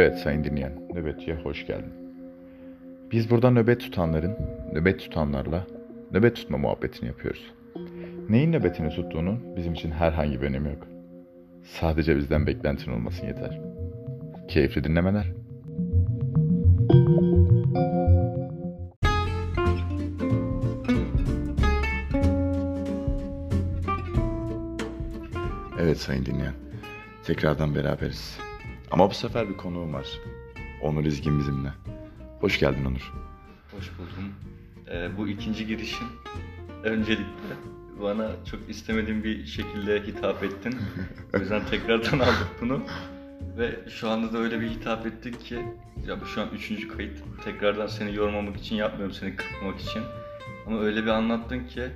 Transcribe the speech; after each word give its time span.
Evet 0.00 0.18
sayın 0.18 0.44
dinleyen, 0.44 0.72
nöbetçiye 0.94 1.36
hoş 1.36 1.66
geldin. 1.66 1.92
Biz 3.12 3.30
burada 3.30 3.50
nöbet 3.50 3.80
tutanların, 3.80 4.36
nöbet 4.72 5.00
tutanlarla 5.00 5.66
nöbet 6.12 6.36
tutma 6.36 6.58
muhabbetini 6.58 7.08
yapıyoruz. 7.08 7.52
Neyin 8.28 8.52
nöbetini 8.52 8.88
tuttuğunun 8.88 9.56
bizim 9.56 9.72
için 9.72 9.90
herhangi 9.90 10.40
bir 10.42 10.46
önemi 10.46 10.68
yok. 10.68 10.86
Sadece 11.64 12.16
bizden 12.16 12.46
beklentin 12.46 12.92
olmasın 12.92 13.26
yeter. 13.26 13.60
Keyifli 14.48 14.84
dinlemeler. 14.84 15.32
Evet 25.80 25.98
sayın 25.98 26.26
dinleyen, 26.26 26.54
tekrardan 27.24 27.74
beraberiz. 27.74 28.49
Ama 28.90 29.10
bu 29.10 29.14
sefer 29.14 29.48
bir 29.48 29.56
konuğum 29.56 29.94
var. 29.94 30.06
Onur 30.82 31.04
İzgin 31.04 31.38
bizimle. 31.38 31.72
Hoş 32.40 32.58
geldin 32.58 32.84
Onur. 32.84 33.12
Hoş 33.76 33.90
buldum. 33.98 34.32
Ee, 34.90 35.08
bu 35.18 35.28
ikinci 35.28 35.66
girişin 35.66 36.06
öncelikle 36.84 37.54
bana 38.02 38.30
çok 38.50 38.70
istemediğim 38.70 39.24
bir 39.24 39.46
şekilde 39.46 40.02
hitap 40.06 40.42
ettin. 40.44 40.76
O 41.34 41.38
yüzden 41.38 41.66
tekrardan 41.66 42.18
aldık 42.18 42.48
bunu. 42.60 42.82
Ve 43.58 43.88
şu 43.88 44.08
anda 44.10 44.32
da 44.32 44.38
öyle 44.38 44.60
bir 44.60 44.68
hitap 44.70 45.06
ettik 45.06 45.40
ki 45.40 45.58
ya 46.06 46.20
bu 46.20 46.26
şu 46.26 46.40
an 46.40 46.48
üçüncü 46.54 46.88
kayıt. 46.88 47.22
Tekrardan 47.44 47.86
seni 47.86 48.14
yormamak 48.14 48.56
için 48.56 48.76
yapmıyorum, 48.76 49.14
seni 49.14 49.36
kırpmak 49.36 49.80
için. 49.80 50.02
Ama 50.66 50.80
öyle 50.80 51.02
bir 51.02 51.08
anlattın 51.10 51.64
ki 51.66 51.88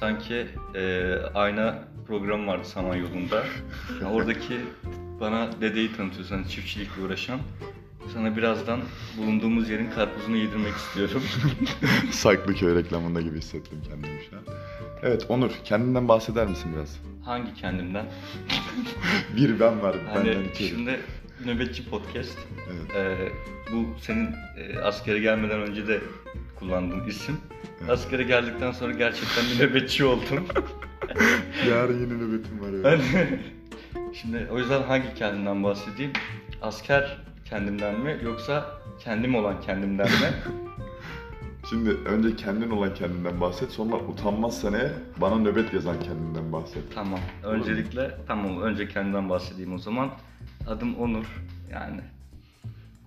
sanki 0.00 0.46
e, 0.74 1.14
ayna 1.34 1.84
programı 2.06 2.46
vardı 2.46 2.64
Samanyolu'nda. 2.64 3.44
Ya 4.02 4.10
oradaki 4.10 4.60
bana 5.22 5.60
dedeyi 5.60 5.96
tanıtıyorsun, 5.96 6.34
hani 6.36 6.48
çiftçilikle 6.48 7.02
uğraşan. 7.02 7.40
Sana 8.14 8.36
birazdan 8.36 8.80
bulunduğumuz 9.18 9.70
yerin 9.70 9.90
karpuzunu 9.90 10.36
yedirmek 10.36 10.74
istiyorum. 10.74 11.22
Saklıköy 12.10 12.74
reklamında 12.74 13.20
gibi 13.20 13.38
hissettim 13.38 13.78
kendimi 13.88 14.20
şu 14.30 14.36
an. 14.36 14.42
Evet 15.02 15.26
Onur, 15.28 15.50
kendinden 15.64 16.08
bahseder 16.08 16.46
misin 16.46 16.72
biraz? 16.76 16.98
Hangi 17.24 17.54
kendimden? 17.54 18.06
bir 19.36 19.60
ben 19.60 19.82
var, 19.82 19.96
Hani 20.12 20.28
benden 20.28 20.44
iki. 20.44 20.64
şimdi 20.64 21.00
nöbetçi 21.44 21.90
podcast. 21.90 22.38
Evet. 22.72 22.96
Ee, 22.96 23.28
bu 23.72 23.86
senin 24.00 24.28
e, 24.56 24.78
askere 24.78 25.18
gelmeden 25.18 25.60
önce 25.60 25.88
de 25.88 26.00
kullandığın 26.58 27.06
isim. 27.08 27.36
Evet. 27.80 27.90
Askere 27.90 28.22
geldikten 28.22 28.72
sonra 28.72 28.92
gerçekten 28.92 29.44
bir 29.44 29.64
nöbetçi 29.64 30.04
oldum. 30.04 30.46
Yarın 31.68 32.00
yine 32.00 32.14
nöbetim 32.14 32.60
var 32.60 32.92
ya. 32.92 33.00
Şimdi 34.14 34.48
o 34.52 34.58
yüzden 34.58 34.82
hangi 34.82 35.14
kendimden 35.14 35.64
bahsedeyim? 35.64 36.12
Asker 36.62 37.18
kendimden 37.44 38.00
mi 38.00 38.18
yoksa 38.24 38.66
kendim 39.00 39.34
olan 39.34 39.60
kendimden 39.60 40.06
mi? 40.06 40.32
Şimdi 41.70 41.90
önce 41.90 42.36
kendin 42.36 42.70
olan 42.70 42.94
kendinden 42.94 43.40
bahset, 43.40 43.70
sonra 43.70 43.96
utanmazsan 43.96 44.74
eğer 44.74 44.90
bana 45.20 45.36
nöbet 45.36 45.72
yazan 45.74 46.00
kendinden 46.00 46.52
bahset. 46.52 46.82
tamam. 46.94 47.20
Öncelikle 47.42 48.16
tamam 48.26 48.62
önce 48.62 48.88
kendimden 48.88 49.28
bahsedeyim 49.28 49.74
o 49.74 49.78
zaman. 49.78 50.10
Adım 50.66 50.96
Onur. 50.96 51.26
Yani 51.72 52.00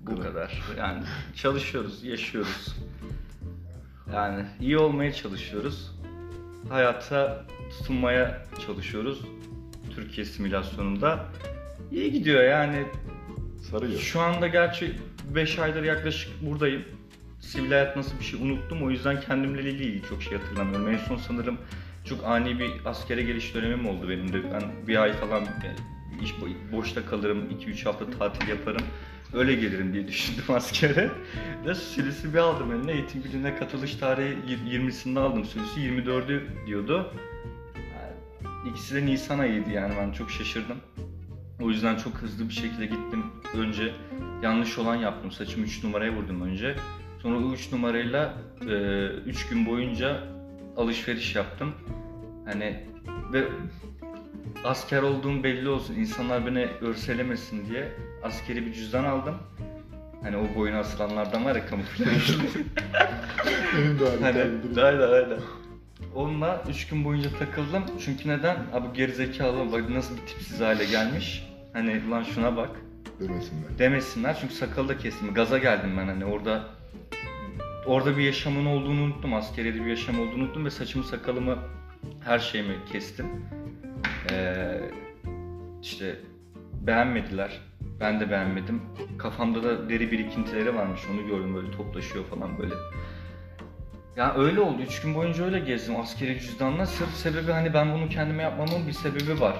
bu 0.01 0.11
Bu 0.11 0.15
kadar. 0.15 0.31
kadar. 0.33 0.77
Yani 0.77 1.03
çalışıyoruz, 1.35 2.03
yaşıyoruz. 2.03 2.75
Yani 4.13 4.45
iyi 4.59 4.77
olmaya 4.77 5.13
çalışıyoruz. 5.13 5.91
Hayata 6.69 7.45
tutunmaya 7.69 8.41
çalışıyoruz. 8.65 9.21
Türkiye 9.95 10.25
simülasyonunda. 10.25 11.25
İyi 11.91 12.11
gidiyor 12.11 12.43
yani. 12.43 12.83
Sarıyor. 13.71 13.99
Şu 13.99 14.19
anda 14.21 14.47
gerçi 14.47 14.91
5 15.35 15.59
aydır 15.59 15.83
yaklaşık 15.83 16.31
buradayım. 16.41 16.83
Sivil 17.39 17.69
hayat 17.71 17.95
nasıl 17.95 18.19
bir 18.19 18.23
şey 18.23 18.41
unuttum. 18.41 18.83
O 18.83 18.89
yüzden 18.91 19.21
kendimle 19.21 19.61
ilgili 19.71 20.01
çok 20.09 20.23
şey 20.23 20.37
hatırlamıyorum. 20.37 20.89
En 20.89 20.97
son 20.97 21.17
sanırım 21.17 21.57
çok 22.05 22.23
ani 22.25 22.59
bir 22.59 22.71
askere 22.85 23.21
geliş 23.21 23.55
dönemim 23.55 23.87
oldu 23.87 24.09
benim 24.09 24.33
de. 24.33 24.37
Ben 24.53 24.87
bir 24.87 25.01
ay 25.01 25.13
falan 25.13 25.43
iş 26.23 26.31
bo- 26.31 26.71
boşta 26.71 27.05
kalırım. 27.05 27.49
2-3 27.49 27.83
hafta 27.83 28.09
tatil 28.09 28.47
yaparım. 28.47 28.81
Öyle 29.33 29.55
gelirim 29.55 29.93
diye 29.93 30.07
düşündüm 30.07 30.43
askere. 30.49 31.11
Ve 31.65 31.75
sülüsü 31.75 32.33
bir 32.33 32.37
aldım 32.39 32.71
eline. 32.71 32.91
Eğitim 32.91 33.23
gününe 33.23 33.55
katılış 33.55 33.95
tarihi 33.95 34.37
yir- 34.47 34.79
20'sinde 34.79 35.19
aldım. 35.19 35.45
Sülüsü 35.45 35.79
24'ü 35.81 36.41
diyordu. 36.67 37.13
İkisi 38.65 38.95
de 38.95 39.05
Nisan 39.05 39.39
ayıydı 39.39 39.69
yani 39.69 39.93
ben 39.99 40.11
çok 40.11 40.31
şaşırdım. 40.31 40.77
O 41.61 41.69
yüzden 41.69 41.95
çok 41.95 42.13
hızlı 42.13 42.49
bir 42.49 42.53
şekilde 42.53 42.85
gittim. 42.85 43.23
Önce 43.57 43.93
yanlış 44.43 44.77
olan 44.77 44.95
yaptım. 44.95 45.31
Saçımı 45.31 45.65
3 45.65 45.83
numaraya 45.83 46.11
vurdum 46.13 46.41
önce. 46.41 46.75
Sonra 47.21 47.37
o 47.37 47.53
3 47.53 47.71
numarayla 47.71 48.33
3 49.25 49.47
gün 49.47 49.65
boyunca 49.65 50.23
alışveriş 50.77 51.35
yaptım. 51.35 51.73
Hani 52.45 52.85
ve 53.33 53.43
asker 54.63 55.01
olduğum 55.01 55.43
belli 55.43 55.69
olsun. 55.69 55.93
insanlar 55.93 56.45
beni 56.45 56.67
örselemesin 56.81 57.69
diye 57.69 57.91
askeri 58.23 58.65
bir 58.65 58.73
cüzdan 58.73 59.03
aldım. 59.03 59.35
Hani 60.23 60.37
o 60.37 60.55
boyuna 60.55 60.79
asılanlardan 60.79 61.45
var 61.45 61.55
ya 61.55 61.65
kamuflajlı. 61.65 62.43
Benim 63.77 63.99
de 63.99 64.05
Hani 64.21 64.39
aynen 64.81 65.11
aynen. 65.11 65.39
Onunla 66.15 66.63
3 66.69 66.87
gün 66.87 67.05
boyunca 67.05 67.29
takıldım. 67.39 67.83
Çünkü 68.05 68.29
neden? 68.29 68.57
Abi 68.73 68.87
gerizekalı 68.93 69.71
bak 69.71 69.89
nasıl 69.89 70.17
bir 70.17 70.21
tipsiz 70.21 70.61
hale 70.61 70.85
gelmiş. 70.85 71.47
Hani 71.73 72.09
lan 72.09 72.23
şuna 72.23 72.57
bak 72.57 72.69
Demesinler. 73.19 73.79
demesinler. 73.79 74.37
Çünkü 74.41 74.53
sakalı 74.53 74.89
da 74.89 74.97
kestim. 74.97 75.33
Gaza 75.33 75.57
geldim 75.57 75.89
ben 75.97 76.07
hani 76.07 76.25
orada 76.25 76.63
orada 77.85 78.17
bir 78.17 78.23
yaşamın 78.23 78.65
olduğunu 78.65 79.01
unuttum. 79.01 79.33
Askeriyede 79.33 79.81
bir 79.81 79.89
yaşam 79.89 80.19
olduğunu 80.19 80.43
unuttum 80.43 80.65
ve 80.65 80.69
saçımı 80.69 81.03
sakalımı 81.03 81.57
her 82.23 82.39
şeyimi 82.39 82.75
kestim. 82.91 83.25
Ee, 84.31 84.81
işte 85.81 86.15
beğenmediler. 86.81 87.59
Ben 87.99 88.19
de 88.19 88.31
beğenmedim. 88.31 88.81
Kafamda 89.17 89.63
da 89.63 89.89
deri 89.89 90.11
birikintileri 90.11 90.75
varmış. 90.75 91.01
Onu 91.13 91.27
gördüm 91.27 91.55
böyle 91.55 91.71
toplaşıyor 91.71 92.25
falan 92.25 92.57
böyle. 92.59 92.73
Ya 94.17 94.35
öyle 94.37 94.61
oldu. 94.61 94.81
Üç 94.81 95.01
gün 95.01 95.15
boyunca 95.15 95.45
öyle 95.45 95.59
gezdim 95.59 95.95
askeri 95.99 96.39
cüzdanla. 96.39 96.85
Sırf 96.85 97.09
sebebi 97.09 97.51
hani 97.51 97.73
ben 97.73 97.93
bunu 97.93 98.09
kendime 98.09 98.43
yapmamın 98.43 98.87
bir 98.87 98.91
sebebi 98.91 99.39
var. 99.39 99.55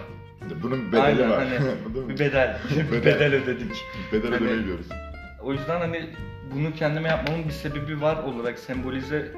Bunun 0.63 0.87
bedeli 0.91 1.01
Aynen, 1.01 1.29
var. 1.29 1.47
hani? 1.47 2.09
Bir 2.09 2.19
bedel. 2.19 2.57
bir 2.75 2.91
Bedel. 2.91 3.15
bedel 3.15 3.33
ödedik. 3.33 3.75
Bedel 4.11 4.31
hani- 4.31 4.45
ödemeyi. 4.47 4.77
O 5.41 5.53
yüzden 5.53 5.79
hani 5.79 6.09
bunu 6.55 6.73
kendime 6.73 7.09
yapmamın 7.09 7.45
bir 7.45 7.51
sebebi 7.53 8.01
var 8.01 8.23
olarak 8.23 8.59
sembolize 8.59 9.31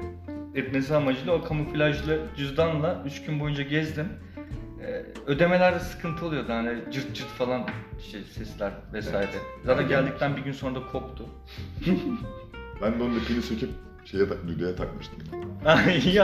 etmesi 0.54 0.94
amacıyla 0.94 1.32
o 1.32 1.44
kamuflajlı 1.44 2.20
cüzdanla 2.36 3.02
3 3.06 3.22
gün 3.24 3.40
boyunca 3.40 3.62
gezdim. 3.62 4.08
Ee, 4.82 5.04
ödemelerde 5.26 5.80
sıkıntı 5.80 6.26
oluyordu 6.26 6.52
hani 6.52 6.78
cırt 6.92 7.14
cırt 7.14 7.26
falan 7.28 7.66
şey, 8.10 8.20
sesler 8.22 8.72
vesaire. 8.92 9.28
Zaten 9.64 9.80
Yani 9.82 9.88
geldikten 9.88 10.36
bir 10.36 10.42
gün 10.42 10.52
sonra 10.52 10.74
da 10.74 10.86
koptu. 10.92 11.24
Ben 12.82 12.98
de 12.98 13.02
onun 13.02 13.18
ipini 13.20 13.42
söküp 13.42 13.70
şeye 14.10 14.28
tak, 14.28 14.48
düdüğe 14.48 14.76
takmıştım. 14.76 15.18
İyi 16.04 16.14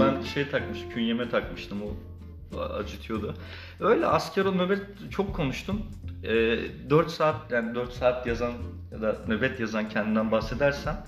Ben 0.00 0.22
şey 0.22 0.48
takmıştım, 0.48 0.90
künyeme 0.90 1.28
takmıştım 1.28 1.78
o 1.82 2.58
acıtıyordu. 2.60 3.34
Öyle 3.80 4.06
asker 4.06 4.44
o 4.44 4.58
nöbet 4.58 4.80
çok 5.10 5.36
konuştum. 5.36 5.82
Ee, 6.24 6.58
4 6.90 7.10
saat 7.10 7.50
yani 7.50 7.74
4 7.74 7.92
saat 7.92 8.26
yazan 8.26 8.52
ya 8.92 9.02
da 9.02 9.16
nöbet 9.28 9.60
yazan 9.60 9.88
kendinden 9.88 10.32
bahsedersem 10.32 11.06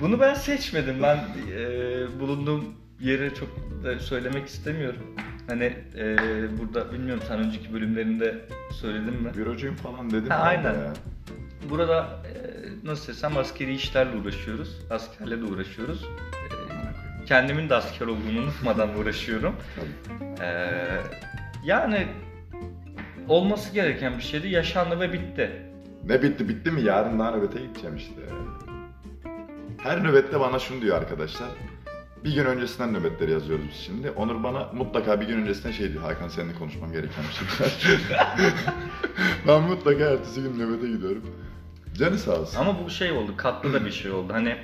bunu 0.00 0.20
ben 0.20 0.34
seçmedim. 0.34 0.96
Ben 1.02 1.16
e, 1.52 2.20
bulunduğum 2.20 2.64
yeri 3.00 3.34
çok 3.34 3.48
da 3.84 3.98
söylemek 3.98 4.48
istemiyorum. 4.48 5.02
Hani 5.48 5.76
e, 5.96 6.16
burada 6.58 6.92
bilmiyorum 6.92 7.22
sen 7.28 7.38
önceki 7.38 7.72
bölümlerinde 7.72 8.48
söyledin 8.70 9.22
mi? 9.22 9.30
Bürocuyum 9.36 9.74
falan 9.74 10.10
dedim. 10.10 10.30
Ha, 10.30 10.36
aynen. 10.36 10.74
ya. 10.74 10.92
Burada 11.70 12.02
e, 12.02 12.86
nasıl 12.86 13.12
desem 13.12 13.36
askeri 13.36 13.74
işlerle 13.74 14.16
uğraşıyoruz. 14.16 14.78
Askerle 14.90 15.40
de 15.40 15.44
uğraşıyoruz. 15.44 16.04
E, 16.04 17.24
kendimin 17.26 17.68
de 17.68 17.74
asker 17.74 18.06
olduğunu 18.06 18.38
unutmadan 18.42 18.98
uğraşıyorum. 18.98 19.56
Ee, 20.40 20.70
yani 21.64 22.06
olması 23.28 23.74
gereken 23.74 24.18
bir 24.18 24.22
şeydi. 24.22 24.48
Yaşandı 24.48 25.00
ve 25.00 25.12
bitti. 25.12 25.50
Ne 26.04 26.22
bitti 26.22 26.48
bitti 26.48 26.70
mi? 26.70 26.82
Yarın 26.82 27.18
daha 27.18 27.30
nöbete 27.30 27.60
gideceğim 27.60 27.96
işte. 27.96 28.20
Her 29.78 30.04
nöbette 30.04 30.40
bana 30.40 30.58
şunu 30.58 30.82
diyor 30.82 30.96
arkadaşlar. 30.96 31.48
Bir 32.24 32.34
gün 32.34 32.44
öncesinden 32.44 32.94
nöbetleri 32.94 33.30
yazıyoruz 33.30 33.64
biz 33.68 33.76
şimdi. 33.76 34.10
Onur 34.10 34.42
bana 34.42 34.70
mutlaka 34.72 35.20
bir 35.20 35.26
gün 35.26 35.42
öncesinden 35.42 35.72
şey 35.72 35.92
diyor. 35.92 36.02
Hakan 36.02 36.28
seninle 36.28 36.54
konuşmam 36.54 36.92
gereken 36.92 37.24
bir 37.28 37.34
şey 37.34 37.66
var. 37.66 38.34
ben 39.48 39.62
mutlaka 39.62 40.04
ertesi 40.04 40.42
gün 40.42 40.58
nöbete 40.58 40.88
gidiyorum. 40.88 41.22
Canı 41.98 42.18
sağ 42.18 42.40
olsun. 42.40 42.58
Ama 42.58 42.84
bu 42.84 42.90
şey 42.90 43.12
oldu, 43.12 43.36
katlı 43.36 43.72
da 43.72 43.84
bir 43.84 43.90
şey 43.90 44.10
oldu. 44.10 44.32
Hani 44.32 44.56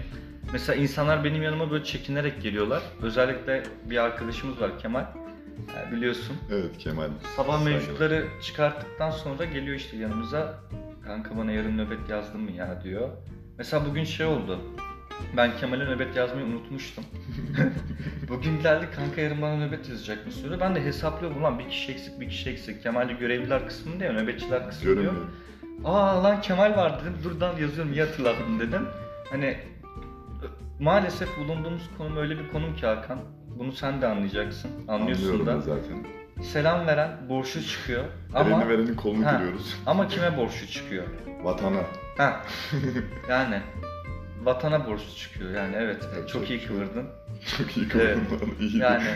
mesela 0.53 0.77
insanlar 0.83 1.25
benim 1.25 1.43
yanıma 1.43 1.71
böyle 1.71 1.85
çekinerek 1.85 2.43
geliyorlar. 2.43 2.83
Özellikle 3.03 3.63
bir 3.91 3.97
arkadaşımız 3.97 4.61
var 4.61 4.79
Kemal. 4.79 5.05
Yani 5.77 5.97
biliyorsun. 5.97 6.37
Evet 6.53 6.79
Kemal. 6.79 7.09
Sabah 7.37 7.53
Saygılar. 7.59 7.73
mevcutları 7.73 8.27
çıkarttıktan 8.43 9.11
sonra 9.11 9.45
geliyor 9.45 9.77
işte 9.77 9.97
yanımıza. 9.97 10.55
kanka 11.05 11.37
bana 11.37 11.53
yarın 11.53 11.79
nöbet 11.79 12.09
yazdın 12.11 12.41
mı 12.41 12.51
ya 12.51 12.81
diyor. 12.85 13.09
Mesela 13.59 13.87
bugün 13.87 14.05
şey 14.05 14.27
oldu. 14.27 14.59
Ben 15.37 15.57
Kemal'e 15.57 15.85
nöbet 15.85 16.17
yazmayı 16.17 16.47
unutmuştum. 16.47 17.05
bugün 18.29 18.63
geldi 18.63 18.89
kanka 18.97 19.21
yarın 19.21 19.43
bana 19.43 19.57
nöbet 19.57 19.89
yazacak 19.89 20.27
mı 20.27 20.33
diyor. 20.43 20.61
Ben 20.61 20.75
de 20.75 20.85
hesaplıyorum 20.85 21.41
ulan 21.41 21.59
bir 21.59 21.69
kişi 21.69 21.93
eksik 21.93 22.21
bir 22.21 22.29
kişi 22.29 22.51
eksik. 22.51 22.83
Kemal'de 22.83 23.13
görevliler 23.13 23.67
kısmında 23.69 24.05
ya 24.05 24.13
nöbetçiler 24.13 24.69
kısmı 24.69 25.01
diyor. 25.03 25.13
Aa 25.85 26.23
lan 26.25 26.41
Kemal 26.41 26.77
var 26.77 27.01
dedim. 27.01 27.15
Durdan 27.25 27.57
yazıyorum 27.57 27.93
iyi 27.93 28.01
hatırladım 28.03 28.61
dedim. 28.61 28.87
Hani 29.31 29.59
maalesef 30.81 31.39
bulunduğumuz 31.39 31.83
konum 31.99 32.17
öyle 32.17 32.39
bir 32.39 32.49
konum 32.53 32.77
ki 32.77 32.87
Hakan. 32.87 33.19
Bunu 33.59 33.73
sen 33.73 34.03
de 34.03 34.07
anlayacaksın. 34.07 34.71
Anlıyorsun 34.89 35.25
Anlıyorum 35.25 35.47
da. 35.47 35.55
ben 35.55 35.61
zaten. 35.61 36.07
Selam 36.43 36.87
veren 36.87 37.11
borçlu 37.29 37.63
çıkıyor. 37.63 38.05
Ama 38.35 38.49
Elini 38.51 38.69
verenin 38.69 38.95
kolunu 38.95 39.27
Ha. 39.27 39.37
kırıyoruz. 39.39 39.77
ama 39.87 40.09
kime 40.09 40.37
borçlu 40.37 40.67
çıkıyor? 40.67 41.05
Vatana. 41.43 41.79
Ha. 42.17 42.41
yani 43.29 43.61
vatana 44.43 44.87
borçlu 44.87 45.15
çıkıyor. 45.17 45.51
Yani 45.51 45.75
evet. 45.79 46.03
Yapacak 46.03 46.29
çok 46.29 46.51
iyi 46.51 46.61
bir 46.61 46.67
şey 46.67 46.77
yok. 46.77 46.87
kıvırdın. 46.93 47.09
Çok 47.59 47.77
iyi 47.77 47.87
Evet. 47.95 48.19
kıvırdın. 48.29 48.55
İyi. 48.61 48.79
Yani 48.79 49.09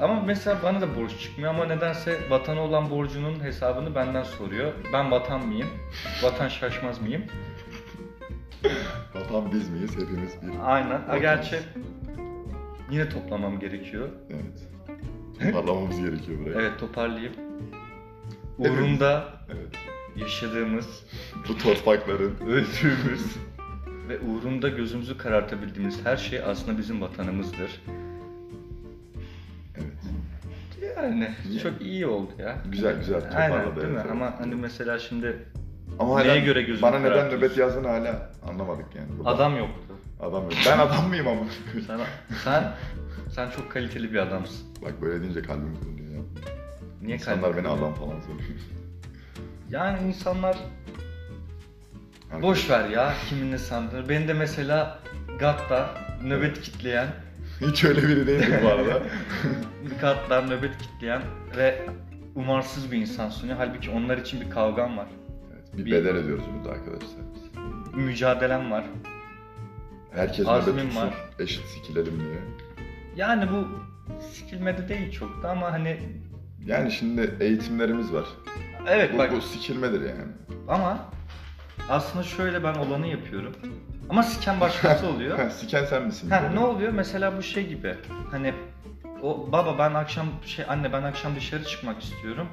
ama 0.00 0.20
mesela 0.22 0.58
bana 0.62 0.80
da 0.80 0.96
borç 0.96 1.20
çıkmıyor 1.20 1.50
ama 1.54 1.64
nedense 1.64 2.30
vatana 2.30 2.60
olan 2.60 2.90
borcunun 2.90 3.40
hesabını 3.44 3.94
benden 3.94 4.22
soruyor. 4.22 4.72
Ben 4.92 5.10
vatan 5.10 5.46
mıyım? 5.46 5.68
Vatan 6.22 6.48
şaşmaz 6.48 7.00
mıyım? 7.00 7.22
Vatan 9.14 9.52
biz 9.52 9.68
miyiz? 9.70 9.90
Hepimiz 9.96 10.32
bir. 10.42 10.72
Aynen. 10.74 11.02
Ha, 11.06 11.18
gerçi 11.18 11.58
yine 12.90 13.08
toplamam 13.08 13.60
gerekiyor. 13.60 14.08
Evet. 14.30 15.52
Parlamamız 15.52 16.00
gerekiyor 16.00 16.38
buraya. 16.40 16.60
Evet 16.60 16.78
toparlayayım. 16.80 17.32
Hepimiz. 18.58 18.78
Uğrunda 18.80 19.24
Evet. 19.48 19.68
yaşadığımız, 20.16 21.04
Bu 21.48 21.58
torpakların 21.58 22.36
öldüğümüz 22.46 23.36
ve 24.08 24.20
uğrunda 24.20 24.68
gözümüzü 24.68 25.18
karartabildiğimiz 25.18 26.06
her 26.06 26.16
şey 26.16 26.42
aslında 26.42 26.78
bizim 26.78 27.00
vatanımızdır. 27.00 27.82
Evet. 29.76 29.92
Yani 30.96 31.30
İyi. 31.50 31.58
çok 31.60 31.82
iyi 31.82 32.06
oldu 32.06 32.30
ya. 32.38 32.56
Güzel, 32.72 32.98
güzel 32.98 33.20
toparladı, 33.20 33.54
Aynen 33.54 33.76
değil 33.76 33.88
mi? 33.88 33.98
evet, 34.00 34.10
Ama 34.12 34.34
hani 34.40 34.54
mesela 34.54 34.98
şimdi 34.98 35.36
Ama 35.98 36.20
Neye 36.20 36.28
hala 36.30 36.38
göre 36.38 36.62
gözünü 36.62 36.82
bana 36.82 36.98
neden 36.98 37.30
nöbet 37.30 37.56
yazdığını 37.56 37.88
hala 37.88 38.30
anlamadık 38.48 38.86
yani. 38.96 39.08
burada. 39.18 39.30
adam 39.30 39.56
yoktu. 39.56 39.94
Adam 40.20 40.42
yok. 40.42 40.52
Ben 40.66 40.78
adam 40.78 41.08
mıyım 41.08 41.28
ama? 41.28 41.40
Sen 41.86 42.00
sen 42.44 42.64
sen 43.34 43.50
çok 43.50 43.72
kaliteli 43.72 44.12
bir 44.12 44.18
adamsın. 44.18 44.66
Bak 44.82 45.02
böyle 45.02 45.22
deyince 45.22 45.42
kalbim 45.42 45.76
kırılıyor 45.80 46.12
ya. 46.14 46.22
Niye 47.02 47.16
İnsanlar 47.16 47.56
beni 47.56 47.68
adam 47.68 47.94
falan 47.94 48.20
sanıyor. 48.20 48.40
Yani 49.70 50.08
insanlar 50.08 50.56
Herkes- 52.32 52.42
boş 52.42 52.70
ver 52.70 52.88
ya 52.88 53.14
kimin 53.28 53.52
ne 53.52 53.58
sandığını. 53.58 54.08
Beni 54.08 54.28
de 54.28 54.32
mesela 54.34 54.98
GAT'ta 55.38 55.94
nöbet 56.24 56.60
kitleyen, 56.60 57.06
Hiç 57.60 57.84
öyle 57.84 58.02
biri 58.02 58.26
değildim 58.26 58.54
bu 58.64 58.68
arada. 58.68 59.02
GAT'ta 60.00 60.40
nöbet 60.42 60.78
kitleyen 60.78 61.22
ve 61.56 61.86
umarsız 62.34 62.92
bir 62.92 62.98
insan 62.98 63.28
sunuyor. 63.28 63.56
Halbuki 63.58 63.90
onlar 63.90 64.18
için 64.18 64.40
bir 64.40 64.50
kavgam 64.50 64.96
var. 64.96 65.06
evet, 65.54 65.78
bir 65.78 65.84
Bir- 65.84 65.92
bedel 65.92 66.12
ödüyoruz 66.16 66.44
burada 66.56 66.74
arkadaşlar 66.74 67.20
biz. 67.34 67.42
Mücadelem 67.94 68.70
var. 68.70 68.84
Herkes 70.14 70.46
Azmim 70.48 70.74
nöbet 70.76 70.84
tutsun, 70.86 71.06
var. 71.06 71.14
eşit 71.38 71.64
sikilelim 71.66 72.18
diye. 72.20 72.38
Yani 73.16 73.48
bu 73.52 73.68
sikilmede 74.22 74.88
değil 74.88 75.12
çok 75.12 75.42
da 75.42 75.50
ama 75.50 75.72
hani 75.72 76.00
Yani 76.66 76.90
şimdi 76.92 77.36
eğitimlerimiz 77.40 78.12
var. 78.12 78.24
evet 78.88 79.14
Bu, 79.14 79.18
bak 79.18 79.32
bu 79.32 79.40
sikilmedir 79.40 80.00
yani. 80.00 80.22
ama 80.68 80.98
aslında 81.90 82.24
şöyle 82.24 82.64
ben 82.64 82.74
olanı 82.74 83.06
yapıyorum. 83.06 83.52
Ama 84.10 84.22
siken 84.22 84.60
başkası 84.60 85.06
oluyor. 85.14 85.38
Ha, 85.38 85.50
siken 85.50 85.84
sen 85.84 86.02
misin? 86.02 86.30
Ha 86.30 86.40
ne 86.54 86.58
oluyor? 86.60 86.92
Mesela 86.92 87.36
bu 87.36 87.42
şey 87.42 87.68
gibi. 87.68 87.94
Hani 88.30 88.54
o 89.22 89.48
baba 89.52 89.78
ben 89.78 89.94
akşam 89.94 90.26
şey 90.46 90.64
anne 90.68 90.92
ben 90.92 91.02
akşam 91.02 91.36
dışarı 91.36 91.64
çıkmak 91.64 92.02
istiyorum. 92.02 92.48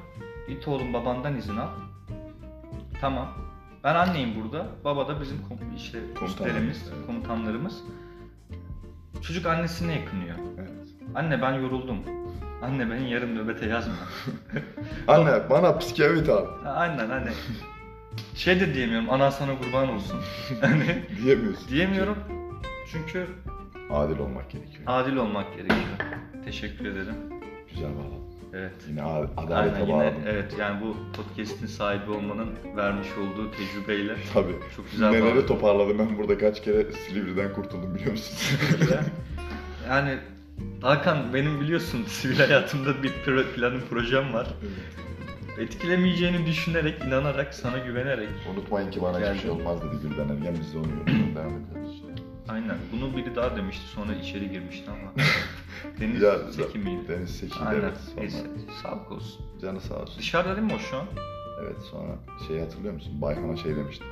İt 0.48 0.68
oğlum 0.68 0.92
babandan 0.92 1.36
izin 1.36 1.56
al. 1.56 1.68
Tamam. 3.00 3.28
Ben 3.84 3.94
anneyim 3.94 4.30
burada. 4.42 4.66
Baba 4.84 5.08
da 5.08 5.20
bizim 5.20 5.36
kom- 5.38 5.76
işte 5.76 5.98
Komutanlarımız, 6.18 6.30
üstlerimiz, 6.76 6.82
evet. 6.96 7.06
komutanlarımız. 7.06 7.76
Çocuk 9.22 9.46
annesine 9.46 9.92
yakınıyor. 10.00 10.36
Evet. 10.58 10.70
Anne 11.14 11.42
ben 11.42 11.52
yoruldum. 11.52 11.98
Anne 12.62 12.90
beni 12.90 13.10
yarın 13.10 13.36
nöbete 13.36 13.66
yazma. 13.66 13.94
Anne 15.08 15.50
bana 15.50 15.78
psikiyatrit 15.78 16.28
al. 16.28 16.46
Ha, 16.64 16.70
Aynen 16.70 17.10
hani 17.10 17.30
şey 18.40 18.60
de 18.60 18.74
diyemiyorum 18.74 19.10
ana 19.10 19.30
sana 19.30 19.58
kurban 19.58 19.88
olsun. 19.88 20.20
hani 20.60 21.02
Diyemiyorsun. 21.24 21.68
diyemiyorum. 21.68 22.16
Çünkü 22.92 23.26
Adil 23.90 24.18
olmak 24.18 24.50
gerekiyor. 24.50 24.82
adil 24.86 25.16
olmak 25.16 25.52
gerekiyor. 25.54 25.80
Teşekkür 26.44 26.84
ederim. 26.86 27.14
Güzel 27.70 27.88
bağlı. 27.88 28.20
Evet. 28.54 28.72
Yine 28.88 29.02
a- 29.02 29.14
Aynen 29.16 29.30
adalete 29.36 29.80
yine 29.80 29.92
bağladım. 29.92 30.14
evet 30.26 30.54
yani 30.58 30.80
bu 30.84 30.96
podcast'in 31.16 31.66
sahibi 31.66 32.10
olmanın 32.10 32.48
vermiş 32.76 33.08
olduğu 33.18 33.50
tecrübeyle 33.50 34.16
Tabii. 34.34 34.54
çok 34.76 34.90
güzel 34.90 35.10
Neleri 35.10 35.22
bağladım. 35.24 35.46
toparladım 35.46 35.98
ben 35.98 36.18
burada 36.18 36.38
kaç 36.38 36.62
kere 36.62 36.92
Silivri'den 36.92 37.52
kurtuldum 37.52 37.94
biliyor 37.94 38.10
musun? 38.10 38.58
yani 39.88 40.18
Hakan 40.82 41.34
benim 41.34 41.60
biliyorsun 41.60 42.04
sivil 42.08 42.36
hayatımda 42.38 43.02
bir 43.02 43.08
pro- 43.26 43.52
planım 43.54 43.80
projem 43.90 44.32
var. 44.32 44.46
Etkilemeyeceğini 45.60 46.46
düşünerek, 46.46 47.02
inanarak, 47.04 47.54
sana 47.54 47.78
güvenerek. 47.78 48.28
Unutmayın 48.52 48.90
ki 48.90 49.02
bana 49.02 49.16
hiçbir 49.18 49.26
Geldi. 49.26 49.38
şey 49.38 49.50
olmaz 49.50 49.78
dedi 49.82 50.02
Gülden 50.02 50.28
Ergen 50.28 50.54
biz 50.60 50.74
de 50.74 50.78
onu 50.78 50.86
yorumladık. 50.88 51.36
Devam 51.36 51.64
ediyoruz. 51.64 52.02
Aynen. 52.48 52.76
Bunu 52.92 53.16
biri 53.16 53.36
daha 53.36 53.56
demişti 53.56 53.86
sonra 53.86 54.14
içeri 54.14 54.50
girmişti 54.50 54.90
ama. 54.90 55.12
Deniz 56.00 56.22
Ya, 56.22 56.38
Seki 56.52 56.78
miydi? 56.78 57.08
Deniz 57.08 57.30
Seki 57.30 57.58
Aynen. 57.58 57.80
evet. 57.80 57.96
Sonra, 57.96 58.20
Neyse. 58.20 58.38
Sağlık 58.82 59.12
olsun. 59.12 59.44
Canı 59.62 59.80
sağ 59.80 59.94
olsun. 59.94 60.18
Dışarıda 60.18 60.56
değil 60.56 60.66
mi 60.66 60.72
o 60.74 60.78
şu 60.78 60.96
an? 60.96 61.06
Evet 61.62 61.76
sonra 61.90 62.18
şey 62.48 62.60
hatırlıyor 62.60 62.94
musun? 62.94 63.12
Bayhan'a 63.20 63.56
şey 63.56 63.76
demişti. 63.76 64.04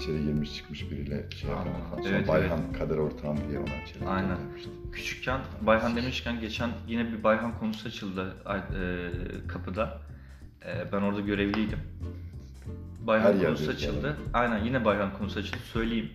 İçeri 0.00 0.24
girmiş 0.24 0.54
çıkmış 0.56 0.90
biriyle 0.90 1.26
şey 1.30 1.50
yapıyor. 1.50 1.74
Sonra 1.96 2.08
evet, 2.08 2.28
Bayhan 2.28 2.72
kader 2.78 2.96
ortağım 2.96 3.38
diye 3.48 3.58
ona 3.58 3.66
şey 3.66 4.08
Aynen. 4.08 4.36
demişti. 4.50 4.70
Küçükken 4.92 5.40
Bayhan 5.60 5.96
demişken 5.96 6.40
geçen 6.40 6.70
yine 6.88 7.12
bir 7.12 7.24
Bayhan 7.24 7.58
konusu 7.58 7.88
açıldı 7.88 8.34
e, 8.46 9.48
kapıda. 9.48 10.07
E, 10.66 10.92
ben 10.92 11.02
orada 11.02 11.20
görevliydim. 11.20 11.78
Bayhan 13.06 13.32
Her 13.38 13.44
konusu 13.44 13.70
açıldı. 13.70 14.06
yani. 14.06 14.16
Aynen 14.34 14.64
yine 14.64 14.84
Bayhan 14.84 15.18
konusu 15.18 15.38
açıldı. 15.40 15.56
Söyleyeyim. 15.72 16.10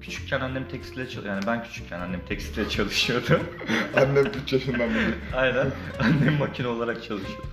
Küçükken 0.00 0.40
annem 0.40 0.68
tekstilde 0.68 1.08
çalışıyordu. 1.08 1.28
Yani 1.28 1.42
ben 1.46 1.64
küçükken 1.64 2.00
annem 2.00 2.20
tekstilde 2.28 2.68
çalışıyordu. 2.68 3.40
Annem 3.96 4.26
3 4.44 4.52
yaşından 4.52 4.80
beri. 4.94 5.14
Aynen. 5.36 5.66
Annem 6.00 6.38
makine 6.38 6.66
olarak 6.66 7.02
çalışıyordu. 7.04 7.46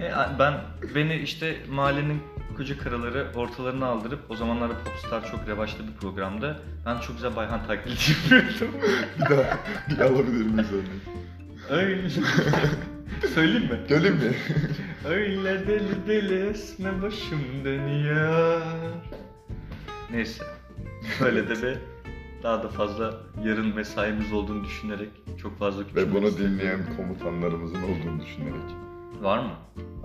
E, 0.00 0.12
ben 0.38 0.54
beni 0.94 1.16
işte 1.16 1.56
mahallenin 1.70 2.22
koca 2.56 2.78
karaları 2.78 3.26
ortalarına 3.34 3.86
aldırıp 3.86 4.20
o 4.28 4.36
zamanlarda 4.36 4.74
Popstar 4.84 5.30
çok 5.30 5.48
revaçta 5.48 5.82
bir 5.88 5.92
programdı. 5.92 6.62
Ben 6.86 6.98
çok 7.00 7.16
güzel 7.16 7.36
Bayhan 7.36 7.66
taklidi 7.66 7.96
yapıyordum. 8.32 8.80
bir 9.18 9.24
daha 9.30 9.58
bir 9.90 9.98
alabilir 9.98 10.44
miyiz 10.46 10.68
örneği? 10.72 11.00
Öyle. 11.70 12.08
Söyleyeyim 13.34 13.62
mi? 13.72 13.80
Gelin 13.88 14.14
mi? 14.14 14.34
Öyle 15.08 15.66
deli 15.66 16.06
deli 16.06 16.48
esme 16.50 17.02
başım 17.02 17.40
dönüyor. 17.64 18.60
Neyse. 20.10 20.44
Böyle 21.20 21.48
de 21.48 21.62
bir 21.62 21.78
daha 22.42 22.62
da 22.62 22.68
fazla 22.68 23.20
yarın 23.44 23.74
mesaimiz 23.74 24.32
olduğunu 24.32 24.64
düşünerek 24.64 25.08
çok 25.42 25.58
fazla 25.58 25.82
Ve 25.96 26.12
bunu 26.14 26.28
istemiyorum. 26.28 26.58
dinleyen 26.58 26.80
komutanlarımızın 26.96 27.82
olduğunu 27.82 28.20
düşünerek. 28.22 28.62
Var 29.20 29.38
mı? 29.38 29.52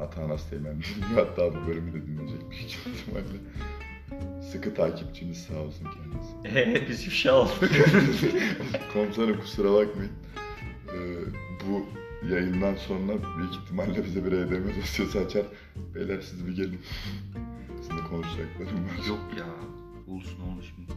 Atanas 0.02 0.50
Teğmen 0.50 0.74
dinliyor. 0.82 1.28
Hatta 1.28 1.42
bu 1.56 1.68
bölümü 1.68 1.94
de 1.94 2.08
dinleyecek 2.08 2.52
büyük 2.52 2.64
ihtimalle. 2.64 3.38
Sıkı 4.52 4.74
takipçimiz 4.76 5.44
sağ 5.44 5.56
olsun 5.60 5.88
kendisi. 5.94 6.60
Eee 6.60 6.88
biz 6.90 7.08
ifşa 7.08 7.34
olduk. 7.36 7.60
Komutanım 8.94 9.40
kusura 9.40 9.74
bakmayın. 9.74 10.12
Ee, 10.88 10.98
bu 11.68 11.86
yayından 12.30 12.76
sonra 12.76 13.14
büyük 13.38 13.54
ihtimalle 13.56 14.06
bize 14.06 14.26
bir 14.26 14.32
EDM 14.32 14.82
dosyası 14.82 15.20
açar. 15.20 15.46
Beyler 15.96 16.22
siz 16.22 16.48
bir 16.48 16.56
gelin. 16.56 16.82
Sizinle 17.82 18.04
konuşacaklarım 18.10 18.84
var. 18.86 19.08
Yok 19.10 19.20
ya. 19.38 19.46
Olsun 20.14 20.40
olmuş 20.42 20.66
şimdi. 20.76 20.92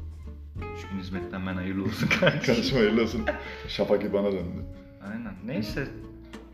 Üç 0.77 0.87
gün 0.91 0.99
hizmetten 0.99 1.47
ben 1.47 1.55
hayırlı 1.55 1.85
olsun 1.85 2.09
kardeşim. 2.21 2.47
Kardeşim 2.55 2.79
hayırlı 2.79 3.03
olsun. 3.03 3.25
Şafak 3.69 4.13
bana 4.13 4.33
döndü. 4.33 4.65
Aynen. 5.13 5.35
Neyse. 5.47 5.89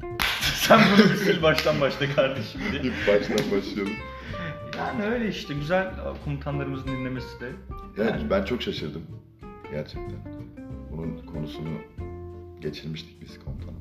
Sen 0.41 0.81
bunu 0.93 1.05
bir 1.11 1.17
sil 1.25 1.39
baştan 1.43 1.81
başla 1.81 2.15
kardeşim 2.15 2.61
diye. 2.73 2.83
İlk 2.83 3.09
baştan 3.09 3.37
başlayalım. 3.59 3.93
Yani 4.79 5.03
öyle 5.05 5.29
işte 5.29 5.55
güzel 5.55 5.95
komutanlarımızın 6.25 6.89
dinlemesi 6.89 7.41
de. 7.41 7.53
Evet 7.99 8.11
Yani. 8.11 8.31
ben 8.31 8.45
çok 8.45 8.63
şaşırdım. 8.63 9.03
Gerçekten. 9.71 10.19
Bunun 10.93 11.27
konusunu 11.27 11.69
geçirmiştik 12.61 13.21
biz 13.23 13.39
komutanımla. 13.45 13.76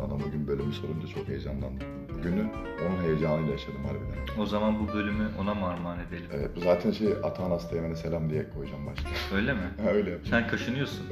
Sana 0.00 0.20
bugün 0.20 0.46
bölümü 0.46 0.72
sorunca 0.72 1.08
çok 1.08 1.28
heyecanlandım. 1.28 1.88
Bugünü 2.18 2.46
onun 2.88 3.02
heyecanıyla 3.02 3.52
yaşadım 3.52 3.84
harbiden. 3.84 4.42
O 4.42 4.46
zaman 4.46 4.80
bu 4.80 4.92
bölümü 4.94 5.28
ona 5.40 5.54
mı 5.54 5.66
armağan 5.66 5.98
edelim? 5.98 6.26
Evet, 6.32 6.50
zaten 6.56 6.90
şey 6.90 7.12
Atahan 7.22 7.50
Asteğmen'e 7.50 7.96
selam 7.96 8.30
diye 8.30 8.50
koyacağım 8.54 8.86
başta. 8.86 9.08
Öyle 9.36 9.54
mi? 9.54 9.60
Ha, 9.84 9.90
öyle 9.90 10.10
yapacağım. 10.10 10.42
Sen 10.42 10.50
kaşınıyorsun. 10.50 11.06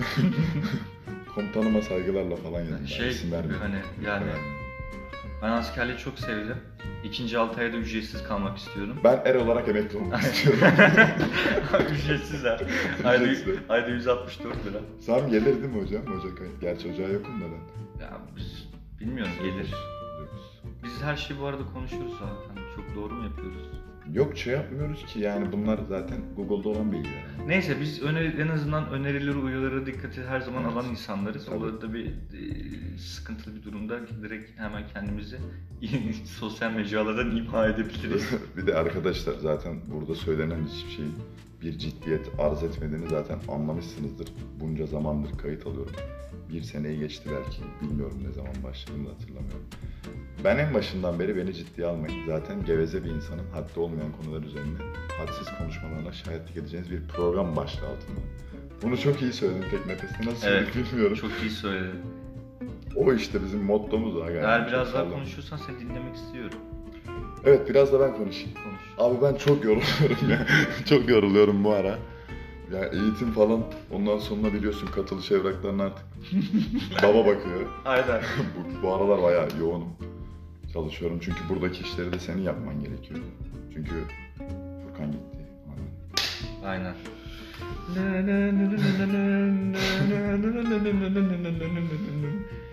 Komutanıma 1.35 1.83
saygılarla 1.83 2.37
falan 2.37 2.61
yazdım. 2.61 2.87
şey 2.87 3.07
vermeyeyim. 3.33 3.61
hani 3.62 4.07
yani 4.07 4.26
ben 5.42 5.50
askerliği 5.50 5.99
çok 5.99 6.18
sevdim. 6.18 6.57
İkinci 7.04 7.38
altı 7.38 7.61
ayda 7.61 7.76
ücretsiz 7.76 8.23
kalmak 8.23 8.59
istiyorum. 8.59 8.97
Ben 9.04 9.23
er 9.25 9.35
olarak 9.35 9.68
emekli 9.68 9.99
olmak 9.99 10.23
istiyorum. 10.23 10.61
ücretsiz 11.92 12.45
ha. 12.45 12.59
Ayda, 13.04 13.25
ayda 13.68 13.88
164 13.88 14.66
lira. 14.66 14.78
Sam 15.00 15.30
gelir 15.30 15.45
değil 15.62 15.75
mi 15.75 15.83
hocam? 15.83 16.02
Ocak 16.02 16.40
ayı. 16.40 16.50
Gerçi 16.61 16.92
ocağa 16.92 17.09
yokum 17.09 17.40
da 17.40 17.45
ben. 17.45 18.02
Ya 18.04 18.21
biz 18.37 18.67
bilmiyorum 19.00 19.33
gelir. 19.43 19.75
Biz 20.85 21.02
her 21.02 21.17
şeyi 21.17 21.40
bu 21.40 21.47
arada 21.47 21.62
konuşuyoruz 21.73 22.12
zaten. 22.12 22.62
Çok 22.76 22.95
doğru 22.97 23.14
mu 23.14 23.25
yapıyoruz? 23.25 23.62
Yok 24.12 24.37
şey 24.37 24.55
yapmıyoruz 24.55 25.07
ki 25.07 25.21
yani 25.21 25.52
bunlar 25.52 25.81
zaten 25.88 26.19
Google'da 26.37 26.69
olan 26.69 26.93
bilgiler. 26.93 27.25
Neyse 27.47 27.81
biz 27.81 28.02
öneri, 28.02 28.43
en 28.43 28.49
azından 28.49 28.90
önerileri, 28.90 29.37
uyarılara 29.37 29.87
dikkate 29.87 30.25
her 30.25 30.40
zaman 30.40 30.62
Evet. 30.64 30.73
alan 30.73 30.90
insanlarız. 30.90 31.47
Tabii. 31.47 31.57
Olur 31.57 31.81
da 31.81 31.95
bir 31.95 32.07
e, 32.07 32.99
sıkıntılı 32.99 33.57
bir 33.57 33.62
durumda 33.62 34.00
direkt 34.23 34.61
hemen 34.61 34.83
kendimizi 34.95 35.37
sosyal 36.25 36.71
mecralardan 36.73 37.37
imha 37.37 37.69
edebiliriz. 37.69 38.31
bir 38.57 38.67
de 38.67 38.75
arkadaşlar 38.75 39.35
zaten 39.35 39.81
burada 39.93 40.14
söylenen 40.14 40.67
hiçbir 40.67 40.90
şeyin 40.90 41.14
bir 41.62 41.78
ciddiyet 41.78 42.26
arz 42.38 42.62
etmediğini 42.62 43.09
zaten 43.09 43.38
anlamışsınızdır. 43.49 44.28
Bunca 44.61 44.87
zamandır 44.87 45.38
kayıt 45.38 45.67
alıyorum. 45.67 45.93
Bir 46.52 46.62
seneyi 46.62 46.99
geçti 47.00 47.31
belki. 47.33 47.59
Bilmiyorum 47.83 48.23
ne 48.28 48.33
zaman 48.33 48.52
başladığını 48.64 49.07
da 49.07 49.11
hatırlamıyorum. 49.11 49.67
Ben 50.45 50.59
en 50.59 50.75
başından 50.75 51.19
beri 51.19 51.37
beni 51.37 51.55
ciddiye 51.55 51.87
almayın. 51.87 52.26
Zaten 52.26 52.64
geveze 52.64 53.05
bir 53.05 53.11
insanın 53.11 53.50
haddi 53.52 53.81
olmayan 53.81 54.12
konular 54.12 54.43
üzerine 54.43 54.78
hadsiz 55.19 55.49
konuşmalarına 55.59 56.12
şahitlik 56.12 56.57
edeceğiniz 56.57 56.90
bir 56.90 57.09
program 57.09 57.57
başlığı 57.57 57.87
altında. 57.87 58.21
Bunu 58.83 58.99
çok 58.99 59.23
iyi 59.23 59.33
söyledin 59.33 59.64
tek 59.71 59.87
nefeste. 59.87 60.26
Nasıl 60.26 60.47
Evet. 60.49 60.69
bilmiyorum. 60.75 61.17
Çok 61.17 61.31
iyi 61.43 61.50
söyledin. 61.50 62.00
O 62.97 63.12
işte 63.12 63.43
bizim 63.45 63.62
mottomuz. 63.62 64.14
Yani. 64.21 64.37
Eğer 64.37 64.69
biraz 64.69 64.95
daha 64.95 65.11
konuşursan 65.11 65.57
seni 65.57 65.81
dinlemek 65.81 66.17
istiyorum. 66.17 66.59
Evet 67.45 67.69
biraz 67.71 67.93
da 67.93 68.00
ben 68.00 68.17
konuşayım. 68.17 68.50
Konuş. 68.64 68.81
Abi 68.99 69.23
ben 69.23 69.35
çok 69.35 69.64
yoruluyorum 69.64 70.31
ya. 70.31 70.47
çok 70.88 71.09
yoruluyorum 71.09 71.64
bu 71.64 71.73
ara. 71.73 71.99
Ya 72.72 72.84
eğitim 72.87 73.32
falan 73.32 73.62
ondan 73.92 74.18
sonra 74.18 74.52
biliyorsun 74.52 74.87
katılış 74.87 75.32
evraklarına 75.32 75.84
artık 75.84 76.06
baba 77.02 77.18
bakıyor. 77.26 77.66
Aynen. 77.84 78.22
bu, 78.56 78.82
bu 78.82 78.94
aralar 78.94 79.22
bayağı 79.22 79.48
yoğunum. 79.60 79.88
Çalışıyorum 80.72 81.18
çünkü 81.22 81.38
buradaki 81.48 81.82
işleri 81.82 82.12
de 82.12 82.18
senin 82.18 82.42
yapman 82.42 82.80
gerekiyor. 82.80 83.20
Çünkü 83.75 83.92
Furkan 84.87 85.12
gitti. 85.12 85.38
Aynen. 86.64 86.94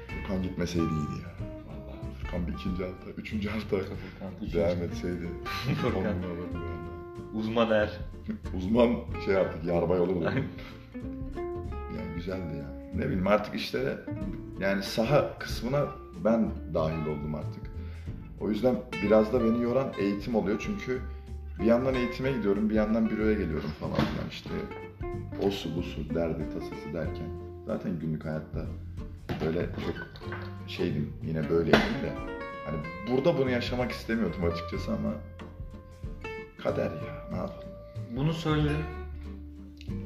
Furkan 0.08 0.44
gitmeseydi 0.44 0.86
iyiydi 0.86 1.22
ya. 1.24 1.48
Vallahi 1.68 2.14
Furkan 2.22 2.48
bir 2.48 2.54
ikinci 2.54 2.84
hafta, 2.84 3.10
üçüncü 3.18 3.50
hafta 3.50 3.78
devam 4.54 4.84
etseydi. 4.84 5.30
Furkan. 5.82 6.00
on 6.00 6.04
numara 6.04 6.32
olurdu. 6.32 6.95
Uzman 7.36 7.72
er. 7.72 7.90
Uzman 8.58 8.96
şey 9.26 9.36
artık 9.36 9.66
yarbay. 9.66 10.00
Aynen. 10.00 10.44
yani 11.98 12.16
güzeldi 12.16 12.58
ya. 12.58 12.66
Ne 12.96 13.06
bileyim 13.06 13.28
artık 13.28 13.56
işlere 13.56 13.98
yani 14.60 14.84
saha 14.84 15.40
kısmına 15.40 15.86
ben 16.26 16.52
dahil 16.74 17.02
oldum 17.02 17.36
artık. 17.36 17.64
O 18.40 18.50
yüzden 18.50 18.76
biraz 19.04 19.34
da 19.34 19.44
beni 19.44 19.64
yoran 19.64 19.88
eğitim 20.00 20.36
oluyor 20.36 20.62
çünkü 20.66 21.02
bir 21.60 21.66
yandan 21.66 21.96
eğitime 21.96 22.32
gidiyorum, 22.32 22.70
bir 22.70 22.76
yandan 22.76 23.10
büroya 23.10 23.34
geliyorum 23.34 23.70
falan 23.80 23.96
filan 23.96 24.30
işte. 24.32 24.50
O 25.44 25.52
su 25.52 25.76
bu 25.76 25.84
su 25.84 26.16
derdi 26.16 26.44
tasası 26.54 26.94
derken 26.94 27.28
zaten 27.68 28.00
günlük 28.00 28.26
hayatta 28.26 28.66
böyle 29.46 29.62
çok 29.66 29.96
şeydim 30.68 31.14
yine 31.24 31.50
böyleydim 31.50 31.80
de 31.80 32.14
hani 32.66 32.78
burada 33.12 33.38
bunu 33.38 33.50
yaşamak 33.50 33.92
istemiyordum 33.92 34.44
açıkçası 34.44 34.92
ama 34.92 35.14
kader 36.66 36.84
ya 36.92 37.28
ne 37.32 37.38
yapalım. 37.38 37.70
Bunu 38.12 38.34
söyledin. 38.34 38.78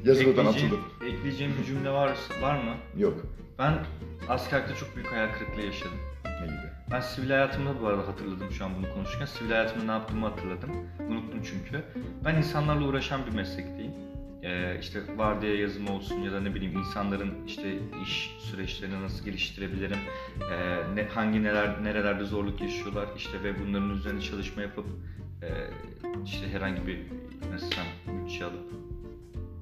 Yazıdan 0.05 0.29
Ekleyeceğim- 0.31 0.47
atıldım. 0.49 0.79
Ekleyeceğim 1.07 1.53
bir 1.61 1.65
cümle 1.65 1.89
var, 1.89 2.11
var 2.41 2.55
mı? 2.63 2.73
Yok. 2.97 3.25
Ben 3.59 3.77
askerlikte 4.29 4.75
çok 4.75 4.95
büyük 4.95 5.11
hayal 5.11 5.33
kırıklığı 5.33 5.61
yaşadım. 5.61 5.97
Ne 6.25 6.45
gibi? 6.47 6.69
Ben 6.91 6.99
sivil 7.01 7.29
hayatımda 7.29 7.81
bu 7.81 7.87
arada 7.87 8.07
hatırladım 8.07 8.51
şu 8.51 8.65
an 8.65 8.71
bunu 8.77 8.93
konuşurken. 8.93 9.25
Sivil 9.25 9.49
hayatımda 9.51 9.85
ne 9.85 9.91
yaptığımı 9.91 10.27
hatırladım. 10.27 10.69
Unuttum 11.09 11.41
çünkü. 11.43 11.83
Ben 12.25 12.35
insanlarla 12.35 12.85
uğraşan 12.87 13.21
bir 13.25 13.31
meslekteyim. 13.35 13.91
Ee, 14.43 14.77
işte 14.81 14.99
vardiya 15.17 15.55
yazımı 15.55 15.91
olsun 15.91 16.15
ya 16.21 16.31
da 16.31 16.39
ne 16.41 16.55
bileyim 16.55 16.77
insanların 16.79 17.33
işte 17.47 17.79
iş 18.03 18.35
süreçlerini 18.39 19.03
nasıl 19.03 19.25
geliştirebilirim, 19.25 19.97
ee, 20.51 20.77
ne, 20.95 21.03
hangi 21.07 21.43
neler 21.43 21.83
nerelerde 21.83 22.23
zorluk 22.23 22.61
yaşıyorlar 22.61 23.07
işte 23.17 23.43
ve 23.43 23.59
bunların 23.59 23.89
üzerine 23.89 24.21
çalışma 24.21 24.61
yapıp 24.61 24.85
ee, 25.43 25.47
işte 26.25 26.49
herhangi 26.51 26.87
bir 26.87 26.99
nasıl 27.51 27.67
desem 27.71 27.85
bütçe 28.23 28.45
alıp 28.45 28.73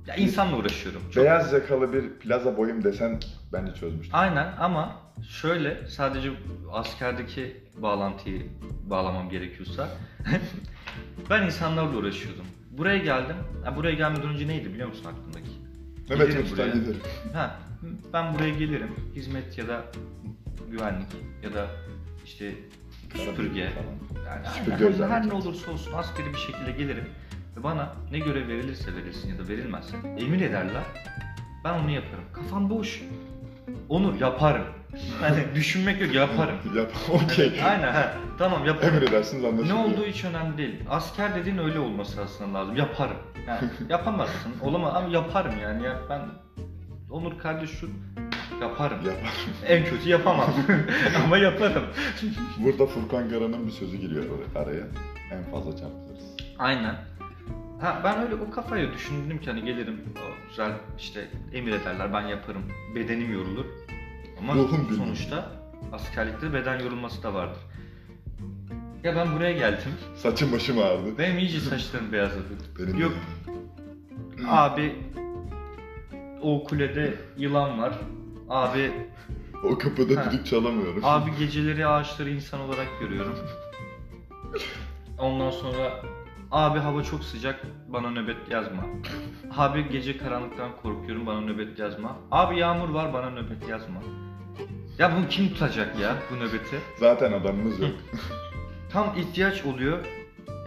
ya 0.07 0.15
insanla 0.15 0.57
uğraşıyorum. 0.57 1.01
Çok 1.11 1.23
Beyaz 1.23 1.53
yakalı 1.53 1.93
bir 1.93 2.09
plaza 2.09 2.57
boyum 2.57 2.83
desen 2.83 3.19
bence 3.53 3.73
çözmüştüm. 3.73 4.15
Aynen 4.15 4.53
ama 4.59 5.01
şöyle 5.29 5.87
sadece 5.87 6.31
askerdeki 6.71 7.57
bağlantıyı 7.77 8.41
bağlamam 8.89 9.29
gerekiyorsa 9.29 9.89
ben 11.29 11.45
insanlarla 11.45 11.97
uğraşıyordum. 11.97 12.45
Buraya 12.71 12.97
geldim. 12.97 13.35
Ha, 13.63 13.75
buraya 13.75 13.93
gelmeden 13.93 14.29
önce 14.29 14.47
neydi 14.47 14.73
biliyor 14.73 14.87
musun 14.87 15.05
aklımdaki? 15.05 15.51
Mehmet 16.09 16.27
Gelirim 16.27 16.51
buraya. 16.51 16.67
giderim. 16.67 17.01
Ha, 17.33 17.59
ben 18.13 18.33
buraya 18.33 18.49
gelirim. 18.49 18.89
Hizmet 19.15 19.57
ya 19.57 19.67
da 19.67 19.85
güvenlik 20.71 21.07
ya 21.43 21.53
da 21.53 21.67
işte 22.25 22.55
süpürge. 23.15 23.59
Yani 24.25 24.45
Süpürge 24.65 25.03
her, 25.03 25.09
her 25.09 25.27
ne 25.29 25.33
olursa 25.33 25.71
olsun 25.71 25.93
askeri 25.93 26.33
bir 26.33 26.37
şekilde 26.39 26.71
gelirim. 26.71 27.09
Ve 27.57 27.63
bana 27.63 27.93
ne 28.11 28.19
görev 28.19 28.47
verilirse 28.47 28.95
verilsin 28.95 29.29
ya 29.29 29.39
da 29.39 29.47
verilmezse 29.47 29.97
emir 30.17 30.41
ederler. 30.41 30.83
Ben 31.63 31.73
onu 31.73 31.91
yaparım. 31.91 32.23
Kafam 32.33 32.69
boş. 32.69 33.01
Onu 33.89 34.15
yaparım. 34.19 34.63
Hani 35.21 35.43
düşünmek 35.55 36.01
yok 36.01 36.13
yaparım. 36.13 36.55
Yap, 36.77 36.91
okey. 37.09 37.61
Aynen 37.65 37.93
ha. 37.93 38.13
Tamam 38.37 38.65
yaparım. 38.65 38.95
Emredersiniz 38.95 39.43
Ne 39.43 39.49
anlaşılıyor. 39.49 39.77
olduğu 39.85 40.05
hiç 40.05 40.23
önemli 40.25 40.57
değil. 40.57 40.75
Asker 40.89 41.35
dediğin 41.35 41.57
öyle 41.57 41.79
olması 41.79 42.21
aslında 42.21 42.59
lazım. 42.59 42.75
Yaparım. 42.75 43.17
Yani 43.47 43.69
yapamazsın. 43.89 44.51
Olamaz 44.61 44.93
ama 44.95 45.07
yaparım 45.07 45.53
yani. 45.61 45.85
Ya 45.85 45.99
ben 46.09 46.21
Onur 47.09 47.39
kardeş 47.39 47.69
şu 47.71 47.89
yaparım. 48.61 48.97
Yap. 49.05 49.15
En 49.67 49.85
kötü 49.85 50.09
yapamam. 50.09 50.49
ama 51.25 51.37
yaparım. 51.37 51.83
Burada 52.57 52.85
Furkan 52.85 53.29
Gara'nın 53.29 53.67
bir 53.67 53.71
sözü 53.71 53.97
giriyor 53.97 54.23
oraya- 54.29 54.63
araya. 54.65 54.83
En 55.31 55.43
fazla 55.51 55.71
çarpılırız. 55.77 56.23
Aynen. 56.59 56.95
Ha 57.81 58.01
ben 58.03 58.21
öyle 58.21 58.35
o 58.35 58.49
kafayla 58.51 58.93
düşündüm 58.93 59.39
ki 59.41 59.49
hani 59.49 59.65
gelirim 59.65 60.01
o 60.17 60.49
güzel 60.49 60.71
işte 60.97 61.27
emir 61.53 61.71
ederler 61.71 62.13
ben 62.13 62.21
yaparım. 62.21 62.61
Bedenim 62.95 63.33
yorulur. 63.33 63.65
Ama 64.39 64.53
Ruhum 64.55 64.87
sonuçta 64.97 65.51
askerlikte 65.93 66.53
beden 66.53 66.79
yorulması 66.79 67.23
da 67.23 67.33
vardır. 67.33 67.59
Ya 69.03 69.15
ben 69.15 69.35
buraya 69.35 69.51
geldim. 69.51 69.91
Saçım 70.15 70.51
başım 70.51 70.77
ağrıdı. 70.79 71.17
Benim 71.17 71.37
iyice 71.37 71.59
saçlarım 71.59 72.11
beyazladı. 72.11 72.43
Benim 72.79 72.97
de. 72.97 73.03
Yok 73.03 73.13
abi 74.47 74.95
o 76.41 76.63
kulede 76.63 77.13
yılan 77.37 77.79
var. 77.79 77.93
Abi 78.49 78.91
O 79.63 79.77
kapıda 79.77 80.21
Ha. 80.25 80.31
düdük 80.31 80.45
çalamıyorum. 80.45 81.01
abi 81.03 81.31
geceleri 81.39 81.87
ağaçları 81.87 82.29
insan 82.29 82.59
olarak 82.59 82.87
görüyorum. 82.99 83.35
Ondan 85.19 85.49
sonra 85.51 86.01
abi 86.51 86.79
hava 86.79 87.03
çok 87.03 87.23
sıcak 87.23 87.61
bana 87.87 88.09
nöbet 88.09 88.37
yazma. 88.51 88.83
Abi 89.57 89.89
gece 89.89 90.17
karanlıktan 90.17 90.69
korkuyorum 90.81 91.25
bana 91.27 91.41
nöbet 91.41 91.79
yazma. 91.79 92.17
Abi 92.31 92.59
yağmur 92.59 92.89
var 92.89 93.13
bana 93.13 93.29
nöbet 93.29 93.69
yazma. 93.69 94.01
Ya 94.99 95.15
bunu 95.15 95.27
kim 95.27 95.49
tutacak 95.49 95.99
ya 95.99 96.15
bu 96.31 96.35
nöbeti? 96.39 96.77
Zaten 96.99 97.31
adamımız 97.31 97.79
yok. 97.79 97.91
Tam 98.91 99.13
ihtiyaç 99.17 99.65
oluyor. 99.65 100.05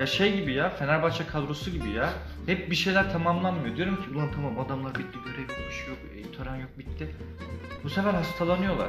Ya 0.00 0.06
şey 0.06 0.36
gibi 0.40 0.52
ya 0.52 0.70
Fenerbahçe 0.70 1.26
kadrosu 1.26 1.70
gibi 1.70 1.90
ya. 1.90 2.10
Hep 2.46 2.70
bir 2.70 2.76
şeyler 2.76 3.12
tamamlanmıyor. 3.12 3.76
Diyorum 3.76 3.96
ki 3.96 4.02
ulan 4.14 4.28
tamam 4.34 4.58
adamlar 4.58 4.94
bitti 4.94 5.18
görev 5.24 5.40
yok 5.40 5.58
bir 5.68 5.74
şey 5.74 5.88
yok 5.88 5.98
e, 6.16 6.36
tören 6.36 6.56
yok 6.56 6.70
bitti. 6.78 7.14
Bu 7.84 7.90
sefer 7.90 8.14
hastalanıyorlar. 8.14 8.88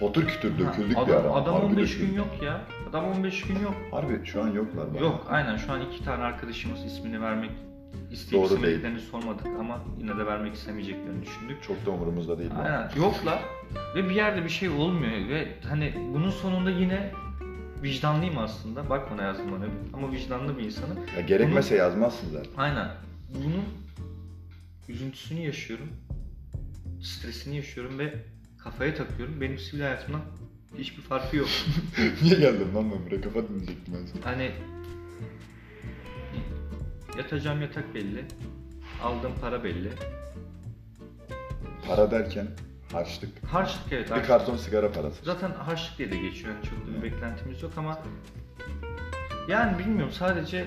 Potür 0.00 0.26
kütür 0.26 0.58
döküldük 0.58 0.90
bir 0.90 1.02
adam, 1.02 1.26
ara. 1.26 1.32
adam 1.32 1.54
Harbi 1.54 1.66
15 1.66 1.90
döküldük. 1.92 2.10
gün 2.10 2.16
yok 2.16 2.42
ya. 2.42 2.60
Adam 2.90 3.04
15 3.04 3.42
gün 3.42 3.60
yok. 3.60 3.74
Harbi 3.90 4.26
şu 4.26 4.42
an 4.42 4.48
yoklar. 4.48 4.94
bana. 4.94 5.02
Yok 5.02 5.26
aynen 5.30 5.56
şu 5.56 5.72
an 5.72 5.80
iki 5.80 6.04
tane 6.04 6.22
arkadaşımız 6.24 6.84
ismini 6.84 7.20
vermek 7.22 7.50
İsteyip 8.12 8.44
Doğru 8.44 8.54
istemediklerini 8.54 9.00
sormadık 9.00 9.46
ama 9.60 9.78
yine 9.98 10.18
de 10.18 10.26
vermek 10.26 10.54
istemeyeceklerini 10.54 11.22
düşündük. 11.22 11.62
Çok 11.62 11.86
da 11.86 11.90
umurumuzda 11.90 12.38
değil. 12.38 12.50
Aynen 12.64 12.90
yoklar 12.96 13.38
ve 13.94 14.08
bir 14.08 14.14
yerde 14.14 14.44
bir 14.44 14.48
şey 14.48 14.68
olmuyor 14.68 15.28
ve 15.28 15.48
hani 15.68 15.94
bunun 16.14 16.30
sonunda 16.30 16.70
yine 16.70 17.10
vicdanlıyım 17.82 18.38
aslında. 18.38 18.90
Bak 18.90 19.10
bana 19.10 19.22
yazdım 19.22 19.46
ama 19.92 20.12
vicdanlı 20.12 20.58
bir 20.58 20.64
insanım. 20.64 20.98
Ya 21.16 21.20
gerekmese 21.22 21.76
yazmazsın 21.76 22.32
zaten. 22.32 22.50
Aynen. 22.56 22.88
Bunun 23.34 23.64
üzüntüsünü 24.88 25.40
yaşıyorum. 25.40 25.88
Stresini 27.02 27.56
yaşıyorum 27.56 27.98
ve 27.98 28.14
kafaya 28.58 28.94
takıyorum. 28.94 29.40
Benim 29.40 29.58
sivil 29.58 29.82
hayatımdan 29.82 30.20
hiçbir 30.78 31.02
farkı 31.02 31.36
yok. 31.36 31.48
Niye 32.22 32.38
geldim 32.38 32.74
lan 32.74 32.90
ben 32.92 33.06
buraya? 33.06 33.20
Kafa 33.20 33.48
dinleyecektim 33.48 33.94
ben 33.94 34.06
sana. 34.06 34.32
Hani 34.32 34.50
yatacağım 37.18 37.62
yatak 37.62 37.94
belli. 37.94 38.24
Aldığım 39.02 39.32
para 39.40 39.64
belli. 39.64 39.90
Para 41.86 42.10
derken 42.10 42.48
harçlık. 42.92 43.30
Harçlık 43.52 43.92
evet. 43.92 44.06
Bir 44.06 44.10
harçlık. 44.10 44.26
karton 44.28 44.56
sigara 44.56 44.92
parası. 44.92 45.24
Zaten 45.24 45.50
harçlık 45.50 45.98
diye 45.98 46.12
de 46.12 46.16
geçiyor. 46.16 46.54
Yani 46.54 46.64
çok 46.64 46.86
da 46.86 46.96
bir 46.98 47.02
beklentimiz 47.02 47.62
yok 47.62 47.72
ama 47.76 47.98
yani 49.48 49.78
bilmiyorum 49.78 50.12
sadece 50.12 50.64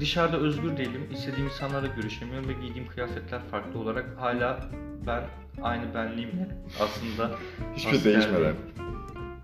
dışarıda 0.00 0.36
özgür 0.36 0.76
değilim. 0.76 1.08
İstediğim 1.12 1.46
insanlarla 1.46 1.86
görüşemiyorum 1.86 2.48
ve 2.48 2.52
giydiğim 2.52 2.88
kıyafetler 2.88 3.40
farklı 3.50 3.78
olarak 3.80 4.06
hala 4.18 4.60
ben 5.06 5.22
aynı 5.62 5.94
benliğimle 5.94 6.48
aslında 6.80 7.30
Hiçbir 7.76 7.90
şey 7.90 8.16
askerdeyim. 8.16 8.20
değişmeden. 8.20 8.54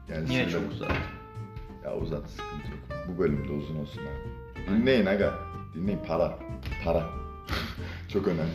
Yani 0.08 0.28
Niye 0.28 0.48
çok 0.50 0.72
uzak? 0.72 0.92
Ya 1.84 1.96
uzat 1.96 2.30
sıkıntı 2.30 2.70
yok. 2.70 2.80
Bu 3.08 3.18
bölüm 3.18 3.48
de 3.48 3.52
uzun 3.52 3.76
olsun 3.76 4.00
abi. 4.02 4.70
Dinleyin 4.70 5.06
aga. 5.06 5.34
Dinleyin 5.74 6.00
para. 6.06 6.38
Para. 6.84 7.06
Çok 8.12 8.28
önemli. 8.28 8.50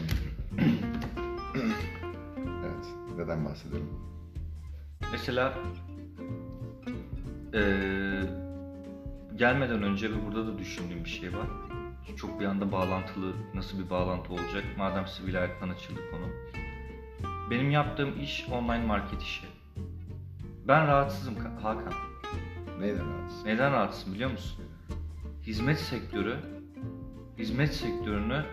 Neden 3.17 3.45
bahsedelim? 3.45 3.89
Mesela 5.12 5.53
eee, 7.53 8.29
gelmeden 9.36 9.84
önce 9.84 10.12
ve 10.12 10.25
burada 10.25 10.48
da 10.48 10.57
düşündüğüm 10.57 11.03
bir 11.05 11.10
şey 11.10 11.34
var. 11.34 11.48
Çok 12.17 12.39
bir 12.39 12.45
anda 12.45 12.72
bağlantılı, 12.72 13.34
nasıl 13.53 13.79
bir 13.79 13.89
bağlantı 13.89 14.34
olacak? 14.34 14.63
Madem 14.77 15.07
sivil 15.07 15.34
hayattan 15.36 15.69
açıldı 15.69 16.00
konu. 16.12 16.25
Benim 17.50 17.72
yaptığım 17.72 18.19
iş 18.22 18.48
online 18.51 18.86
market 18.86 19.22
işi. 19.22 19.45
Ben 20.67 20.88
rahatsızım 20.88 21.34
Ka- 21.36 21.62
Hakan. 21.62 21.93
Neyden 22.79 23.10
rahatsız? 23.17 23.45
Neden 23.45 23.72
rahatsızım 23.72 24.13
biliyor 24.13 24.31
musun? 24.31 24.65
Hizmet 25.43 25.79
sektörü, 25.79 26.36
hizmet 27.38 27.74
sektörünü 27.74 28.45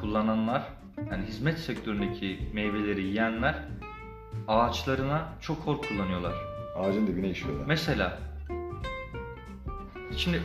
kullananlar, 0.00 0.62
yani 1.10 1.26
hizmet 1.26 1.58
sektöründeki 1.58 2.38
meyveleri 2.52 3.02
yiyenler 3.02 3.54
ağaçlarına 4.48 5.28
çok 5.40 5.58
hor 5.58 5.82
kullanıyorlar. 5.82 6.34
Ağacın 6.76 7.06
dibine 7.06 7.30
işiyorlar. 7.30 7.64
Mesela 7.66 8.18
şimdi 10.16 10.40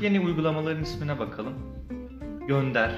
yeni 0.00 0.20
uygulamaların 0.20 0.82
ismine 0.82 1.18
bakalım. 1.18 1.52
Gönder, 2.48 2.90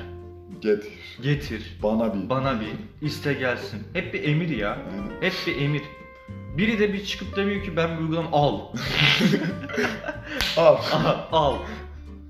Getir. 0.61 0.92
getir, 1.22 1.78
Bana 1.82 2.14
bir. 2.14 2.28
bana 2.30 2.61
bir, 2.61 3.06
iste 3.06 3.32
gelsin. 3.32 3.82
Hep 3.92 4.14
bir 4.14 4.25
emir 4.25 4.49
ya. 4.49 4.70
Aynen. 4.70 5.11
Hep 5.20 5.32
bir 5.46 5.61
emir. 5.61 5.82
Biri 6.56 6.78
de 6.78 6.92
bir 6.92 7.04
çıkıp 7.04 7.37
demiyor 7.37 7.64
ki 7.64 7.76
ben 7.76 7.96
bir 7.96 8.02
uygulama 8.02 8.28
al. 8.32 8.61
Al. 10.56 10.76
Al. 11.32 11.56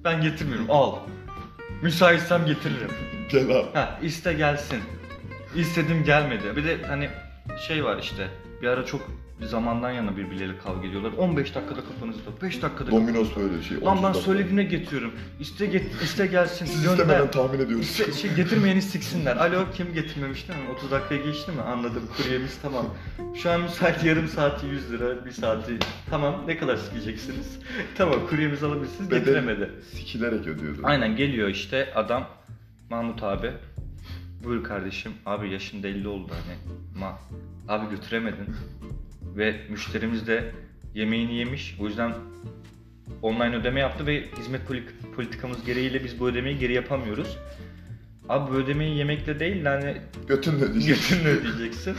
Ben 0.05 0.23
getirmiyorum. 0.23 0.67
Al. 0.71 0.97
Müsaitsem 1.83 2.47
getiririm. 2.47 2.91
Gel 3.33 3.51
al. 3.51 3.65
Ha, 3.75 3.99
iste 4.03 4.33
gelsin. 4.33 4.79
İstedim 5.57 6.05
gelmedi. 6.05 6.57
Bir 6.57 6.65
de 6.65 6.79
hani 6.87 7.09
şey 7.69 7.85
var 7.85 7.99
işte. 7.99 8.29
Bir 8.63 8.67
ara 8.67 8.87
çok 8.87 9.01
zamandan 9.41 9.91
yana 9.91 10.17
birbirleriyle 10.17 10.59
kavga 10.59 10.89
ediyorlar. 10.89 11.13
15 11.13 11.55
dakikada 11.55 11.81
kafanızda. 11.81 12.31
5 12.43 12.63
dakikada 12.63 12.91
Domino's 12.91 13.37
böyle 13.37 13.63
şey. 13.63 13.81
Lan 13.81 13.99
30 13.99 14.05
ben 14.05 14.13
söylediğine 14.13 14.65
getiriyorum. 14.65 15.13
İste 15.41 15.67
get 15.67 16.03
iste 16.03 16.27
gelsin. 16.27 16.67
Siz 16.67 16.83
gönder. 16.83 16.99
istemeden 16.99 17.31
tahmin 17.31 17.59
ediyoruz. 17.61 17.87
İste, 17.87 18.13
şey, 18.13 18.35
getirmeyeni 18.35 18.83
siksinler. 18.83 19.37
Alo 19.37 19.65
kim 19.75 19.95
getirmemiş 19.95 20.49
değil 20.49 20.59
mi? 20.59 20.71
30 20.77 20.91
dakika 20.91 21.17
geçti 21.17 21.53
mi? 21.53 21.63
Anladım. 21.63 22.03
Kuryemiz 22.17 22.59
tamam. 22.63 22.87
Şu 23.43 23.51
an 23.51 23.61
müsait 23.61 24.05
yarım 24.05 24.29
saati 24.29 24.67
100 24.67 24.93
lira, 24.93 25.25
bir 25.27 25.31
saati. 25.31 25.73
Tamam 26.11 26.45
ne 26.47 26.59
kadar 26.59 26.77
sikeceksiniz? 26.77 27.59
tamam 27.97 28.27
kuryemizi 28.31 28.67
alabilirsiniz. 28.67 29.11
Bedel- 29.11 29.19
Getiremedi. 29.19 29.71
Sikilerek 29.97 30.47
ödüyordu. 30.47 30.81
Aynen 30.85 31.17
geliyor 31.17 31.49
işte 31.49 31.93
adam 31.95 32.29
Mahmut 32.93 33.23
abi. 33.23 33.51
Buyur 34.45 34.65
kardeşim. 34.65 35.13
Abi 35.27 35.51
yaşın 35.51 35.83
da 35.83 35.89
50 35.89 36.09
oldu 36.09 36.33
hani. 36.33 36.57
Ma 37.01 37.19
abi 37.69 37.91
götüremedin. 37.91 38.47
Ve 39.37 39.57
müşterimiz 39.71 40.27
de 40.27 40.53
yemeğini 40.95 41.35
yemiş. 41.35 41.77
O 41.81 41.87
yüzden 41.87 42.13
online 43.23 43.57
ödeme 43.57 43.81
yaptı 43.81 44.07
ve 44.07 44.25
hizmet 44.39 44.69
poli- 44.69 45.13
politikamız 45.17 45.65
gereğiyle 45.65 46.05
biz 46.05 46.21
bu 46.21 46.29
ödemeyi 46.29 46.59
geri 46.59 46.73
yapamıyoruz. 46.73 47.39
Abi 48.29 48.51
bu 48.53 48.57
ödemeyi 48.57 48.97
yemekle 48.97 49.41
değil 49.41 49.65
de 49.65 49.69
hani 49.69 49.97
Götünle 50.29 50.65
ödeyeceksin. 50.65 51.17
götünle 51.17 51.31
ödeyeceksin. 51.31 51.97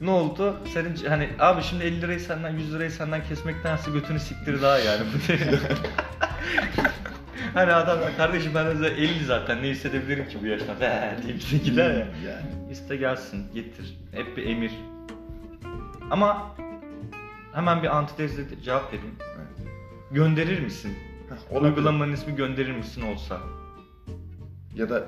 ne 0.00 0.10
oldu? 0.10 0.56
Senin 0.74 0.96
hani 1.08 1.28
abi 1.38 1.62
şimdi 1.62 1.84
50 1.84 2.00
lirayı 2.02 2.20
senden 2.20 2.50
100 2.58 2.74
lirayı 2.74 2.90
senden 2.90 3.24
kesmektense 3.28 3.90
götünü 3.90 4.20
siktir 4.20 4.62
daha 4.62 4.78
yani. 4.78 5.02
hani 7.54 7.72
adam 7.72 7.98
kardeşim 8.16 8.52
ben 8.54 8.82
de 8.82 8.88
50 8.88 9.24
zaten 9.24 9.62
ne 9.62 9.68
hissedebilirim 9.68 10.28
ki 10.28 10.38
bu 10.42 10.46
yaştan 10.46 10.74
He 10.80 11.16
deyip 11.26 11.64
gider 11.64 11.90
ya. 11.90 11.98
Yani. 11.98 12.70
İste 12.70 12.96
gelsin 12.96 13.46
getir. 13.54 13.98
Hep 14.12 14.36
bir 14.36 14.46
emir. 14.46 14.72
Ama 16.10 16.56
hemen 17.54 17.82
bir 17.82 17.96
antitezle 17.96 18.62
cevap 18.62 18.92
vereyim. 18.92 19.14
Evet. 19.20 19.68
Gönderir 20.10 20.60
misin? 20.60 20.96
Heh, 21.28 21.52
olabilir. 21.52 21.76
Uygulamanın 21.76 22.12
ismi 22.12 22.36
gönderir 22.36 22.72
misin 22.72 23.02
olsa? 23.02 23.40
Ya 24.74 24.90
da 24.90 25.04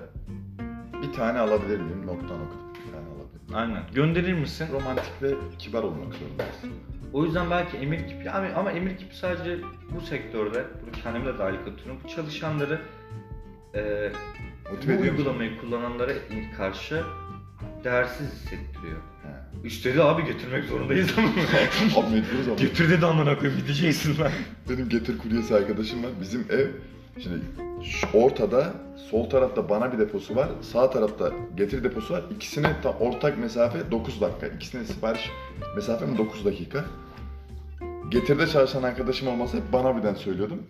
bir 1.03 1.13
tane 1.13 1.39
alabilir 1.39 1.81
miyim? 1.81 2.07
Nokta 2.07 2.37
nokta. 2.37 2.57
Bir 2.75 2.93
tane 2.93 3.07
alabilir 3.07 3.55
Aynen. 3.55 3.83
Gönderir 3.95 4.33
misin? 4.33 4.69
Romantik 4.73 5.23
ve 5.23 5.35
kibar 5.59 5.83
olmak 5.83 6.15
zorundayız. 6.15 6.57
O 7.15 7.25
yüzden 7.25 7.51
belki 7.51 7.77
emir 7.77 7.99
gibi 7.99 8.25
yani 8.25 8.55
ama 8.55 8.73
emir 8.73 8.91
gibi 8.91 9.15
sadece 9.15 9.59
bu 9.95 10.01
sektörde, 10.01 10.65
bunu 10.83 11.03
kendime 11.03 11.27
de 11.35 11.39
dahil 11.39 11.57
katıyorum. 11.57 11.97
Bu 12.05 12.09
çalışanları 12.09 12.81
e, 13.75 14.11
bu 14.71 14.75
Motive 14.75 14.97
musun? 14.97 15.09
uygulamayı 15.09 15.61
kullananlara 15.61 16.13
karşı 16.57 17.03
değersiz 17.85 18.33
hissettiriyor. 18.33 18.99
He. 19.95 20.03
Abi 20.03 20.25
getirmek 20.25 20.65
zorundayız 20.65 21.11
ama. 21.19 21.29
Abi 21.97 22.15
mecburuz 22.15 22.49
ama. 22.49 22.57
Getir 22.57 22.91
dedi 22.91 23.07
amına 23.07 23.39
koyayım 23.39 23.61
gideceksin 23.61 24.21
lan. 24.21 24.33
Benim 24.71 24.89
getir 24.89 25.19
kuryesi 25.19 25.55
arkadaşım 25.55 26.05
var. 26.05 26.11
Bizim 26.21 26.47
ev 26.51 26.69
şimdi 27.23 27.41
ortada 28.15 28.73
sol 29.11 29.31
tarafta 29.31 29.69
bana 29.69 29.93
bir 29.93 29.99
deposu 29.99 30.37
var. 30.37 30.49
Sağ 30.73 30.91
tarafta 30.91 31.33
getir 31.57 31.85
deposu 31.85 32.15
var. 32.15 32.23
İkisine 32.37 32.77
tam 32.83 32.95
ortak 33.01 33.39
mesafe 33.39 33.91
9 33.91 34.21
dakika. 34.21 34.47
İkisine 34.47 34.85
sipariş 34.85 35.31
mesafem 35.77 36.19
9 36.19 36.45
dakika. 36.45 36.85
Getirde 38.11 38.47
çalışan 38.47 38.83
arkadaşım 38.83 39.29
olmasa 39.29 39.59
hep 39.59 39.73
bana 39.73 39.97
birden 39.97 40.15
söylüyordum. 40.15 40.63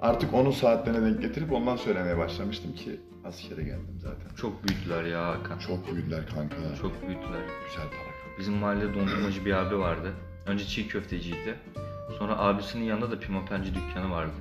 Artık 0.00 0.34
onun 0.34 0.50
saatlerine 0.50 1.06
denk 1.06 1.22
getirip 1.22 1.52
ondan 1.52 1.76
söylemeye 1.76 2.18
başlamıştım 2.18 2.74
ki 2.74 3.00
askere 3.24 3.62
geldim 3.62 3.98
zaten. 3.98 4.34
Çok 4.36 4.68
büyüdüler 4.68 5.04
ya 5.04 5.26
Hakan. 5.28 5.58
Çok 5.58 5.92
büyüdüler 5.92 6.26
kanka. 6.34 6.56
Çok 6.82 7.02
büyüdüler. 7.02 7.42
güzel 7.66 7.88
para. 7.88 8.38
Bizim 8.38 8.54
mahallede 8.54 8.94
dondurmacı 8.94 9.44
bir 9.44 9.52
abi 9.52 9.78
vardı. 9.78 10.12
Önce 10.46 10.64
çiğ 10.64 10.88
köfteciydi. 10.88 11.54
Sonra 12.18 12.38
abisinin 12.38 12.84
yanında 12.84 13.10
da 13.10 13.20
pimapenci 13.20 13.74
dükkanı 13.74 14.10
vardı. 14.10 14.32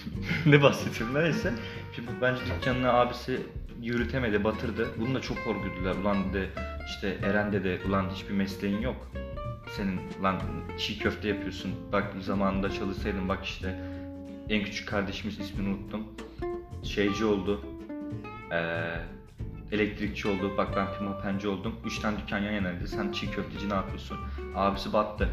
ne 0.46 0.62
bahsediyorum 0.62 1.14
neyse. 1.14 1.52
Pimapenci 1.96 2.40
dükkanını 2.46 2.92
abisi 2.92 3.40
yürütemedi, 3.82 4.44
batırdı. 4.44 4.88
Bunu 5.00 5.14
da 5.14 5.20
çok 5.20 5.38
hor 5.38 5.56
gördüler. 5.56 5.94
Ulan 6.02 6.32
dedi 6.32 6.50
işte 6.86 7.18
Eren'de 7.22 7.64
de 7.64 7.78
ulan 7.88 8.10
hiçbir 8.10 8.34
mesleğin 8.34 8.80
yok. 8.80 8.96
Senin 9.76 10.00
lan 10.22 10.40
çiğ 10.78 10.98
köfte 10.98 11.28
yapıyorsun. 11.28 11.74
Bak 11.92 12.14
zamanında 12.20 12.70
çalışsaydın 12.70 13.28
bak 13.28 13.44
işte 13.44 13.80
en 14.48 14.64
küçük 14.64 14.88
kardeşimiz 14.88 15.38
ismini 15.38 15.68
unuttum. 15.68 16.04
Şeyci 16.82 17.24
oldu. 17.24 17.64
Ee, 18.52 19.00
elektrikçi 19.72 20.28
oldu. 20.28 20.52
Bak 20.56 20.76
ben 20.76 20.98
pimapenci 20.98 21.48
oldum. 21.48 21.74
Üç 21.86 21.98
tane 21.98 22.18
dükkan 22.18 22.38
yan 22.38 22.52
yanaydı. 22.52 22.88
Sen 22.88 23.12
çiğ 23.12 23.30
köfteci 23.30 23.68
ne 23.68 23.74
yapıyorsun? 23.74 24.18
Abisi 24.54 24.92
battı. 24.92 25.28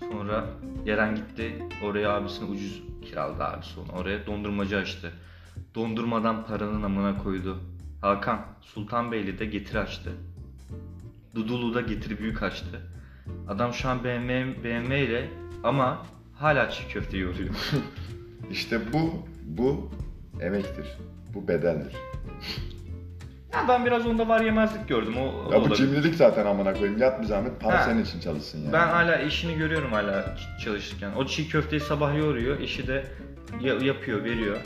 Sonra 0.00 0.44
Yeren 0.84 1.14
gitti. 1.14 1.68
Oraya 1.82 2.12
abisine 2.12 2.50
ucuz 2.50 2.82
kiraladı 3.02 3.44
abisi 3.44 3.80
onu. 3.80 3.92
Oraya 3.92 4.26
dondurmacı 4.26 4.76
açtı. 4.76 5.12
Dondurmadan 5.74 6.46
paranın 6.46 6.82
amına 6.82 7.18
koydu. 7.22 7.58
Hakan 8.00 8.40
Sultanbeyli'de 8.60 9.46
getir 9.46 9.74
açtı. 9.74 10.12
Dudulu'da 11.34 11.80
getir 11.80 12.18
büyük 12.18 12.42
açtı. 12.42 12.80
Adam 13.48 13.72
şu 13.74 13.88
an 13.88 14.04
BMW, 14.04 14.64
BMW 14.64 14.98
ile 15.04 15.28
ama 15.62 16.06
hala 16.34 16.70
çiğ 16.70 16.88
köfte 16.88 17.18
yoruyor. 17.18 17.54
İşte 18.50 18.80
bu, 18.92 19.26
bu 19.44 19.90
emektir. 20.40 20.86
Bu 21.34 21.48
bedeldir. 21.48 21.92
Ya 23.52 23.64
ben 23.68 23.86
biraz 23.86 24.06
onda 24.06 24.28
var 24.28 24.40
yemezlik 24.40 24.88
gördüm. 24.88 25.14
O, 25.16 25.20
Ya 25.26 25.32
bu 25.32 25.60
olabilir. 25.60 25.74
cimrilik 25.76 26.14
zaten 26.14 26.46
amına 26.46 26.72
koyayım. 26.74 26.98
Yat 27.00 27.20
bir 27.20 27.26
zahmet 27.26 27.60
para 27.60 27.78
Ha. 27.80 27.82
senin 27.84 28.02
için 28.04 28.20
çalışsın 28.20 28.58
yani. 28.62 28.72
Ben 28.72 28.88
hala 28.88 29.18
eşini 29.18 29.56
görüyorum 29.58 29.92
hala 29.92 30.12
ç- 30.12 30.64
çalışırken. 30.64 31.12
O 31.16 31.26
çiğ 31.26 31.48
köfteyi 31.48 31.80
sabah 31.80 32.18
yoğuruyor, 32.18 32.60
eşi 32.60 32.86
de 32.86 33.04
ya- 33.60 33.74
yapıyor, 33.74 34.24
veriyor. 34.24 34.56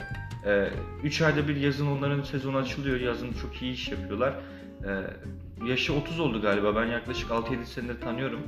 3 1.04 1.22
ayda 1.22 1.48
bir 1.48 1.56
yazın 1.56 1.86
onların 1.86 2.22
sezonu 2.22 2.56
açılıyor, 2.56 3.00
yazın 3.00 3.32
çok 3.42 3.62
iyi 3.62 3.72
iş 3.72 3.88
yapıyorlar. 3.88 4.34
Ee, 4.84 4.86
yaşı 5.66 5.94
30 5.94 6.20
oldu 6.20 6.42
galiba, 6.42 6.76
ben 6.76 6.86
yaklaşık 6.86 7.30
6-7 7.30 7.64
senedir 7.64 8.00
tanıyorum 8.00 8.40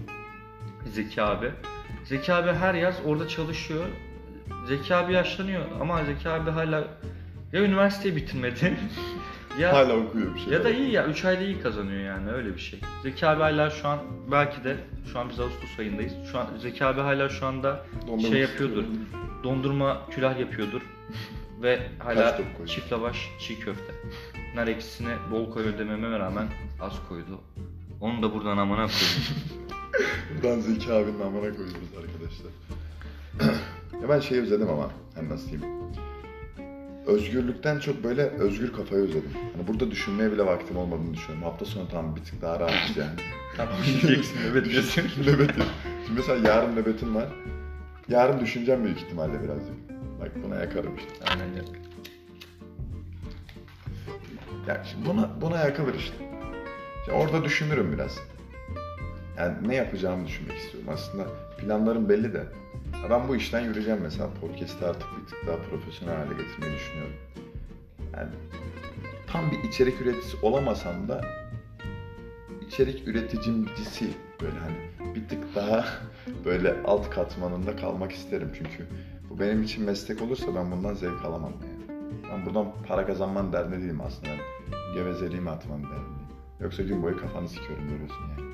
Zeki 0.86 1.22
abi. 1.22 1.50
Zeki 2.04 2.32
abi 2.32 2.52
her 2.52 2.74
yaz 2.74 2.94
orada 3.06 3.28
çalışıyor. 3.28 3.84
Zeki 4.68 4.94
abi 4.94 5.12
yaşlanıyor 5.12 5.62
ama 5.80 6.04
Zeki 6.04 6.28
abi 6.28 6.50
hala 6.50 6.84
ya 7.52 7.62
üniversiteyi 7.62 8.16
bitirmedi 8.16 8.76
ya 9.58 9.72
Hala 9.72 9.96
okuyor 9.96 10.34
bir 10.34 10.40
şey. 10.40 10.52
ya 10.52 10.64
da 10.64 10.70
iyi 10.70 10.90
ya 10.90 11.06
3 11.06 11.24
ayda 11.24 11.42
iyi 11.42 11.60
kazanıyor 11.62 12.00
yani 12.00 12.30
öyle 12.30 12.54
bir 12.54 12.60
şey. 12.60 12.80
Zeki 13.02 13.26
abi 13.26 13.40
hala 13.42 13.70
şu 13.70 13.88
an 13.88 13.98
belki 14.32 14.64
de 14.64 14.76
şu 15.12 15.18
an 15.18 15.28
biz 15.30 15.40
Ağustos 15.40 15.78
ayındayız. 15.78 16.12
Şu 16.32 16.38
an 16.38 16.46
Zeki 16.58 16.84
abi 16.84 17.00
hala 17.00 17.28
şu 17.28 17.46
anda 17.46 17.86
Dondurma 18.06 18.28
şey 18.28 18.40
yapıyordur. 18.40 18.84
Dondurma 19.44 20.06
külah 20.10 20.40
yapıyordur. 20.40 20.82
Ve 21.62 21.80
hala 21.98 22.40
çift 22.66 22.92
lavaş, 22.92 23.30
çiğ 23.40 23.60
köfte. 23.60 23.92
Nar 24.54 24.68
ekşisine 24.68 25.16
bol 25.30 25.50
koyuyor 25.52 25.78
dememe 25.78 26.18
rağmen 26.18 26.48
az 26.80 26.92
koydu. 27.08 27.40
Onu 28.00 28.22
da 28.22 28.34
buradan 28.34 28.58
amına 28.58 28.86
koyayım. 28.86 29.24
Buradan 30.42 30.60
Zeki 30.60 30.92
abinin 30.92 31.20
amına 31.20 31.40
koyuyoruz 31.56 31.90
arkadaşlar. 31.98 32.52
ya 34.02 34.08
ben 34.08 34.20
şeyi 34.20 34.40
özledim 34.40 34.70
ama. 34.70 34.90
Hani 35.14 35.28
nasıl 35.28 35.48
diyeyim. 35.50 35.80
Özgürlükten 37.06 37.78
çok 37.78 38.04
böyle 38.04 38.22
özgür 38.22 38.72
kafayı 38.72 39.02
özledim. 39.02 39.30
Hani 39.56 39.68
burada 39.68 39.90
düşünmeye 39.90 40.32
bile 40.32 40.46
vaktim 40.46 40.76
olmadığını 40.76 41.14
düşünüyorum. 41.14 41.42
Hafta 41.42 41.64
sonu 41.64 41.88
tam 41.88 42.16
bir 42.16 42.24
tık 42.24 42.42
daha 42.42 42.60
rahat 42.60 42.96
yani. 42.96 43.20
Tamam 43.56 43.74
diyeceksin 43.86 44.38
evet 44.50 44.64
diyorsun. 44.64 45.02
Nöbetim. 45.26 45.64
Şimdi 46.06 46.20
mesela 46.20 46.48
yarın 46.48 46.76
nöbetim 46.76 47.14
var. 47.14 47.28
Yarın 48.08 48.40
düşüneceğim 48.40 48.84
büyük 48.84 48.98
ihtimalle 48.98 49.42
birazcık. 49.42 49.74
Bak 50.20 50.32
buna 50.44 50.56
yakarım 50.56 50.96
işte. 50.96 51.24
Aynen 51.24 51.56
ya. 51.56 51.79
Ya 54.68 54.84
şimdi 54.84 55.06
buna, 55.08 55.30
buna 55.40 55.58
yakılır 55.58 55.94
işte. 55.94 56.14
İşte 57.00 57.12
orada 57.12 57.44
düşünürüm 57.44 57.92
biraz. 57.92 58.18
Yani 59.38 59.68
ne 59.68 59.74
yapacağımı 59.74 60.26
düşünmek 60.26 60.58
istiyorum. 60.58 60.88
Aslında 60.92 61.26
planlarım 61.58 62.08
belli 62.08 62.32
de. 62.34 62.46
Ben 63.10 63.28
bu 63.28 63.36
işten 63.36 63.60
yürüyeceğim 63.60 64.00
mesela. 64.02 64.28
Podcast'ı 64.40 64.88
artık 64.88 65.08
bir 65.20 65.26
tık 65.26 65.46
daha 65.46 65.56
profesyonel 65.56 66.16
hale 66.16 66.42
getirmeyi 66.42 66.74
düşünüyorum. 66.74 67.14
Yani 68.16 68.28
tam 69.26 69.50
bir 69.50 69.68
içerik 69.68 70.00
üreticisi 70.00 70.36
olamasam 70.42 71.08
da 71.08 71.20
içerik 72.66 73.08
üreticimcisi 73.08 74.10
böyle 74.42 74.58
hani 74.58 75.14
bir 75.14 75.28
tık 75.28 75.54
daha 75.54 75.84
böyle 76.44 76.82
alt 76.84 77.10
katmanında 77.10 77.76
kalmak 77.76 78.12
isterim 78.12 78.52
çünkü 78.58 78.86
bu 79.30 79.40
benim 79.40 79.62
için 79.62 79.84
meslek 79.84 80.22
olursa 80.22 80.54
ben 80.54 80.70
bundan 80.72 80.94
zevk 80.94 81.24
alamam 81.24 81.52
yani. 81.52 81.79
Ben 82.32 82.46
buradan 82.46 82.72
para 82.88 83.06
kazanman 83.06 83.52
derdinde 83.52 83.80
değilim 83.80 84.00
aslında. 84.00 84.30
Gevezeliğimi 84.94 85.50
atman 85.50 85.82
derdindeyim. 85.82 86.30
Yoksa 86.60 86.82
gün 86.82 87.02
boyu 87.02 87.16
kafanı 87.20 87.48
sikiyorum 87.48 87.88
görüyorsun 87.88 88.24
yani. 88.38 88.50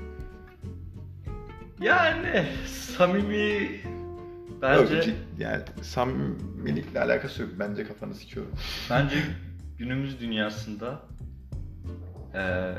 Yani 1.81 2.47
samimi 2.67 3.61
Yok, 3.63 4.63
bence 4.63 5.01
cid- 5.01 5.15
yani 5.39 5.63
samimilikle 5.83 7.01
alakası 7.01 7.43
yok. 7.43 7.51
Bence 7.59 7.85
kafanı 7.85 8.15
sikiyorum. 8.15 8.53
Bence 8.91 9.17
günümüz 9.79 10.21
dünyasında 10.21 11.03
eee, 12.35 12.75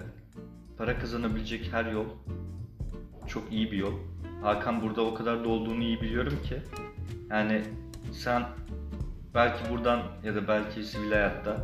para 0.78 1.00
kazanabilecek 1.00 1.70
her 1.74 1.86
yol 1.86 2.06
çok 3.28 3.52
iyi 3.52 3.72
bir 3.72 3.78
yol. 3.78 3.94
Hakan 4.42 4.82
burada 4.82 5.02
o 5.02 5.14
kadar 5.14 5.44
da 5.44 5.50
olduğunu 5.50 5.84
iyi 5.84 6.02
biliyorum 6.02 6.40
ki. 6.44 6.58
Yani 7.30 7.62
sen 8.12 8.44
belki 9.38 9.70
buradan 9.70 10.04
ya 10.24 10.36
da 10.36 10.48
belki 10.48 10.84
sivil 10.84 11.12
hayatta 11.12 11.58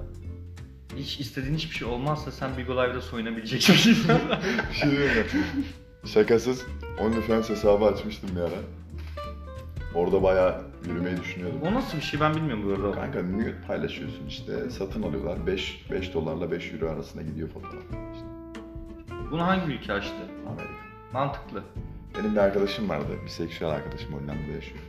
hiç 0.98 1.20
istediğin 1.20 1.56
hiçbir 1.56 1.76
şey 1.76 1.88
olmazsa 1.88 2.32
sen 2.32 2.58
Big 2.58 2.70
Live'da 2.70 3.02
soyunabilecek 3.02 3.62
bir 3.70 3.90
insan. 3.90 4.20
Bir 4.70 4.76
şey 4.76 4.92
diyeyim 4.92 5.10
mi? 5.18 5.26
Şakasız 6.06 6.66
OnlyFans 7.00 7.50
hesabı 7.50 7.86
açmıştım 7.86 8.30
bir 8.36 8.42
ara. 8.42 8.60
Orada 9.96 10.24
bayağı 10.24 10.62
yürümeyi 10.86 11.18
düşünüyordum. 11.18 11.60
o 11.64 11.74
nasıl 11.74 11.98
bir 11.98 12.04
şey 12.04 12.20
ben 12.20 12.36
bilmiyorum 12.36 12.64
bu 12.68 12.74
arada. 12.74 12.92
Kanka 12.92 13.24
nude 13.24 13.54
paylaşıyorsun 13.68 14.28
işte 14.28 14.70
satın 14.70 15.04
alıyorlar 15.04 15.48
5 15.48 15.86
5 15.92 16.14
dolarla 16.14 16.52
5 16.52 16.74
euro 16.74 16.90
arasında 16.90 17.22
gidiyor 17.22 17.50
fotoğraf. 17.50 17.84
İşte 17.84 18.26
Bunu 19.32 19.48
hangi 19.48 19.74
ülke 19.74 19.94
açtı? 19.94 20.16
Amerika. 20.48 20.74
Mantıklı. 21.14 21.64
Benim 22.20 22.36
bir 22.36 22.40
arkadaşım 22.40 22.90
vardı, 22.90 23.08
bir 23.24 23.30
seksüel 23.30 23.70
arkadaşım 23.72 24.14
Hollanda'da 24.14 24.52
yaşıyor. 24.56 24.80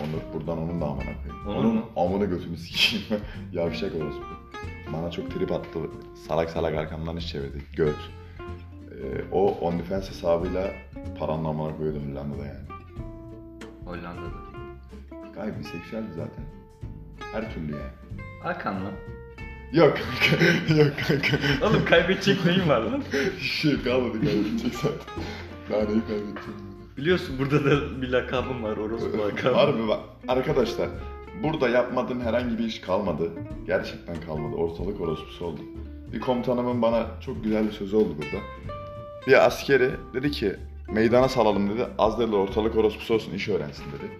Onur, 0.00 0.34
buradan 0.34 0.58
onun 0.58 0.80
da 0.80 0.84
amına 0.84 1.04
koyayım. 1.04 1.46
Onur 1.48 1.56
onun 1.56 1.74
mu? 1.74 1.86
amını 1.96 2.24
götünü 2.24 2.56
sikeyim. 2.56 3.22
Yavşak 3.52 3.94
orospu. 3.94 4.24
Bana 4.92 5.10
çok 5.10 5.30
trip 5.30 5.52
attı. 5.52 5.78
Salak 6.28 6.50
salak 6.50 6.74
arkamdan 6.74 7.16
iş 7.16 7.28
çevirdi. 7.28 7.62
Göt. 7.76 7.96
Ee, 8.90 9.24
o 9.32 9.46
OnlyFans 9.60 10.10
hesabıyla 10.10 10.70
paranın 11.18 11.44
amına 11.44 11.76
koyuyordu 11.76 12.00
Hollanda'da 12.10 12.46
yani. 12.46 12.66
Hollanda'da. 13.84 14.46
Gayet 15.34 15.58
biseksüeldi 15.58 16.08
zaten. 16.16 16.44
Her 17.32 17.54
türlü 17.54 17.72
yani. 17.72 18.18
Hakan 18.42 18.74
lan. 18.84 18.92
Yok 19.72 19.98
kanka. 20.30 20.44
Yok 20.82 20.92
kanka. 21.08 21.66
Oğlum 21.66 21.84
kaybedecek 21.84 22.44
neyin 22.46 22.68
var 22.68 22.80
lan? 22.80 23.02
şey 23.40 23.82
kalmadı 23.82 24.20
kaybedecek 24.20 24.74
zaten. 24.74 25.24
Daha 25.70 25.80
neyi 25.80 26.00
kaybedeceğim? 26.00 26.60
Biliyorsun 26.96 27.38
burada 27.38 27.64
da 27.64 28.02
bir 28.02 28.08
lakabım 28.08 28.62
var 28.62 28.76
orospu 28.76 29.18
lakabı. 29.18 29.54
Var 29.54 29.68
mı 29.68 29.88
bak 29.88 30.00
arkadaşlar 30.28 30.88
burada 31.42 31.68
yapmadığım 31.68 32.20
herhangi 32.20 32.58
bir 32.58 32.64
iş 32.64 32.80
kalmadı. 32.80 33.30
Gerçekten 33.66 34.20
kalmadı. 34.20 34.54
Ortalık 34.56 35.00
orospusu 35.00 35.44
oldu. 35.44 35.60
Bir 36.12 36.20
komutanımın 36.20 36.82
bana 36.82 37.06
çok 37.20 37.44
güzel 37.44 37.66
bir 37.66 37.72
sözü 37.72 37.96
oldu 37.96 38.14
burada. 38.16 38.44
Bir 39.26 39.46
askeri 39.46 39.90
dedi 40.14 40.30
ki 40.30 40.56
meydana 40.92 41.28
salalım 41.28 41.70
dedi. 41.70 41.86
Az 41.98 42.18
derler 42.18 42.36
ortalık 42.36 42.76
orospusu 42.76 43.14
olsun 43.14 43.32
iş 43.32 43.48
öğrensin 43.48 43.84
dedi. 43.84 44.10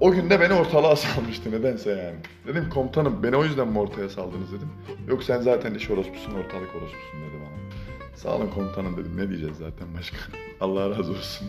O 0.00 0.12
gün 0.12 0.30
de 0.30 0.40
beni 0.40 0.52
ortalığa 0.52 0.96
salmıştı 0.96 1.50
nedense 1.52 1.90
yani. 1.90 2.16
Dedim 2.46 2.70
komutanım 2.70 3.22
beni 3.22 3.36
o 3.36 3.44
yüzden 3.44 3.68
mi 3.68 3.78
ortaya 3.78 4.08
saldınız 4.08 4.52
dedim. 4.52 4.68
Yok 5.08 5.22
sen 5.22 5.40
zaten 5.40 5.74
iş 5.74 5.90
orospusun 5.90 6.32
ortalık 6.32 6.70
orospusun 6.76 7.20
dedi. 7.20 7.35
Sağ 8.16 8.36
olun 8.36 8.48
komutanım 8.48 8.96
dedim 8.96 9.16
ne 9.16 9.28
diyeceğiz 9.28 9.56
zaten 9.56 9.88
başka. 9.98 10.16
Allah 10.60 10.90
razı 10.90 11.12
olsun. 11.12 11.48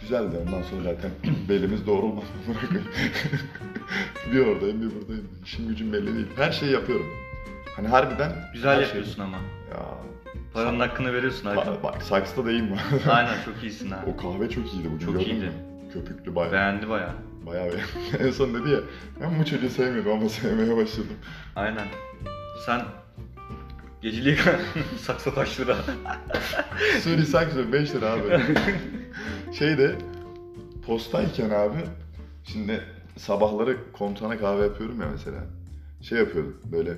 Güzeldi 0.00 0.36
ondan 0.46 0.62
sonra 0.62 0.82
zaten 0.82 1.10
belimiz 1.48 1.86
doğrulmadı. 1.86 2.26
Bırakın. 2.48 2.82
bir 4.32 4.46
oradayım 4.46 4.82
bir 4.82 5.00
buradayım. 5.00 5.28
İşim 5.44 5.68
gücüm 5.68 5.92
belli 5.92 6.14
değil. 6.14 6.26
Her 6.36 6.52
şeyi 6.52 6.72
yapıyorum. 6.72 7.06
Hani 7.76 7.88
harbiden 7.88 8.32
Güzel 8.52 8.76
her 8.76 8.82
yapıyorsun 8.82 9.22
ama. 9.22 9.38
Şey... 9.38 9.78
Ya. 9.78 9.86
Paranın 10.54 10.80
hakkını 10.80 11.12
veriyorsun 11.12 11.48
Hakan. 11.48 11.74
Bak, 11.74 11.82
bak 11.82 12.02
saksıda 12.02 12.46
değilim 12.46 12.64
mi? 12.64 12.78
Aynen 13.10 13.44
çok 13.44 13.62
iyisin 13.62 13.90
ha. 13.90 14.04
o 14.06 14.16
kahve 14.16 14.50
çok 14.50 14.74
iyiydi 14.74 14.88
bugün. 14.94 15.06
Çok 15.06 15.26
iyiydi. 15.26 15.52
Köpüklü 15.92 16.34
bayağı. 16.34 16.52
Beğendi 16.52 16.88
baya. 16.88 17.14
Bayağı 17.46 17.64
beğendim. 17.64 18.26
en 18.26 18.30
son 18.30 18.54
dedi 18.54 18.70
ya 18.70 18.80
ben 19.20 19.40
bu 19.40 19.44
çocuğu 19.44 19.70
sevmiyordum 19.70 20.12
ama 20.12 20.28
sevmeye 20.28 20.76
başladım. 20.76 21.16
Aynen. 21.56 21.86
Sen 22.66 22.82
geceliği 24.02 24.36
sakso 25.00 25.34
kaç 25.34 25.60
lira? 25.60 25.76
Suri 27.02 27.26
saksı 27.26 27.72
5 27.72 27.94
lira 27.94 28.12
abi. 28.12 28.42
Şeyde 29.58 29.98
postayken 30.86 31.50
abi 31.50 31.78
şimdi 32.44 32.80
sabahları 33.16 33.92
komutana 33.92 34.38
kahve 34.38 34.62
yapıyorum 34.62 35.00
ya 35.00 35.08
mesela. 35.12 35.44
Şey 36.02 36.18
yapıyordum 36.18 36.60
böyle 36.72 36.96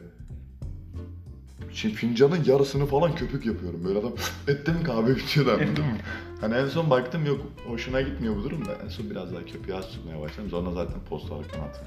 Şimdi 1.73 1.95
fincanın 1.95 2.45
yarısını 2.45 2.87
falan 2.87 3.15
köpük 3.15 3.47
yapıyorum. 3.47 3.81
Böyle 3.85 3.99
adam 3.99 4.13
ettim 4.49 4.85
kahve 4.85 5.17
bitiyordu 5.17 5.51
anladın 5.51 5.85
mı? 5.85 5.97
Hani 6.41 6.55
en 6.55 6.67
son 6.67 6.91
baktım 6.91 7.27
yok 7.27 7.41
hoşuna 7.67 8.01
gitmiyor 8.01 8.37
bu 8.37 8.45
durum 8.45 8.65
da 8.65 8.71
en 8.85 8.89
son 8.89 9.11
biraz 9.11 9.33
daha 9.33 9.45
köpüğü 9.45 9.75
az 9.75 9.89
tutmaya 9.89 10.21
başladım. 10.21 10.51
Sonra 10.51 10.71
zaten 10.71 11.01
postalarken 11.09 11.61
attım. 11.61 11.87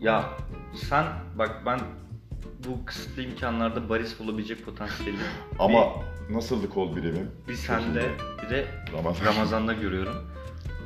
ya 0.00 0.30
sen 0.90 1.06
bak 1.38 1.62
ben 1.66 1.80
bu 2.66 2.84
kısıtlı 2.84 3.22
imkanlarda 3.22 3.88
baris 3.88 4.20
olabilecek 4.20 4.64
potansiyeli 4.64 5.16
Ama 5.58 5.86
nasıldı 6.30 6.68
kol 6.70 6.96
birimim? 6.96 7.30
bir, 7.46 7.52
bir 7.52 7.56
sende 7.56 8.04
bir 8.42 8.50
de 8.50 8.66
Ramazan. 8.92 9.26
Ramazan'da 9.26 9.72
görüyorum. 9.72 10.16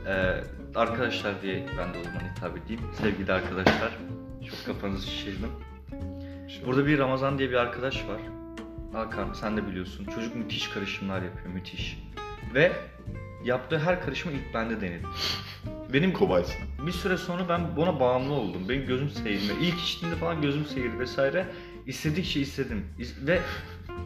Ee, 0.06 0.44
arkadaşlar 0.74 1.42
diye 1.42 1.66
ben 1.78 1.94
de 1.94 1.98
o 2.00 2.04
zaman 2.04 2.20
hitap 2.36 2.56
edeyim. 2.58 2.82
Sevgili 3.00 3.32
arkadaşlar. 3.32 3.98
Çok 4.50 4.66
kafanızı 4.66 5.06
şişirdim. 5.06 5.50
Burada 6.66 6.86
bir 6.86 6.98
Ramazan 6.98 7.38
diye 7.38 7.50
bir 7.50 7.54
arkadaş 7.54 7.96
var. 8.08 8.20
Hakan 8.92 9.32
sen 9.32 9.56
de 9.56 9.66
biliyorsun. 9.66 10.04
Çocuk 10.14 10.36
müthiş 10.36 10.68
karışımlar 10.68 11.22
yapıyor. 11.22 11.54
Müthiş. 11.54 11.98
Ve 12.54 12.72
yaptığı 13.44 13.78
her 13.78 14.02
karışımı 14.02 14.34
ilk 14.34 14.54
bende 14.54 14.80
denedi. 14.80 15.04
Benim 15.92 16.12
Kobaysın. 16.12 16.56
bir 16.86 16.92
süre 16.92 17.16
sonra 17.16 17.48
ben 17.48 17.76
buna 17.76 18.00
bağımlı 18.00 18.34
oldum. 18.34 18.68
Benim 18.68 18.86
gözüm 18.86 19.10
seyirdi. 19.10 19.52
İlk 19.62 19.80
içtiğimde 19.80 20.16
falan 20.16 20.42
gözüm 20.42 20.64
seyirdi 20.66 20.98
vesaire. 20.98 21.46
İstedikçe 21.88 22.40
istedim. 22.40 22.84
İs- 22.98 23.26
Ve 23.26 23.40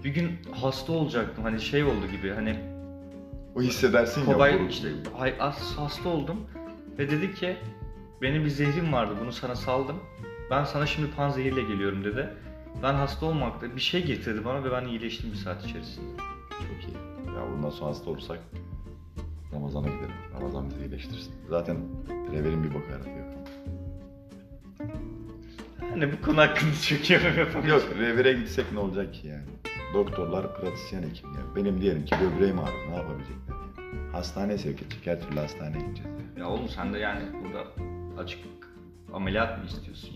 bir 0.05 0.11
gün 0.11 0.39
hasta 0.53 0.93
olacaktım. 0.93 1.45
Hani 1.45 1.61
şey 1.61 1.85
oldu 1.85 2.07
gibi 2.13 2.31
hani 2.31 2.57
O 3.55 3.63
hissedersin 3.63 4.21
ya. 4.21 4.27
kobay 4.27 4.67
işte 4.71 4.89
hay- 5.19 5.35
as- 5.41 5.77
hasta 5.79 6.09
oldum. 6.09 6.37
Ve 6.99 7.11
dedi 7.11 7.35
ki 7.35 7.57
benim 8.23 8.45
bir 8.45 8.49
zehrim 8.51 8.93
vardı 8.93 9.15
bunu 9.21 9.33
sana 9.33 9.57
saldım. 9.57 9.97
Ben 10.51 10.65
sana 10.65 10.87
şimdi 10.87 11.11
panzehirle 11.11 11.63
geliyorum 11.63 12.05
dedi. 12.05 12.29
Ben 12.83 12.95
hasta 12.95 13.27
olmakta 13.27 13.77
bir 13.77 13.81
şey 13.81 14.05
getirdi 14.05 14.45
bana 14.45 14.65
ve 14.65 14.71
ben 14.73 14.85
iyileştim 14.89 15.31
bir 15.33 15.37
saat 15.37 15.65
içerisinde. 15.65 16.07
Çok 16.51 16.89
iyi. 16.91 16.97
Ya 17.37 17.43
bundan 17.57 17.71
sonra 17.71 17.91
hasta 17.91 18.11
olursak 18.11 18.39
Ramazan'a 19.55 19.87
gidelim. 19.87 20.11
Ramazan 20.41 20.71
bizi 20.71 20.81
iyileştirsin. 20.85 21.33
Zaten 21.51 21.77
Rever'in 22.33 22.65
bir 22.65 22.69
boku 22.75 22.85
aradı 22.97 23.09
yok. 23.09 23.29
Yani 25.93 26.13
bu 26.13 26.23
konu 26.27 26.41
hakkında 26.41 26.73
çok 26.89 27.11
yorum 27.11 27.39
yapamayacağım. 27.39 27.81
Yok 27.81 27.99
Rever'e 27.99 28.33
gitsek 28.33 28.73
ne 28.73 28.79
olacak 28.79 29.15
ki 29.15 29.27
yani? 29.29 29.43
Doktorlar 29.95 30.57
pratisyen 30.61 31.03
hekim 31.03 31.33
ya. 31.35 31.41
Benim 31.57 31.81
diyelim 31.81 32.05
ki 32.05 32.15
böbreğim 32.21 32.59
ağrıyor. 32.59 32.91
Ne 32.91 32.97
yapabilecekler 32.97 33.55
yani? 33.55 34.13
Hastaneye 34.13 34.59
sevk 34.59 34.83
edecek. 34.83 35.07
Her 35.07 35.21
türlü 35.23 35.41
hastaneye 35.41 35.81
gideceğiz. 35.87 36.11
ya. 36.37 36.43
Ya 36.43 36.49
oğlum 36.49 36.69
sen 36.69 36.93
de 36.95 36.99
yani 36.99 37.23
burada 37.45 37.65
açık 38.23 38.39
ameliyat 39.13 39.59
mı 39.59 39.65
istiyorsun? 39.67 40.11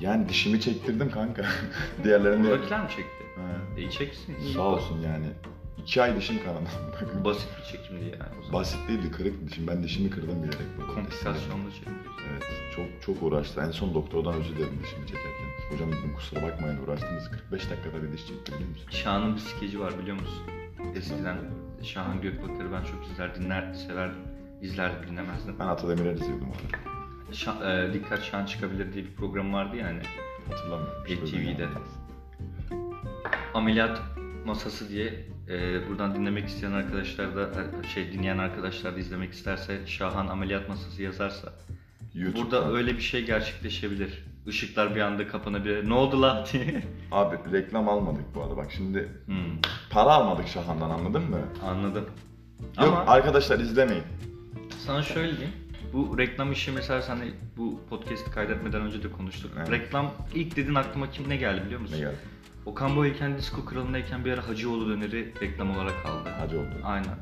Yani 0.00 0.28
dişimi 0.28 0.60
çektirdim 0.60 1.10
kanka. 1.10 1.42
Diğerlerinde... 2.04 2.48
Buradakiler 2.48 2.82
mi 2.82 2.88
çekti? 2.88 3.24
Ha, 3.36 3.78
İyi 3.78 3.90
çeksin. 3.90 4.36
Sağ 4.54 4.60
olsun 4.62 5.00
yani. 5.00 5.26
İki 5.84 6.02
ay 6.02 6.16
dişim 6.16 6.44
kanadı. 6.44 7.24
Basit 7.24 7.48
bir 7.58 7.64
çekimdi 7.72 8.04
yani 8.04 8.22
o 8.40 8.42
zaman. 8.42 8.52
Basit 8.60 8.88
değildi, 8.88 9.10
kırık 9.10 9.46
dişim. 9.48 9.66
Ben 9.66 9.82
dişimi 9.82 10.10
kırdım 10.10 10.42
bilerek. 10.42 10.66
böyle. 10.80 10.92
Komplikasyonlu 10.94 11.70
çekiyoruz. 11.72 12.02
Evet, 12.32 12.42
çok 12.76 12.86
çok 13.02 13.22
uğraştı. 13.22 13.60
En 13.60 13.70
son 13.70 13.94
doktordan 13.94 14.34
özür 14.34 14.56
diledim 14.56 14.80
dişimi 14.82 15.06
çekerken. 15.06 15.44
Hocam 15.70 15.88
dedim 15.92 16.14
kusura 16.16 16.42
bakmayın 16.42 16.78
uğraştınız. 16.84 17.30
45 17.30 17.70
dakikada 17.70 18.02
bir 18.02 18.12
diş 18.12 18.26
çektim 18.26 18.54
biliyor 18.54 18.70
musun? 18.70 18.86
Şahan'ın 18.90 19.34
bir 19.34 19.40
skeci 19.40 19.80
var 19.80 19.98
biliyor 19.98 20.16
musun? 20.20 20.42
Eskiden 20.96 21.36
Şahan 21.82 22.20
Gökbakar'ı 22.20 22.72
ben 22.72 22.84
çok 22.84 23.06
izler, 23.12 23.34
dinler, 23.34 23.74
severdim. 23.74 24.18
İzlerdim, 24.62 25.08
dinlemezdim. 25.10 25.54
Ben 25.58 25.66
Atademir'e 25.66 26.12
izliyordum 26.14 26.48
orada. 26.48 26.78
Şa- 27.32 27.88
e, 27.90 27.92
Dikkat 27.92 28.22
Şahan 28.22 28.46
çıkabilir 28.46 28.92
diye 28.92 29.04
bir 29.04 29.14
program 29.14 29.52
vardı 29.52 29.76
yani. 29.76 30.02
Hatırlamıyorum. 30.50 31.04
E, 31.08 31.16
TV'de. 31.24 31.68
Ameliyat 33.54 34.02
masası 34.46 34.88
diye 34.88 35.26
e, 35.48 35.88
buradan 35.88 36.14
dinlemek 36.14 36.48
isteyen 36.48 36.72
arkadaşlar 36.72 37.36
da 37.36 37.42
e, 37.84 37.88
şey 37.88 38.12
dinleyen 38.12 38.38
arkadaşlar 38.38 38.94
da 38.96 38.98
izlemek 38.98 39.32
isterse 39.32 39.86
Şahan 39.86 40.26
ameliyat 40.26 40.68
masası 40.68 41.02
yazarsa 41.02 41.52
YouTube'dan. 42.14 42.44
burada 42.64 42.72
öyle 42.76 42.96
bir 42.96 43.02
şey 43.02 43.24
gerçekleşebilir. 43.26 44.24
Işıklar 44.46 44.94
bir 44.94 45.00
anda 45.00 45.28
kapanabilir. 45.28 45.88
Ne 45.88 45.94
oldu 45.94 46.22
la 46.22 46.44
diye. 46.52 46.82
Abi 47.12 47.36
reklam 47.52 47.88
almadık 47.88 48.24
bu 48.34 48.42
arada 48.42 48.56
bak 48.56 48.72
şimdi 48.76 49.08
Hmm, 49.26 49.34
para 49.90 50.10
almadık 50.12 50.48
Şahan'dan 50.48 50.90
anladın 50.90 51.22
mı? 51.30 51.38
anladım. 51.66 52.04
Yok 52.60 52.70
Ama 52.76 52.98
arkadaşlar 53.06 53.58
izlemeyin. 53.58 54.02
sana 54.86 55.02
şöyle 55.02 55.30
diyeyim. 55.32 55.54
Bu 55.92 56.18
reklam 56.18 56.52
işi 56.52 56.70
mesela 56.72 57.02
sen 57.02 57.20
de 57.20 57.24
bu 57.56 57.80
podcast'i 57.90 58.30
kaydetmeden 58.30 58.80
önce 58.80 59.02
de 59.02 59.10
konuştuk. 59.12 59.50
Evet. 59.58 59.70
Reklam 59.70 60.12
ilk 60.34 60.56
dedin 60.56 60.74
aklıma 60.74 61.10
kim 61.10 61.28
ne 61.28 61.36
geldi 61.36 61.62
biliyor 61.66 61.80
musun? 61.80 61.94
Ne 61.96 62.00
geldi? 62.00 62.16
Okan 62.66 62.96
Bayülken 62.96 63.38
Disco 63.38 63.64
Kralı'ndayken 63.64 64.24
bir 64.24 64.32
ara 64.32 64.48
Hacıoğlu 64.48 64.88
döneri 64.88 65.32
reklam 65.40 65.76
olarak 65.76 66.06
aldı. 66.06 66.28
Hacı 66.28 66.58
oldu. 66.58 66.74
Aynen. 66.84 67.16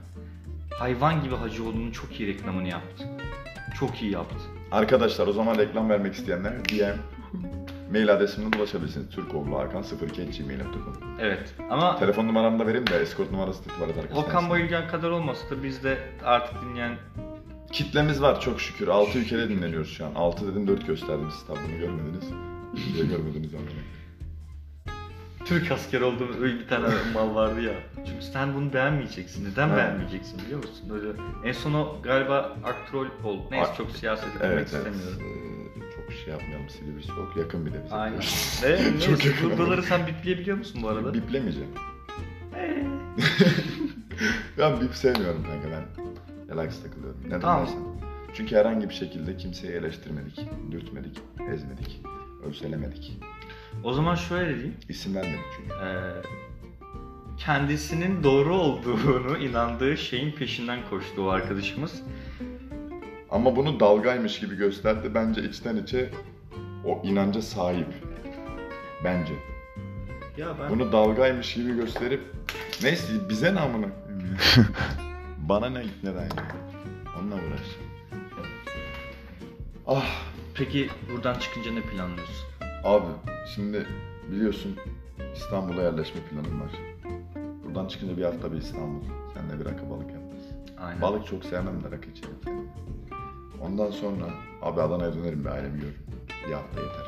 Hayvan 0.79 1.23
gibi 1.23 1.35
Hacıoğlu'nun 1.35 1.91
çok 1.91 2.21
iyi 2.21 2.29
reklamını 2.29 2.69
yaptı. 2.69 3.05
Çok 3.79 4.03
iyi 4.03 4.13
yaptı. 4.13 4.37
Arkadaşlar 4.71 5.27
o 5.27 5.33
zaman 5.33 5.59
reklam 5.59 5.91
vermek 5.91 6.15
isteyenler 6.15 6.65
DM 6.65 6.99
mail 7.93 8.13
adresimden 8.13 8.59
ulaşabilirsiniz. 8.59 9.11
Türkoğluhakan 9.11 9.83
02gmail.com 9.83 10.97
Evet 11.21 11.55
ama 11.71 11.99
Telefon 11.99 12.29
numaramı 12.29 12.59
da 12.59 12.67
vereyim 12.67 12.87
de 12.87 12.97
escort 12.97 13.31
numarası 13.33 13.65
da 13.65 13.75
tuvalet 13.75 13.99
arkadaşlar. 13.99 14.23
Okan 14.23 14.51
Bayülgen 14.51 14.89
kadar 14.89 15.11
olmasa 15.11 15.51
da 15.51 15.63
bizde 15.63 15.99
artık 16.25 16.63
dinleyen 16.63 16.97
Kitlemiz 17.73 18.23
var 18.23 18.41
çok 18.41 18.61
şükür. 18.61 18.89
6 18.89 19.19
ülkede 19.19 19.49
dinleniyoruz 19.49 19.91
şu 19.91 20.07
an. 20.07 20.15
6 20.15 20.53
dedim 20.53 20.67
4 20.69 20.87
gösterdim 20.87 21.29
siz 21.33 21.47
tabi 21.47 21.59
bunu 21.69 21.79
görmediniz. 21.79 22.25
Niye 22.93 23.07
görmediniz 23.07 23.55
anlamadım. 23.55 24.02
Türk 25.61 25.73
askeri 25.73 26.05
olduğum 26.05 26.29
öyle 26.43 26.59
bir 26.59 26.69
tane 26.69 26.87
mal 27.15 27.35
vardı 27.35 27.61
ya. 27.63 27.73
Çünkü 28.07 28.23
sen 28.33 28.55
bunu 28.55 28.73
beğenmeyeceksin. 28.73 29.51
Neden 29.53 29.69
Ha. 29.69 29.77
beğenmeyeceksin 29.77 30.39
biliyor 30.45 30.59
musun? 30.59 30.89
Böyle 30.91 31.09
en 31.45 31.53
son 31.53 31.73
o 31.75 31.97
galiba 32.03 32.57
aktrol 32.65 33.07
oldu. 33.25 33.43
Neyse 33.51 33.71
Ak- 33.71 33.77
çok 33.77 33.91
siyaset 33.91 34.29
etmek 34.29 34.43
Evet 34.45 34.71
evet. 34.75 34.87
istemiyorum. 34.95 35.23
Ee, 35.77 35.81
çok 35.97 36.13
şey 36.25 36.33
yapmayalım 36.35 36.69
Silivri 36.71 37.07
çok 37.07 37.37
yakın 37.37 37.67
bir 37.67 37.73
de 37.73 37.85
bize. 37.85 37.95
Aynen. 37.95 38.19
Ne, 38.63 39.01
Çok 39.01 39.25
yakın. 39.25 39.59
buraları 39.59 39.83
sen 39.83 40.07
bipleyebiliyor 40.07 40.57
musun 40.57 40.83
bu 40.83 40.89
arada? 40.89 41.15
Biplemeyeceğim. 41.15 41.71
Ben 44.59 44.81
bip 44.81 44.95
sevmiyorum 44.95 45.43
kanka 45.45 45.69
ben. 45.71 46.05
Relax 46.55 46.83
takılıyorum. 46.83 47.21
Neden 47.27 47.41
Tamam. 47.41 47.61
dersen. 47.67 47.81
Çünkü 48.35 48.57
herhangi 48.57 48.89
bir 48.89 48.95
şekilde 48.95 49.37
kimseyi 49.37 49.73
eleştirmedik, 49.73 50.41
dürtmedik, 50.71 51.19
ezmedik, 51.55 52.01
ölselemedik. 52.49 53.19
O 53.85 53.93
zaman 53.93 54.15
şöyle 54.15 54.55
diyeyim. 54.55 54.77
İsim 54.89 55.15
vermedik 55.15 55.45
çünkü. 55.57 55.75
Ee, 55.75 56.23
kendisinin 57.39 58.23
doğru 58.23 58.55
olduğunu 58.57 59.39
inandığı 59.39 59.97
şeyin 59.97 60.33
peşinden 60.33 60.79
koştu 60.91 61.23
o 61.23 61.29
arkadaşımız. 61.29 62.03
Ama 63.31 63.57
bunu 63.57 63.81
dalgaymış 63.81 64.41
gibi 64.41 64.57
gösterdi. 64.57 65.11
Bence 65.15 65.43
içten 65.43 65.77
içe 65.77 66.11
o 66.85 67.03
inanca 67.05 67.43
sahip. 67.43 67.89
Bence. 69.05 69.33
Ya 70.37 70.47
ben 70.61 70.71
Bunu 70.71 70.93
dalgaymış 70.93 71.55
gibi 71.55 71.77
gösterip 71.77 72.21
neyse 72.83 73.29
bize 73.29 73.55
ne 73.55 73.59
ya? 73.59 73.69
Bana 75.39 75.71
ne 75.71 75.85
neden 76.03 76.23
ya? 76.23 76.49
Onunla 77.19 77.35
uğraşacağım. 77.35 77.93
Ah 79.87 80.23
peki 80.55 80.91
buradan 81.13 81.39
çıkınca 81.39 81.73
ne 81.73 81.81
planlıyorsun? 81.81 82.52
Abi 82.85 83.07
şimdi 83.55 83.87
biliyorsun 84.31 84.77
İstanbul'a 85.35 85.83
yerleşme 85.83 86.21
planım 86.21 86.61
var. 86.61 86.71
Buradan 87.65 87.87
çıkınca 87.87 88.17
bir 88.17 88.25
hafta 88.25 88.53
bir 88.53 88.57
İstanbul. 88.57 89.05
Seninle 89.35 89.61
bir 89.61 89.65
rakı 89.65 89.91
balık 89.91 90.11
yaparız. 90.11 90.45
Aynen. 90.79 91.03
Balık 91.03 91.27
çok 91.27 91.45
sevmem 91.45 91.85
de 91.85 91.91
rakı 91.91 92.11
içerim 92.11 92.37
seninle. 92.45 92.69
Ondan 93.63 93.91
sonra 93.91 94.25
abi 94.63 94.81
Adana'ya 94.81 95.15
dönerim 95.15 95.45
bir 95.45 95.51
ailemi 95.51 95.79
görürüm. 95.81 96.03
Bir 96.49 96.53
hafta 96.53 96.81
yeter. 96.81 97.07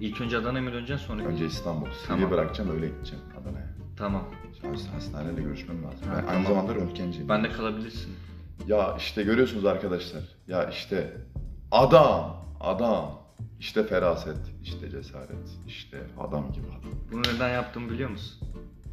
İlk 0.00 0.20
önce 0.20 0.38
Adana'ya 0.38 0.62
mı 0.64 0.72
döneceksin 0.72 1.06
sonra? 1.06 1.22
Önce 1.24 1.46
İstanbul. 1.46 1.86
Tamam. 2.06 2.30
bırakacağım 2.30 2.70
öyle 2.70 2.88
gideceğim 2.88 3.24
Adana'ya. 3.42 3.66
Tamam. 3.96 4.24
Sonra 4.62 4.94
hastaneyle 4.94 5.42
görüşmem 5.42 5.84
lazım. 5.84 6.08
Ha, 6.08 6.12
ben 6.12 6.16
aynı 6.16 6.44
tamam. 6.44 6.46
zamanda 6.46 6.74
röntgenciyim. 6.74 7.28
Ben 7.28 7.44
de 7.44 7.52
kalabilirsin. 7.52 8.12
Ya 8.66 8.94
işte 8.98 9.22
görüyorsunuz 9.22 9.64
arkadaşlar. 9.64 10.22
Ya 10.48 10.64
işte 10.70 11.16
adam, 11.70 12.44
adam. 12.60 13.25
İşte 13.60 13.86
feraset, 13.86 14.36
işte 14.62 14.90
cesaret, 14.90 15.48
işte 15.66 16.00
adam 16.18 16.52
gibi 16.52 16.66
adam. 16.66 16.90
Bunu 17.12 17.20
neden 17.34 17.48
yaptığımı 17.48 17.90
biliyor 17.90 18.10
musun? 18.10 18.48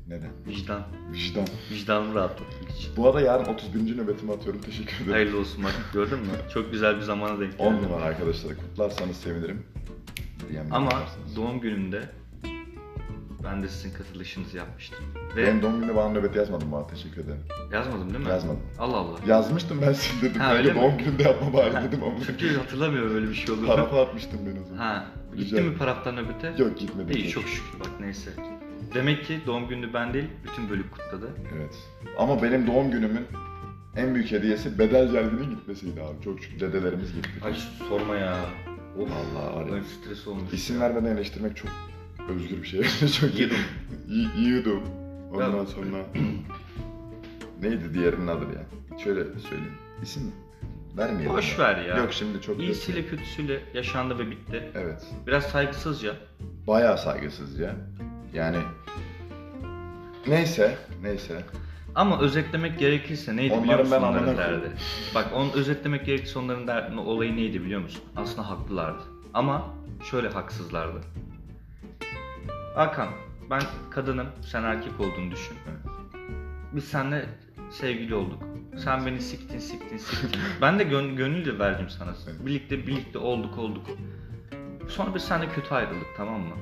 Neden? 0.07 0.29
Vicdan. 0.47 0.83
Vicdan. 1.11 1.47
Vicdanımı 1.71 2.15
rahatlatmak 2.15 2.71
için. 2.71 2.91
Bu 2.97 3.07
arada 3.07 3.21
yarın 3.21 3.53
31. 3.53 3.97
nöbetimi 3.97 4.31
atıyorum. 4.31 4.61
Teşekkür 4.61 4.95
ederim. 4.95 5.11
Hayırlı 5.11 5.39
olsun 5.39 5.63
bak 5.63 5.75
gördün 5.93 6.19
mü? 6.19 6.27
Çok 6.53 6.71
güzel 6.71 6.95
bir 6.97 7.01
zamana 7.01 7.39
denk 7.39 7.53
10 7.59 7.73
geldi. 7.75 7.85
numara 7.85 8.03
arkadaşlar. 8.03 8.55
Kutlarsanız 8.55 9.17
sevinirim. 9.17 9.65
DM'den 10.49 10.69
Ama 10.71 10.91
yaparsınız. 10.91 11.35
doğum 11.35 11.59
günümde 11.59 12.09
ben 13.45 13.63
de 13.63 13.67
sizin 13.67 13.93
katılışınızı 13.97 14.57
yapmıştım. 14.57 14.99
Ve 15.35 15.47
Benim 15.47 15.61
doğum 15.61 15.73
günümde 15.75 15.95
bana 15.95 16.09
nöbet 16.09 16.35
yazmadın 16.35 16.71
bana. 16.71 16.87
Teşekkür 16.87 17.21
ederim. 17.23 17.39
yazmadım 17.71 18.13
değil 18.13 18.23
mi? 18.23 18.29
Yazmadım. 18.29 18.59
Allah 18.79 18.97
Allah. 18.97 19.17
Yazmıştım 19.27 19.81
ben 19.81 19.93
sildirdim. 19.93 20.41
Ha, 20.41 20.55
öyle 20.55 20.73
mi? 20.73 20.81
doğum 20.81 20.97
günümde 20.97 21.23
yapma 21.23 21.53
bari 21.53 21.73
dedim 21.87 22.03
ama. 22.03 22.15
Çünkü 22.25 22.57
hatırlamıyorum 22.57 23.15
öyle 23.15 23.29
bir 23.29 23.33
şey 23.35 23.55
olduğunu. 23.55 23.67
Tarafa 23.67 24.01
atmıştım 24.01 24.39
ben 24.45 24.61
o 24.61 24.65
zaman. 24.65 24.77
Ha. 24.77 25.05
Gitti 25.37 25.55
Rica- 25.55 25.61
mi 25.63 25.77
paraftan 25.77 26.15
nöbete? 26.15 26.53
Yok 26.57 26.79
gitmedim. 26.79 27.17
İyi 27.17 27.29
çok 27.29 27.43
şükür 27.47 27.79
bak 27.79 27.89
neyse. 27.99 28.31
Demek 28.93 29.25
ki 29.25 29.39
doğum 29.47 29.67
günü 29.67 29.93
ben 29.93 30.13
değil, 30.13 30.25
bütün 30.43 30.69
bölük 30.69 30.91
kutladı. 30.91 31.29
Evet. 31.57 31.75
Ama 32.17 32.43
benim 32.43 32.67
doğum 32.67 32.91
günümün 32.91 33.25
en 33.95 34.15
büyük 34.15 34.31
hediyesi 34.31 34.79
bedel 34.79 35.11
celbinin 35.11 35.49
gitmesiydi 35.49 36.01
abi. 36.01 36.23
Çok 36.23 36.39
şükür 36.39 36.59
dedelerimiz 36.59 37.13
gitti. 37.15 37.29
Ay 37.45 37.53
sorma 37.89 38.15
ya. 38.15 38.35
Of. 38.99 39.09
Vallahi 39.09 39.55
var 39.55 39.65
ya. 39.65 39.75
Ben 39.75 39.83
stres 39.83 40.27
olmuş. 40.27 40.53
İsim 40.53 40.81
vermeden 40.81 41.15
eleştirmek 41.15 41.57
çok 41.57 41.69
özgür 42.29 42.61
bir 42.61 42.67
şey. 42.67 42.83
çok 43.19 43.39
Yedim. 43.39 43.57
Y-. 44.07 44.63
Ondan 45.33 45.57
Ya- 45.57 45.65
sonra 45.65 46.05
neydi 47.61 47.93
diğerinin 47.93 48.27
adı 48.27 48.43
ya? 48.45 48.65
Şöyle 48.99 49.23
söyleyeyim. 49.39 49.77
İsim 50.03 50.31
vermeyelim. 50.97 51.33
Boş 51.35 51.57
ya. 51.59 51.65
ver 51.65 51.77
ya. 51.85 51.97
Yok 51.97 52.13
şimdi 52.13 52.41
çok 52.41 52.59
İyisiyle 52.59 53.05
kötüsüyle 53.05 53.61
yaşandı 53.73 54.19
ve 54.19 54.31
bitti. 54.31 54.71
Evet. 54.75 55.07
Biraz 55.27 55.43
saygısızca. 55.43 56.15
Bayağı 56.67 56.97
saygısızca. 56.97 57.75
Yani 58.33 58.57
neyse, 60.27 60.77
neyse. 61.01 61.43
Ama 61.95 62.21
özetlemek 62.21 62.79
gerekirse 62.79 63.35
neydi 63.35 63.49
biliyor 63.63 63.63
Onların 63.63 63.85
musun 63.85 63.97
ben 64.01 64.07
onların 64.07 64.37
derdi? 64.37 64.71
Bak 65.15 65.27
onu 65.35 65.51
özetlemek 65.53 66.05
gerekirse 66.05 66.39
onların 66.39 66.67
derdi, 66.67 66.97
olayı 66.97 67.35
neydi 67.35 67.63
biliyor 67.63 67.81
musun? 67.81 68.01
Aslında 68.15 68.49
haklılardı. 68.49 69.03
Ama 69.33 69.73
şöyle 70.11 70.29
haksızlardı. 70.29 71.01
Hakan 72.75 73.09
ben 73.49 73.61
kadınım 73.91 74.27
sen 74.41 74.63
erkek 74.63 74.99
olduğunu 74.99 75.31
düşün. 75.31 75.57
Biz 76.71 76.83
seninle 76.83 77.25
sevgili 77.71 78.15
olduk. 78.15 78.43
Sen 78.77 79.05
beni 79.05 79.21
siktin 79.21 79.59
siktin 79.59 79.97
siktin. 79.97 80.41
ben 80.61 80.79
de 80.79 80.83
gön 80.83 81.15
gönül 81.15 81.45
de 81.45 81.59
verdim 81.59 81.89
sana. 81.89 82.13
Birlikte 82.45 82.87
birlikte 82.87 83.17
olduk 83.17 83.57
olduk. 83.57 83.85
Sonra 84.87 85.15
biz 85.15 85.23
seninle 85.23 85.49
kötü 85.49 85.73
ayrıldık 85.73 86.07
tamam 86.17 86.41
mı? 86.41 86.55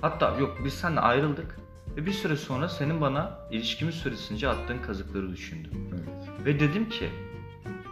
Hatta 0.00 0.36
yok 0.40 0.58
biz 0.64 0.74
seninle 0.74 1.00
ayrıldık. 1.00 1.56
Ve 1.96 2.06
bir 2.06 2.12
süre 2.12 2.36
sonra 2.36 2.68
senin 2.68 3.00
bana 3.00 3.38
ilişkimiz 3.50 3.94
süresince 3.94 4.48
attığın 4.48 4.78
kazıkları 4.78 5.32
düşündüm. 5.32 5.72
Evet. 5.92 6.46
Ve 6.46 6.60
dedim 6.60 6.88
ki 6.88 7.10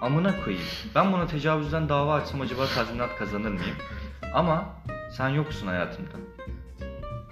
amına 0.00 0.44
koyayım. 0.44 0.66
Ben 0.94 1.12
buna 1.12 1.26
tecavüzden 1.26 1.88
dava 1.88 2.14
açsam 2.14 2.40
acaba 2.40 2.66
tazminat 2.66 3.18
kazanır 3.18 3.50
mıyım? 3.50 3.76
Ama 4.34 4.64
sen 5.10 5.28
yoksun 5.28 5.66
hayatımda. 5.66 6.35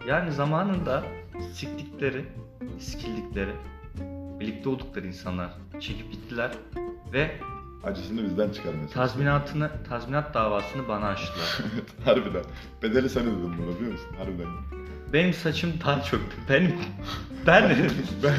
Yani 0.08 0.32
zamanında 0.32 1.04
siktikleri, 1.52 2.24
sikildikleri, 2.78 3.52
birlikte 4.40 4.68
oldukları 4.68 5.06
insanlar 5.06 5.50
çekip 5.80 6.12
gittiler 6.12 6.52
ve 7.12 7.30
Acısını 7.84 8.24
bizden 8.24 8.50
çıkarmaya 8.50 8.86
tazminatını, 8.86 9.70
tazminat 9.88 10.34
davasını 10.34 10.88
bana 10.88 11.06
açtılar. 11.06 11.58
Harbiden. 12.04 12.42
Bedeli 12.82 13.08
sen 13.08 13.22
ödedin 13.22 13.58
bunu 13.58 13.76
biliyor 13.76 13.92
musun? 13.92 14.08
Harbiden. 14.18 14.46
Benim 15.12 15.32
saçım 15.32 15.72
daha 15.84 16.02
çok. 16.02 16.20
Benim 16.48 16.74
ben 17.46 17.70
ben, 18.22 18.34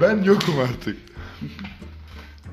ben 0.00 0.22
yokum 0.22 0.58
artık. 0.58 0.96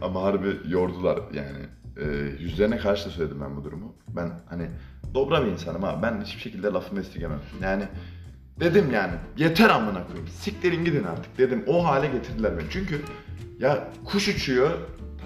Ama 0.01 0.23
harbi 0.23 0.57
yordular 0.67 1.19
yani. 1.33 1.65
Ee, 1.97 2.05
yüzlerine 2.39 2.77
karşı 2.77 3.05
da 3.05 3.09
söyledim 3.09 3.41
ben 3.41 3.55
bu 3.55 3.63
durumu. 3.63 3.95
Ben 4.07 4.31
hani 4.49 4.69
dobra 5.13 5.45
bir 5.45 5.51
insanım 5.51 5.83
abi. 5.83 6.01
Ben 6.01 6.21
hiçbir 6.21 6.41
şekilde 6.41 6.67
lafımı 6.67 7.01
esirgemem. 7.01 7.39
Yani 7.61 7.87
dedim 8.59 8.91
yani 8.93 9.13
yeter 9.37 9.69
amına 9.69 10.03
koyayım. 10.07 10.27
Siktirin 10.27 10.85
gidin 10.85 11.03
artık 11.03 11.37
dedim. 11.37 11.63
O 11.67 11.85
hale 11.85 12.07
getirdiler 12.07 12.57
beni. 12.57 12.67
Çünkü 12.69 13.01
ya 13.59 13.87
kuş 14.05 14.27
uçuyor 14.27 14.71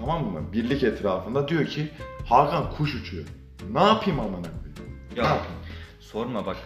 tamam 0.00 0.24
mı? 0.24 0.40
Birlik 0.52 0.82
etrafında 0.82 1.48
diyor 1.48 1.66
ki 1.66 1.88
Hakan 2.26 2.70
kuş 2.70 2.94
uçuyor. 2.94 3.24
Ne 3.72 3.82
yapayım 3.82 4.20
amına 4.20 4.32
koyayım? 4.42 4.74
Ne 5.16 5.18
Ya 5.22 5.24
yapayım? 5.28 5.52
sorma 6.00 6.46
bak. 6.46 6.56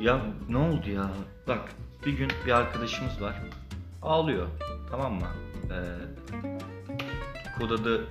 Ya 0.00 0.20
ne 0.48 0.56
oldu 0.56 0.90
ya? 0.90 1.10
Bak 1.48 1.60
bir 2.06 2.12
gün 2.12 2.30
bir 2.46 2.52
arkadaşımız 2.52 3.20
var. 3.22 3.34
Ağlıyor. 4.02 4.46
Tamam 4.90 5.14
mı? 5.14 5.26
Ee, 5.70 5.76
kod 7.58 7.70
adı... 7.70 8.04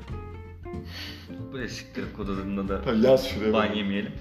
Bu 1.53 1.67
siktir 1.67 2.03
kod 2.17 2.27
adında 2.29 2.67
da 2.67 2.81
Tamam, 2.81 3.01
yaz 3.03 3.27
şuraya. 3.27 3.53
ban 3.53 3.73
yemeyelim. 3.73 4.11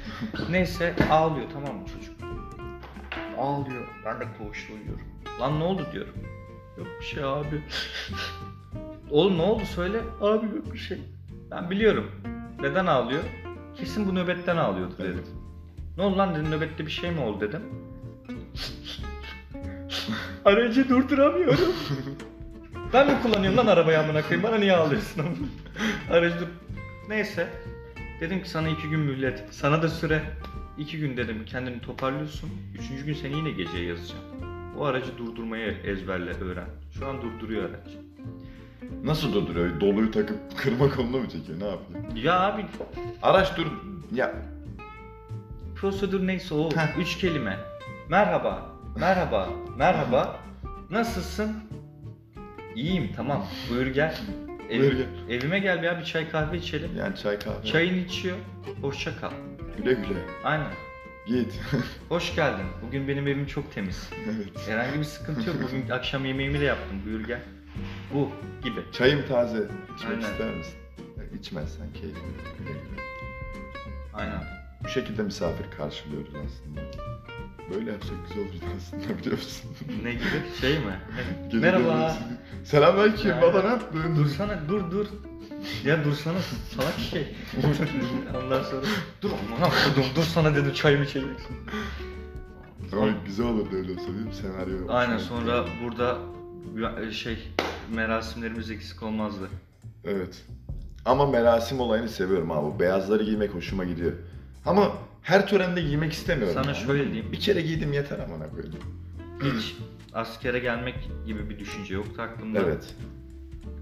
Neyse 0.50 0.94
ağlıyor 1.10 1.46
tamam 1.52 1.76
mı 1.76 1.86
çocuk? 1.88 2.14
Ağlıyor. 3.38 3.86
Ben 4.04 4.20
de 4.20 4.24
koğuşta 4.38 4.72
uyuyorum. 4.72 5.06
Lan 5.40 5.60
ne 5.60 5.64
oldu 5.64 5.86
diyorum. 5.92 6.14
Yok 6.78 6.86
bir 7.00 7.04
şey 7.04 7.24
abi. 7.24 7.62
Oğlum 9.10 9.38
ne 9.38 9.42
oldu 9.42 9.62
söyle. 9.74 10.00
Abi 10.20 10.46
yok 10.46 10.72
bir 10.72 10.78
şey. 10.78 10.98
Ben 11.50 11.70
biliyorum. 11.70 12.10
Neden 12.60 12.86
ağlıyor? 12.86 13.22
Kesin 13.76 14.08
bu 14.08 14.14
nöbetten 14.14 14.56
ağlıyordu 14.56 14.94
dedim. 14.98 15.12
Evet. 15.14 15.28
Ne 15.96 16.02
oldu 16.02 16.18
lan 16.18 16.34
dedim 16.34 16.50
nöbette 16.50 16.86
bir 16.86 16.90
şey 16.90 17.10
mi 17.10 17.20
oldu 17.20 17.40
dedim. 17.40 17.62
Aracı 20.44 20.88
durduramıyorum. 20.88 21.74
ben 22.92 23.06
mi 23.06 23.22
kullanıyorum 23.22 23.58
lan 23.58 23.66
arabayı 23.66 24.00
amına 24.00 24.22
koyayım? 24.22 24.42
Bana 24.42 24.56
niye 24.56 24.76
ağlıyorsun? 24.76 25.22
Aracı 26.10 26.40
dur... 26.40 26.46
Neyse. 27.08 27.48
Dedim 28.20 28.42
ki 28.42 28.50
sana 28.50 28.68
iki 28.68 28.88
gün 28.88 29.00
mühlet. 29.00 29.44
Sana 29.50 29.82
da 29.82 29.88
süre. 29.88 30.22
İki 30.78 30.98
gün 30.98 31.16
dedim 31.16 31.42
kendini 31.46 31.80
toparlıyorsun. 31.80 32.50
Üçüncü 32.78 33.06
gün 33.06 33.14
seni 33.14 33.36
yine 33.36 33.50
geceye 33.50 33.84
yazacağım. 33.84 34.22
O 34.78 34.84
aracı 34.84 35.18
durdurmayı 35.18 35.76
ezberle 35.84 36.30
öğren. 36.30 36.68
Şu 36.98 37.06
an 37.08 37.22
durduruyor 37.22 37.70
araç. 37.70 37.88
Nasıl 39.04 39.32
durduruyor? 39.32 39.80
Doluyu 39.80 40.10
takıp 40.10 40.38
kırma 40.56 40.90
koluna 40.90 41.16
mı 41.16 41.28
çekiyor? 41.28 41.60
Ne 41.60 41.66
yapıyor? 41.68 42.16
Ya 42.24 42.40
abi 42.40 42.64
Araç 43.22 43.56
dur... 43.56 43.66
Ya 44.14 44.34
prosedür 45.76 46.26
neyse 46.26 46.54
o 46.54 46.70
Heh. 46.70 46.98
üç 46.98 47.18
kelime. 47.18 47.58
Merhaba, 48.08 48.72
merhaba, 48.98 49.48
merhaba. 49.78 50.40
Nasılsın? 50.90 51.52
İyiyim 52.76 53.10
tamam. 53.16 53.46
Buyur 53.70 53.86
gel. 53.86 54.18
Ev- 54.70 54.80
Buyur 54.80 54.92
gel. 54.92 55.06
Evime 55.28 55.58
gel 55.58 55.98
bir 56.00 56.04
çay 56.04 56.28
kahve 56.30 56.58
içelim. 56.58 56.90
yani 56.98 57.16
çay 57.16 57.38
kahve. 57.38 57.64
Çayını 57.64 57.96
içiyor. 57.96 58.36
Hoşça 58.82 59.16
kal. 59.20 59.30
Güle 59.76 59.92
güle. 59.94 60.18
Aynen. 60.44 60.66
Git. 61.26 61.60
Hoş 62.08 62.34
geldin. 62.34 62.66
Bugün 62.86 63.08
benim 63.08 63.26
evim 63.28 63.46
çok 63.46 63.72
temiz. 63.74 64.10
evet. 64.26 64.68
Herhangi 64.68 64.98
bir 64.98 65.04
sıkıntı 65.04 65.48
yok. 65.48 65.56
Bugün 65.62 65.88
akşam 65.90 66.24
yemeğimi 66.24 66.60
de 66.60 66.64
yaptım. 66.64 66.96
Buyur 67.06 67.20
gel. 67.26 67.40
Bu 68.14 68.30
gibi. 68.64 68.80
Çayım 68.92 69.26
taze. 69.28 69.58
İçmek 69.96 70.10
Aynen. 70.16 70.32
ister 70.32 70.54
misin? 70.54 70.74
İçmezsen 71.40 71.86
keyifli. 71.92 72.20
Güle 72.58 72.70
güle. 72.70 73.00
Aynen. 74.14 74.44
Bu 74.84 74.88
şekilde 74.88 75.22
misafir 75.22 75.70
karşılıyoruz 75.78 76.28
aslında. 76.34 76.80
Böyle 77.74 77.90
yapsak 77.92 78.16
güzel 78.28 78.44
olurdu 78.44 78.64
aslında 78.76 79.18
biliyor 79.18 79.36
musun? 79.36 79.70
Ne 80.02 80.12
gibi? 80.12 80.42
Şey 80.60 80.78
mi? 80.78 80.98
Merhaba. 81.52 82.16
Selamünaleyküm 82.64 83.30
Ya. 83.30 83.42
baba 83.42 83.62
ne 83.62 83.68
yaptın? 83.68 84.16
Dursana 84.16 84.58
dur 84.68 84.90
dur. 84.90 85.06
Ya 85.84 86.04
dursana 86.04 86.38
salak 86.76 86.98
şey. 87.10 87.34
Ondan 88.44 88.62
sonra 88.62 88.86
dur 89.22 89.30
aman 89.58 89.70
dur 89.96 90.04
dur 90.16 90.22
sana 90.22 90.54
dedim 90.54 90.72
çayımı 90.74 91.04
içeceksin. 91.04 91.56
Ama 92.92 93.06
güzel 93.26 93.46
olurdu 93.46 93.76
öyle 93.76 93.92
olsa 93.92 94.06
değil 94.06 94.26
mi? 94.26 94.34
Senaryo. 94.34 94.76
Aynen 94.88 95.18
sonra 95.18 95.64
burada 95.84 96.18
bir- 96.76 97.12
şey 97.12 97.38
merasimlerimiz 97.94 98.70
eksik 98.70 99.02
olmazdı. 99.02 99.48
Evet. 100.04 100.44
Ama 101.04 101.26
merasim 101.26 101.80
olayını 101.80 102.08
seviyorum 102.08 102.50
abi. 102.50 102.80
Beyazları 102.80 103.22
giymek 103.24 103.54
hoşuma 103.54 103.84
gidiyor. 103.84 104.12
Ama 104.66 104.92
her 105.22 105.46
törende 105.48 105.80
giymek 105.80 106.12
istemiyorum. 106.12 106.54
Sana 106.62 106.72
yani. 106.76 106.86
şöyle 106.86 107.04
diyeyim. 107.12 107.32
Bir 107.32 107.40
kere 107.40 107.60
giydim 107.60 107.92
yeter 107.92 108.18
amına 108.18 108.50
koyayım. 108.50 108.74
Hiç 109.42 109.76
askere 110.12 110.58
gelmek 110.58 110.94
gibi 111.26 111.50
bir 111.50 111.58
düşünce 111.58 111.94
yoktu 111.94 112.22
aklımda. 112.22 112.60
Evet. 112.60 112.94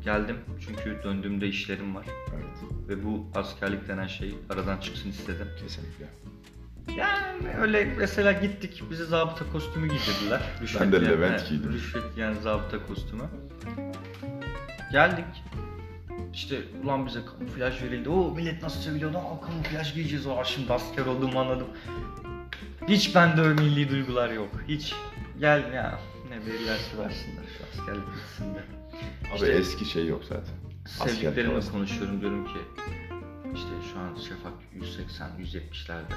Geldim 0.05 0.37
çünkü 0.67 0.99
döndüğümde 1.05 1.49
işlerim 1.49 1.95
var. 1.95 2.07
Evet. 2.35 2.71
Ve 2.89 3.05
bu 3.05 3.27
askerlik 3.35 3.89
denen 3.89 4.07
şey 4.07 4.35
aradan 4.51 4.79
çıksın 4.79 5.11
istedim. 5.11 5.49
Kesinlikle. 5.61 6.07
Yani 6.97 7.57
öyle 7.61 7.85
mesela 7.99 8.33
gittik 8.33 8.83
bize 8.91 9.05
zabıta 9.05 9.45
kostümü 9.53 9.89
giydirdiler. 9.89 10.41
Ben 10.81 10.93
de 10.93 11.05
Levent 11.05 11.49
giydim. 11.49 11.73
Rüşvet 11.73 12.17
yani 12.17 12.41
zabıta 12.43 12.87
kostümü. 12.87 13.23
Geldik. 14.93 15.25
İşte 16.33 16.59
ulan 16.85 17.07
bize 17.07 17.21
kamuflaj 17.25 17.83
verildi. 17.83 18.09
O 18.09 18.35
millet 18.35 18.63
nasıl 18.63 18.81
seviliyordu? 18.81 19.19
Aa 19.19 19.41
kamuflaj 19.47 19.95
giyeceğiz. 19.95 20.27
Aa 20.27 20.45
şimdi 20.45 20.73
asker 20.73 21.07
olduğumu 21.07 21.41
anladım. 21.41 21.69
Hiç 22.89 23.15
bende 23.15 23.41
öyle 23.41 23.63
milli 23.63 23.91
duygular 23.91 24.31
yok. 24.31 24.51
Hiç. 24.69 24.95
Gel 25.41 25.73
ya 25.73 25.99
ne 26.29 26.47
verirlerse 26.47 26.99
versinler 26.99 27.45
şu 27.59 27.81
askerlik 27.81 28.07
bitsin 28.07 28.55
de. 28.55 28.82
Abi 29.31 29.35
İşte- 29.35 29.53
eski 29.53 29.85
şey 29.85 30.07
yok 30.07 30.23
zaten. 30.29 30.55
Sevdiklerimle 30.87 31.61
konuşuyorum 31.73 32.21
diyorum 32.21 32.45
ki 32.45 32.59
işte 33.55 33.69
şu 33.93 34.01
an 34.01 34.15
Şafak 34.29 34.53
180 34.75 35.31
170'lerde 35.39 36.15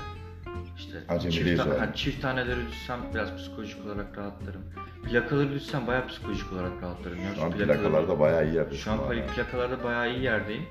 işte 0.77 0.97
Acemiliyiz 1.09 1.59
çift, 1.63 1.79
hani 1.79 1.95
çift 1.95 2.21
taneleri 2.21 2.67
düşsem 2.71 2.99
biraz 3.13 3.37
psikolojik 3.37 3.85
olarak 3.85 4.17
rahatlarım. 4.17 4.61
Plakaları 5.03 5.53
düşsem 5.53 5.87
bayağı 5.87 6.07
psikolojik 6.07 6.53
olarak 6.53 6.71
rahatlarım. 6.81 7.21
Ya. 7.21 7.35
Şu 7.35 7.43
an 7.43 7.51
plakaları- 7.51 7.67
plakalarda 7.81 8.19
bayağı 8.19 8.45
iyi 8.47 8.55
yerdesin. 8.55 8.77
Şu 8.77 8.91
an 8.91 8.97
arada. 8.97 9.27
plakalarda 9.27 9.83
bayağı 9.83 10.09
iyi 10.15 10.23
yerdeyim. 10.23 10.63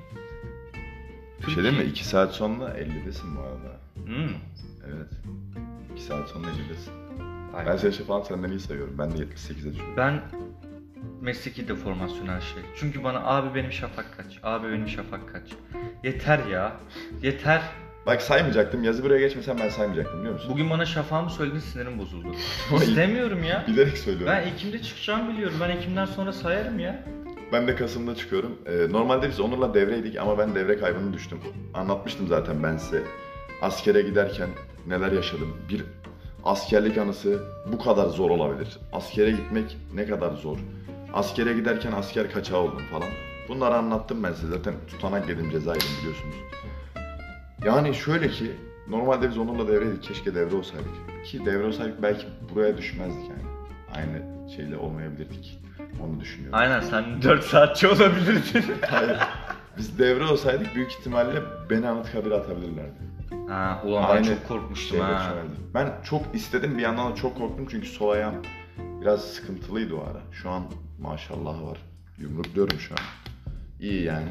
Bir 1.47 1.53
şey 1.53 1.65
değil 1.65 1.79
mi? 1.79 1.85
2 1.85 2.05
saat 2.05 2.35
sonra 2.35 2.79
50'desin 2.79 3.37
bu 3.37 3.41
arada. 3.41 3.77
Hmm. 4.07 4.35
Evet. 4.87 5.11
2 5.93 6.03
saat 6.03 6.29
sonra 6.29 6.47
50'desin. 6.49 6.93
Vay 7.53 7.67
Ben 7.67 7.77
şey 7.77 7.91
falan 8.07 8.23
senden 8.23 8.51
iyi 8.51 8.61
sayıyorum. 8.61 8.95
Ben 8.99 9.11
de 9.13 9.17
78'e 9.19 9.73
düşüyorum. 9.73 9.97
Ben 9.97 10.23
mesleki 11.25 11.69
deformasyonel 11.69 12.41
şey. 12.41 12.63
Çünkü 12.77 13.05
bana 13.05 13.27
abi 13.27 13.55
benim 13.55 13.73
şafak 13.73 14.07
kaç, 14.17 14.39
abi 14.43 14.69
benim 14.69 14.89
şafak 14.89 15.33
kaç. 15.33 15.43
Yeter 16.05 16.47
ya, 16.47 16.77
yeter. 17.23 17.63
Bak 18.07 18.23
saymayacaktım. 18.23 18.85
Yazı 18.85 19.05
buraya 19.05 19.21
geçmesen 19.21 19.59
ben 19.59 19.69
saymayacaktım 19.69 20.19
biliyor 20.21 20.35
musun? 20.35 20.51
Bugün 20.53 20.71
bana 20.71 20.87
şafağımı 20.87 21.31
söyledin 21.31 21.59
sinirim 21.59 21.99
bozuldu. 21.99 22.29
İstemiyorum 22.77 23.45
ya. 23.45 23.65
Bilerek 23.69 23.99
söylüyorum. 23.99 24.37
Ben 24.37 24.49
Ekim'de 24.49 24.83
çıkacağımı 24.83 25.33
biliyorum. 25.33 25.57
Ben 25.61 25.71
Ekim'den 25.71 26.05
sonra 26.05 26.33
sayarım 26.33 26.79
ya. 26.79 27.05
Ben 27.53 27.67
de 27.67 27.75
Kasım'da 27.75 28.15
çıkıyorum. 28.15 28.59
Ee, 28.67 28.93
normalde 28.93 29.29
biz 29.29 29.41
Onur'la 29.41 29.75
devreydik 29.75 30.17
ama 30.19 30.39
ben 30.39 30.55
devre 30.55 30.79
kaybını 30.79 31.13
düştüm. 31.13 31.39
Anlatmıştım 31.75 32.29
zaten 32.29 32.63
ben 32.63 32.77
size. 32.77 33.03
Askere 33.63 34.03
giderken 34.03 34.49
neler 34.87 35.13
yaşadım. 35.13 35.57
Bir 35.69 35.85
askerlik 36.45 36.99
anısı 36.99 37.43
bu 37.73 37.79
kadar 37.79 38.07
zor 38.07 38.31
olabilir. 38.31 38.79
Askere 38.93 39.31
gitmek 39.31 39.77
ne 39.95 40.07
kadar 40.07 40.33
zor. 40.33 40.59
Askere 41.15 41.53
giderken 41.53 41.93
asker 41.93 42.33
kaçağı 42.33 42.59
oldum 42.59 42.83
falan. 42.91 43.09
Bunları 43.49 43.75
anlattım 43.75 44.23
ben 44.23 44.33
size. 44.33 44.47
Zaten 44.57 44.75
tutanak 44.89 45.29
yedim 45.29 45.51
ceza 45.51 45.75
yedim 45.75 45.89
biliyorsunuz. 46.01 46.35
Yani 47.65 47.95
şöyle 47.95 48.29
ki 48.29 48.53
Normalde 48.89 49.31
biz 49.31 49.39
onunla 49.39 49.69
devreydik. 49.69 50.03
Keşke 50.03 50.35
devre 50.35 50.57
olsaydık. 50.57 51.25
Ki 51.25 51.47
devre 51.47 51.67
olsaydık 51.67 52.03
belki 52.03 52.27
buraya 52.55 52.77
düşmezdik 52.77 53.31
yani. 53.31 53.43
Aynı 53.95 54.51
şeyle 54.57 54.77
olmayabilirdik. 54.77 55.61
Onu 56.05 56.21
düşünüyorum. 56.21 56.59
Aynen 56.59 56.81
sen 56.81 57.23
4 57.23 57.45
saatçi 57.45 57.89
olabilirdin. 57.89 58.65
Hayır. 58.91 59.19
Biz 59.79 59.99
devre 59.99 60.25
olsaydık 60.25 60.75
büyük 60.75 60.93
ihtimalle 60.93 61.43
beni 61.71 61.89
Anıtkabir'e 61.89 62.35
atabilirlerdi. 62.35 62.99
ha, 63.49 63.83
ulan 63.85 64.05
ben 64.09 64.15
Aynı 64.15 64.27
çok 64.27 64.49
korkmuştum 64.49 64.99
Şeyle 64.99 65.13
ha. 65.13 65.35
Ben 65.75 65.93
çok 66.05 66.35
istedim 66.35 66.79
bir 66.79 66.83
yandan 66.83 67.13
da 67.13 67.17
çok 67.17 67.39
korktum 67.39 67.67
çünkü 67.71 67.87
sol 67.87 68.11
ayağım 68.11 68.35
biraz 69.01 69.25
sıkıntılıydı 69.25 69.95
o 69.95 70.01
ara. 70.01 70.21
Şu 70.33 70.51
an 70.51 70.65
maşallah 71.05 71.63
var. 71.63 71.79
Yumrukluyorum 72.19 72.79
şu 72.79 72.95
an. 72.95 73.01
İyi 73.81 74.03
yani. 74.03 74.31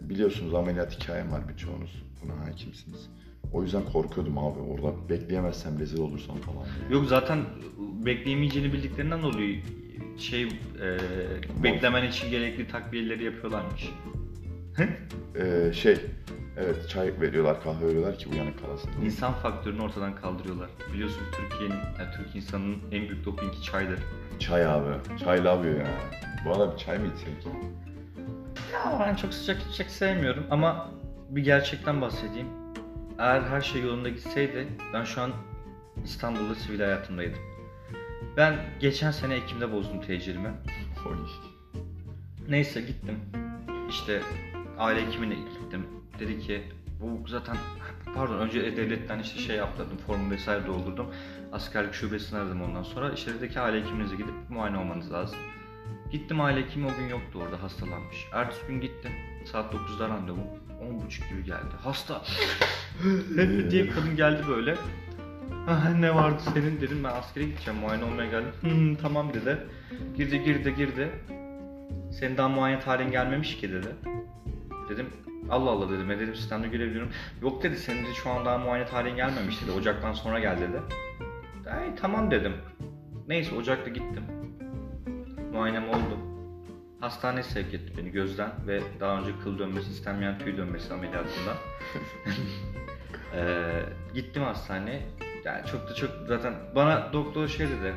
Biliyorsunuz 0.00 0.54
ameliyat 0.54 1.00
hikayem 1.00 1.32
var 1.32 1.48
birçoğunuz. 1.48 2.02
Buna 2.22 2.46
hakimsiniz. 2.46 3.10
O 3.52 3.62
yüzden 3.62 3.82
korkuyordum 3.92 4.38
abi. 4.38 4.60
Orada 4.60 5.08
bekleyemezsem 5.08 5.78
rezil 5.78 5.98
olursam 5.98 6.36
falan. 6.36 6.64
diye. 6.64 6.98
Yok 6.98 7.08
zaten 7.08 7.38
bekleyemeyeceğini 8.06 8.72
bildiklerinden 8.72 9.22
dolayı 9.22 9.62
şey 10.18 10.42
e, 10.44 10.48
beklemen 11.62 12.08
için 12.08 12.30
gerekli 12.30 12.68
takviyeleri 12.68 13.24
yapıyorlarmış. 13.24 13.90
Ee, 15.36 15.72
şey, 15.72 15.96
evet 16.58 16.88
çay 16.88 17.20
veriyorlar, 17.20 17.62
kahve 17.62 17.86
veriyorlar 17.86 18.18
ki 18.18 18.28
uyanık 18.28 18.60
kalasın. 18.62 18.90
İnsan 19.04 19.32
faktörünü 19.32 19.82
ortadan 19.82 20.14
kaldırıyorlar. 20.14 20.70
Biliyorsun 20.92 21.22
Türkiye'nin, 21.32 21.76
yani 21.76 22.14
Türk 22.16 22.36
insanının 22.36 22.78
en 22.92 23.08
büyük 23.08 23.24
dopingi 23.24 23.62
çaydır. 23.62 23.98
Çay 24.38 24.66
abi. 24.66 25.18
Çay 25.24 25.44
lavıyor 25.44 25.80
ya. 25.80 25.90
Bu 26.44 26.50
arada 26.52 26.72
bir 26.72 26.78
çay 26.78 26.98
mı 26.98 27.06
içsek? 27.14 27.52
Ya 28.72 28.98
ben 29.00 29.14
çok 29.14 29.34
sıcak 29.34 29.62
içecek 29.62 29.90
sevmiyorum 29.90 30.44
ama 30.50 30.90
bir 31.30 31.44
gerçekten 31.44 32.00
bahsedeyim. 32.00 32.48
Eğer 33.18 33.42
her 33.42 33.60
şey 33.60 33.82
yolunda 33.82 34.08
gitseydi 34.08 34.68
ben 34.92 35.04
şu 35.04 35.20
an 35.20 35.30
İstanbul'da 36.04 36.54
sivil 36.54 36.80
hayatımdaydım. 36.80 37.38
Ben 38.36 38.56
geçen 38.80 39.10
sene 39.10 39.34
Ekim'de 39.34 39.72
bozdum 39.72 40.00
tecilimi. 40.00 40.50
Neyse 42.48 42.80
gittim. 42.80 43.18
İşte 43.88 44.22
aile 44.78 45.06
hekimine 45.06 45.34
gittim. 45.34 45.86
Dedi 46.18 46.40
ki 46.40 46.62
bu 47.00 47.28
zaten 47.28 47.56
pardon 48.14 48.38
önce 48.38 48.76
devletten 48.76 49.18
işte 49.18 49.40
şey 49.40 49.56
yaptırdım 49.56 49.96
formu 50.06 50.30
vesaire 50.30 50.66
doldurdum. 50.66 51.06
Askerlik 51.52 51.94
şubesini 51.94 52.38
aradım 52.38 52.62
ondan 52.62 52.82
sonra. 52.82 53.12
İşte 53.12 53.34
dedi 53.34 53.50
ki 53.50 53.60
aile 53.60 53.80
hekiminize 53.80 54.16
gidip 54.16 54.34
muayene 54.48 54.78
olmanız 54.78 55.12
lazım. 55.12 55.38
Gittim 56.12 56.40
aile 56.40 56.60
hekimi 56.60 56.86
o 56.86 56.90
gün 57.00 57.08
yoktu 57.08 57.38
orada 57.42 57.62
hastalanmış. 57.62 58.16
Ertesi 58.32 58.66
gün 58.66 58.80
gittim. 58.80 59.12
Saat 59.52 59.74
9'da 59.74 60.08
randevu. 60.08 60.38
10.30 60.82 61.28
gibi 61.30 61.44
geldi. 61.44 61.74
Hasta. 61.82 62.22
diye 63.70 63.88
kadın 63.88 64.16
geldi 64.16 64.42
böyle. 64.48 64.76
Ne 66.00 66.14
vardı 66.14 66.42
senin 66.54 66.80
dedim 66.80 67.04
ben 67.04 67.08
askere 67.08 67.44
gideceğim 67.44 67.80
muayene 67.80 68.04
olmaya 68.04 68.30
geldim. 68.30 68.98
Tamam 69.02 69.34
dedi. 69.34 69.58
Girdi 70.16 70.44
girdi 70.44 70.74
girdi. 70.74 71.08
Senin 72.12 72.36
daha 72.36 72.48
muayene 72.48 72.80
tarihin 72.80 73.10
gelmemiş 73.10 73.56
ki 73.56 73.72
dedi. 73.72 73.88
Dedim 74.88 75.06
Allah 75.50 75.70
Allah 75.70 75.90
dedim 75.90 76.08
dedim 76.08 76.34
sistemde 76.34 76.68
görebiliyorum. 76.68 77.10
Yok 77.42 77.62
dedi 77.62 77.76
senin 77.76 78.04
de 78.06 78.14
şu 78.14 78.30
an 78.30 78.44
daha 78.44 78.58
muayene 78.58 78.86
tarihin 78.86 79.16
gelmemiş 79.16 79.62
dedi. 79.62 79.70
Ocaktan 79.70 80.12
sonra 80.12 80.40
gel 80.40 80.60
dedi. 80.60 80.82
Ay 81.70 81.94
tamam 81.94 82.30
dedim. 82.30 82.52
Neyse 83.28 83.54
Ocak'ta 83.54 83.90
gittim. 83.90 84.22
Muayenem 85.52 85.88
oldu. 85.88 86.18
Hastaneye 87.00 87.42
sevk 87.42 87.74
etti 87.74 87.92
beni 87.98 88.10
gözden 88.10 88.50
ve 88.66 88.80
daha 89.00 89.20
önce 89.20 89.30
kıl 89.44 89.58
dönmesi 89.58 89.90
istenmeyen 89.90 90.38
tüy 90.38 90.56
dönmesi 90.56 90.94
ameliyatından. 90.94 91.56
Ee, 93.34 93.82
gittim 94.14 94.42
hastaneye. 94.42 95.02
Yani 95.44 95.66
çok 95.66 95.88
da 95.88 95.94
çok 95.94 96.10
zaten 96.28 96.54
bana 96.74 97.12
doktor 97.12 97.48
şey 97.48 97.66
dedi. 97.66 97.94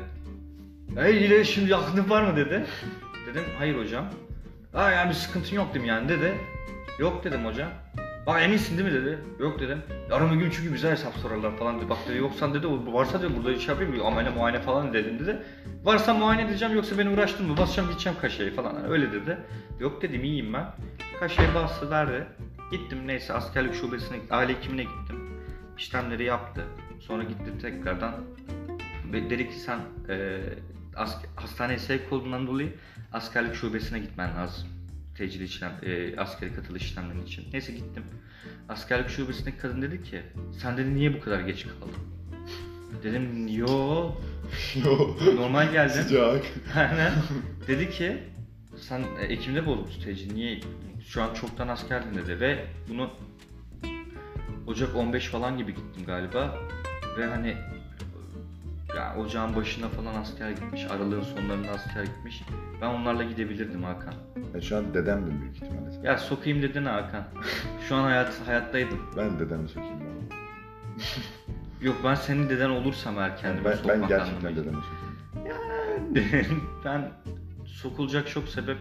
Hey 0.94 1.22
yine 1.22 1.44
şimdi 1.44 1.70
yakının 1.70 2.10
var 2.10 2.22
mı 2.22 2.36
dedi. 2.36 2.66
Dedim 3.26 3.42
hayır 3.58 3.78
hocam. 3.78 4.04
Aa 4.74 4.90
yani 4.90 5.08
bir 5.08 5.14
sıkıntın 5.14 5.56
yok 5.56 5.74
değil 5.74 5.84
mi 5.84 5.88
yani 5.88 6.08
dedi. 6.08 6.34
Yok 7.02 7.24
dedim 7.24 7.44
hocam. 7.44 7.68
Bak 8.26 8.42
eminsin 8.42 8.78
değil 8.78 8.88
mi 8.88 8.94
dedi. 8.94 9.18
Yok 9.40 9.60
dedim. 9.60 9.82
Yarın 10.10 10.38
gün 10.38 10.50
çünkü 10.50 10.74
bize 10.74 10.90
hesap 10.90 11.14
sorarlar 11.14 11.56
falan 11.56 11.78
dedi. 11.78 11.88
Bak 11.88 11.98
dedi 12.08 12.18
yoksan 12.18 12.54
dedi 12.54 12.66
varsa 12.92 13.22
dedi 13.22 13.36
burada 13.36 13.52
iş 13.52 13.68
yapayım 13.68 14.06
amele 14.06 14.30
muayene 14.30 14.60
falan 14.60 14.92
dedim 14.92 15.18
dedi. 15.18 15.42
Varsa 15.84 16.14
muayene 16.14 16.50
edeceğim 16.50 16.74
yoksa 16.74 16.98
beni 16.98 17.08
uğraştırma 17.08 17.56
basacağım 17.56 17.88
gideceğim 17.90 18.18
kaşeyi 18.20 18.50
falan 18.50 18.74
Yani 18.74 18.86
öyle 18.86 19.12
dedi. 19.12 19.38
Yok 19.80 20.02
dedim 20.02 20.24
iyiyim 20.24 20.52
ben. 20.52 20.66
Kaşeyi 21.20 21.54
bastı 21.54 21.90
verdi. 21.90 22.26
Gittim 22.70 22.98
neyse 23.06 23.32
askerlik 23.32 23.74
şubesine 23.74 24.16
aile 24.30 24.52
hekimine 24.52 24.82
gittim. 24.82 25.30
İşlemleri 25.78 26.24
yaptı. 26.24 26.64
Sonra 27.00 27.22
gitti 27.22 27.58
tekrardan 27.62 28.14
dedi 29.12 29.48
ki 29.48 29.54
sen 29.54 29.78
e, 30.08 30.40
ask- 30.94 31.28
hastaneye 31.36 31.78
sevk 31.78 32.12
olduğundan 32.12 32.46
dolayı 32.46 32.72
askerlik 33.12 33.54
şubesine 33.54 33.98
gitmen 33.98 34.36
lazım. 34.36 34.68
Tecil 35.16 35.40
işlem, 35.40 35.72
e, 35.82 36.16
askeri 36.16 36.54
katılış 36.54 36.82
işlemleri 36.82 37.22
için. 37.22 37.44
Neyse 37.52 37.72
gittim. 37.72 38.04
Askerlik 38.68 39.08
şubesindeki 39.08 39.58
kadın 39.58 39.82
dedi 39.82 40.02
ki 40.02 40.22
sen 40.62 40.76
dedi 40.76 40.94
niye 40.94 41.14
bu 41.14 41.20
kadar 41.20 41.40
geç 41.40 41.62
kaldın? 41.66 41.94
Dedim 43.02 43.48
yo 43.48 43.66
Yo. 44.84 45.16
normal 45.36 45.72
geldim. 45.72 46.02
Sıcak. 46.02 46.44
Aynen. 46.76 47.12
dedi 47.68 47.90
ki 47.90 48.18
sen 48.76 49.04
e, 49.20 49.24
Ekim'de 49.24 49.66
bozmuşsun 49.66 50.02
tecil 50.02 50.32
niye 50.34 50.60
şu 51.08 51.22
an 51.22 51.34
çoktan 51.34 51.68
askerdin 51.68 52.14
dedi 52.14 52.40
ve 52.40 52.66
bunu 52.88 53.10
Ocak 54.66 54.96
15 54.96 55.26
falan 55.28 55.58
gibi 55.58 55.74
gittim 55.74 56.04
galiba 56.06 56.58
ve 57.18 57.26
hani 57.26 57.56
ya 58.96 59.16
ocağın 59.16 59.56
başına 59.56 59.88
falan 59.88 60.14
asker 60.14 60.50
gitmiş, 60.50 60.84
aralığın 60.90 61.22
sonlarında 61.22 61.70
asker 61.70 62.04
gitmiş. 62.04 62.42
Ben 62.80 62.86
onlarla 62.86 63.24
gidebilirdim 63.24 63.82
Hakan. 63.82 64.14
E 64.54 64.60
şu 64.60 64.76
an 64.76 64.94
dedemdim 64.94 65.40
büyük 65.40 65.56
ihtimalle. 65.56 66.08
Ya 66.08 66.18
sokayım 66.18 66.62
dedin 66.62 66.84
Hakan. 66.84 67.24
Şu 67.88 67.96
an 67.96 68.02
hayat 68.02 68.40
hayattaydım. 68.46 68.98
Ben 69.16 69.38
dedemi 69.38 69.68
sokayım 69.68 70.00
ben. 70.00 70.36
Yok 71.86 71.96
ben 72.04 72.14
senin 72.14 72.48
deden 72.48 72.70
olursam 72.70 73.18
eğer 73.18 73.36
kendimi 73.36 73.64
ben, 73.64 73.76
sokmak 73.76 74.00
ben 74.00 74.08
gerçekten 74.08 74.56
dedemi 74.56 74.76
sokayım. 74.76 75.12
ben 76.84 77.10
sokulacak 77.66 78.28
çok 78.28 78.48
sebep 78.48 78.78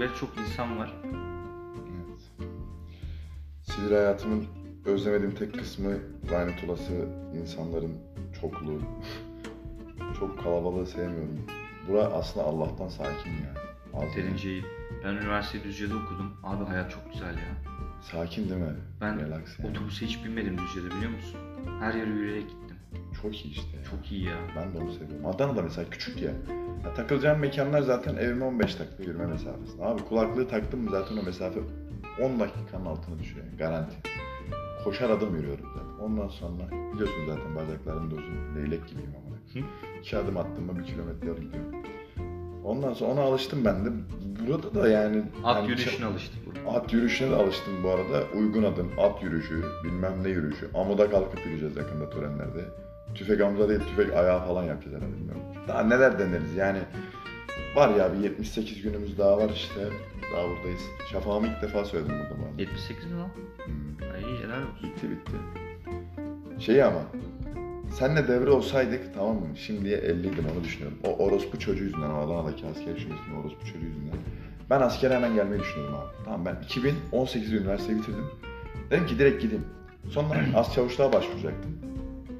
ve 0.00 0.08
çok 0.20 0.38
insan 0.38 0.78
var. 0.78 0.94
Evet. 1.04 2.50
Sivil 3.62 3.92
hayatımın 3.92 4.44
özlemediğim 4.84 5.34
tek 5.34 5.58
kısmı 5.58 5.92
lanet 6.32 6.64
olası 6.64 6.92
insanların 7.42 7.92
çokluğu. 8.40 8.80
Çok 10.20 10.42
kalabalığı 10.44 10.86
sevmiyorum. 10.86 11.40
Bura 11.88 12.02
aslında 12.04 12.46
Allah'tan 12.46 12.88
sakin 12.88 13.30
ya. 13.30 13.54
Az 13.94 14.16
Derinceyi. 14.16 14.64
Ben 15.04 15.12
üniversiteyi 15.14 15.64
Düzce'de 15.64 15.94
okudum. 15.94 16.32
Abi 16.44 16.64
hayat 16.64 16.90
çok 16.90 17.12
güzel 17.12 17.34
ya. 17.34 17.56
Sakin 18.02 18.48
değil 18.48 18.60
mi? 18.60 18.74
Ben 19.00 19.20
Relax 19.20 19.58
yani. 19.58 19.70
otobüse 19.70 20.06
hiç 20.06 20.24
binmedim 20.24 20.58
Düzce'de 20.58 20.86
biliyor 20.96 21.10
musun? 21.10 21.40
Her 21.80 21.94
yere 21.94 22.10
yürüyerek 22.10 22.42
gittim. 22.50 22.76
Çok 23.22 23.44
iyi 23.44 23.50
işte 23.50 23.76
ya. 23.76 23.84
Çok 23.84 24.12
iyi 24.12 24.24
ya. 24.24 24.36
Ben 24.56 24.74
de 24.74 24.78
onu 24.78 24.92
seviyorum. 24.92 25.26
Adana'da 25.26 25.62
mesela 25.62 25.90
küçük 25.90 26.22
ya. 26.22 26.30
ya 26.84 26.94
takılacağım 26.94 27.38
mekanlar 27.40 27.82
zaten 27.82 28.16
evime 28.16 28.44
15 28.44 28.78
dakika 28.78 29.02
yürüme 29.02 29.26
mesafesinde. 29.26 29.84
Abi 29.84 30.02
kulaklığı 30.02 30.48
taktım 30.48 30.80
mı 30.84 30.90
zaten 30.90 31.16
o 31.16 31.22
mesafe 31.22 31.60
10 32.22 32.40
dakikanın 32.40 32.86
altına 32.86 33.18
düşüyor. 33.18 33.46
yani, 33.46 33.56
Garanti. 33.58 33.96
Koşar 34.84 35.10
adım 35.10 35.36
yürüyorum 35.36 35.64
zaten. 35.74 36.04
Ondan 36.04 36.28
sonra 36.28 36.70
biliyorsun 36.94 37.26
zaten 37.26 37.54
bacaklarım 37.56 38.10
da 38.10 38.14
uzun. 38.14 38.56
Leylek 38.56 38.88
gibiyim 38.88 39.10
ama. 39.26 39.35
Hı? 39.60 39.64
İki 40.00 40.16
adım 40.16 40.36
attım 40.36 40.64
mı 40.64 40.78
bir 40.78 40.84
kilometre 40.84 41.28
yol 41.28 41.36
gidiyorum. 41.36 41.72
Ondan 42.64 42.92
sonra 42.92 43.12
ona 43.12 43.20
alıştım 43.20 43.64
ben 43.64 43.84
de. 43.84 43.88
Burada 44.48 44.74
da 44.74 44.88
yani... 44.88 45.22
At 45.44 45.56
yani 45.56 45.70
yürüyüşüne 45.70 46.06
alıştık. 46.06 46.38
At 46.68 46.92
yürüyüşüne 46.92 47.30
de 47.30 47.34
alıştım 47.34 47.74
bu 47.82 47.90
arada. 47.90 48.24
Uygun 48.38 48.62
adım, 48.62 48.90
at 48.98 49.22
yürüyüşü, 49.22 49.62
bilmem 49.84 50.12
ne 50.22 50.28
yürüyüşü. 50.28 50.70
Amuda 50.74 51.10
kalkıp 51.10 51.38
yürüyeceğiz 51.44 51.76
yakında 51.76 52.10
törenlerde. 52.10 52.64
Tüfek 53.14 53.40
amuda 53.40 53.68
değil, 53.68 53.80
tüfek 53.80 54.16
ayağı 54.16 54.46
falan 54.46 54.64
yapacağız 54.64 54.96
herhalde 54.96 55.16
bilmiyorum. 55.16 55.42
Daha 55.68 55.82
neler 55.82 56.18
deneriz 56.18 56.54
yani. 56.56 56.78
Var 57.76 57.94
ya 57.94 58.12
bir 58.12 58.18
78 58.18 58.82
günümüz 58.82 59.18
daha 59.18 59.38
var 59.38 59.50
işte. 59.50 59.80
Daha 60.32 60.48
buradayız. 60.48 60.82
Şafağımı 61.12 61.46
ilk 61.46 61.62
defa 61.62 61.84
söyledim 61.84 62.14
burada 62.18 62.42
bana. 62.42 62.60
78 62.60 63.04
mi 63.04 63.18
lan? 63.18 63.28
Hmm. 63.64 64.12
Ay 64.14 64.20
helal 64.20 64.62
olsun. 64.62 64.82
Bitti 64.82 65.10
bitti. 65.10 65.32
Şey 66.58 66.82
ama 66.82 67.02
senle 67.98 68.28
devre 68.28 68.50
olsaydık 68.50 69.14
tamam 69.14 69.36
mı? 69.36 69.56
Şimdiye 69.56 69.98
50'ydim 69.98 70.52
onu 70.52 70.64
düşünüyorum. 70.64 70.98
O 71.04 71.16
orospu 71.16 71.58
çocuğu 71.58 71.84
yüzünden, 71.84 72.10
o 72.10 72.18
Adana'daki 72.18 72.66
askeri 72.66 73.00
şubesinin 73.00 73.36
orospu 73.40 73.66
çocuğu 73.66 73.86
yüzünden. 73.86 74.18
Ben 74.70 74.80
askere 74.80 75.14
hemen 75.14 75.34
gelmeyi 75.34 75.62
düşünüyorum 75.62 75.94
abi. 75.94 76.24
Tamam 76.24 76.44
ben 76.44 76.56
2018'de 76.68 77.56
üniversiteyi 77.56 77.98
bitirdim. 77.98 78.24
Dedim 78.90 79.06
ki 79.06 79.18
direkt 79.18 79.42
gideyim. 79.42 79.64
Sonra 80.10 80.38
az 80.56 80.74
çavuşluğa 80.74 81.12
başvuracaktım. 81.12 81.78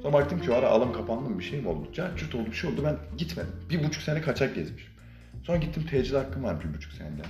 Sonra 0.03 0.13
baktım 0.13 0.41
ki 0.41 0.51
o 0.51 0.55
ara 0.55 0.69
alım 0.69 0.93
kapandı 0.93 1.31
mı 1.31 1.39
bir 1.39 1.45
şey 1.45 1.61
mi 1.61 1.69
oldu? 1.69 1.89
Cahçurt 1.93 2.35
oldu 2.35 2.47
bir 2.47 2.57
şey 2.57 2.71
oldu 2.71 2.81
ben 2.85 2.97
gitmedim. 3.19 3.53
Bir 3.71 3.85
buçuk 3.85 4.03
sene 4.03 4.21
kaçak 4.21 4.55
gezmişim. 4.55 4.93
Sonra 5.43 5.59
gittim 5.59 5.87
tecil 5.91 6.15
hakkım 6.15 6.45
var 6.45 6.57
bir 6.65 6.75
buçuk 6.75 6.93
senede. 6.93 7.23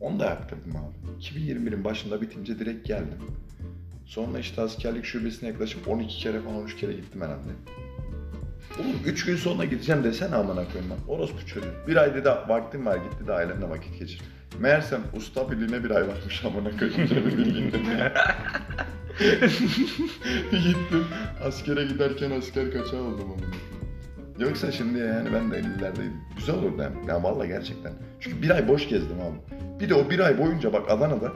Onu 0.00 0.20
da 0.20 0.24
yaptırdım 0.24 0.72
abi. 0.76 1.24
2021'in 1.24 1.84
başında 1.84 2.20
bitince 2.22 2.58
direkt 2.58 2.86
geldim. 2.86 3.18
Sonra 4.06 4.38
işte 4.38 4.62
askerlik 4.62 5.04
şubesine 5.04 5.48
yaklaşık 5.48 5.88
12 5.88 6.18
kere 6.18 6.40
falan 6.40 6.56
13 6.56 6.76
kere 6.76 6.92
gittim 6.92 7.20
herhalde. 7.20 7.50
Oğlum 8.80 8.96
3 9.06 9.24
gün 9.24 9.36
sonra 9.36 9.64
gideceğim 9.64 10.04
desene 10.04 10.34
amına 10.34 10.64
koyayım 10.64 10.90
bak. 10.90 10.98
Orospu 11.08 11.46
çocuğu. 11.46 11.70
Bir 11.88 11.96
ay 11.96 12.14
dedi 12.14 12.28
vaktim 12.28 12.86
var 12.86 12.96
gitti 12.96 13.26
de 13.26 13.32
ailemle 13.32 13.68
vakit 13.68 13.98
geçir. 13.98 14.20
Meğersem 14.58 15.00
usta 15.16 15.50
birliğine 15.50 15.84
bir 15.84 15.90
ay 15.90 16.08
varmış 16.08 16.44
amına 16.44 16.70
koyayım. 16.78 17.08
Gittim. 20.50 21.04
Askere 21.44 21.84
giderken 21.84 22.30
asker 22.30 22.72
kaçağı 22.72 23.02
oldum 23.02 23.32
amına. 23.32 23.54
Yoksa 24.38 24.72
şimdi 24.72 24.98
yani 24.98 25.28
ben 25.34 25.50
de 25.50 25.58
50'lerdeydim. 25.60 26.12
Güzel 26.36 26.54
olurdu 26.54 26.82
hem. 26.82 27.08
Ya 27.08 27.22
valla 27.22 27.46
gerçekten. 27.46 27.92
Çünkü 28.20 28.42
bir 28.42 28.50
ay 28.50 28.68
boş 28.68 28.88
gezdim 28.88 29.16
abi. 29.20 29.38
Bir 29.80 29.88
de 29.88 29.94
o 29.94 30.10
bir 30.10 30.18
ay 30.18 30.38
boyunca 30.38 30.72
bak 30.72 30.90
Adana'da. 30.90 31.32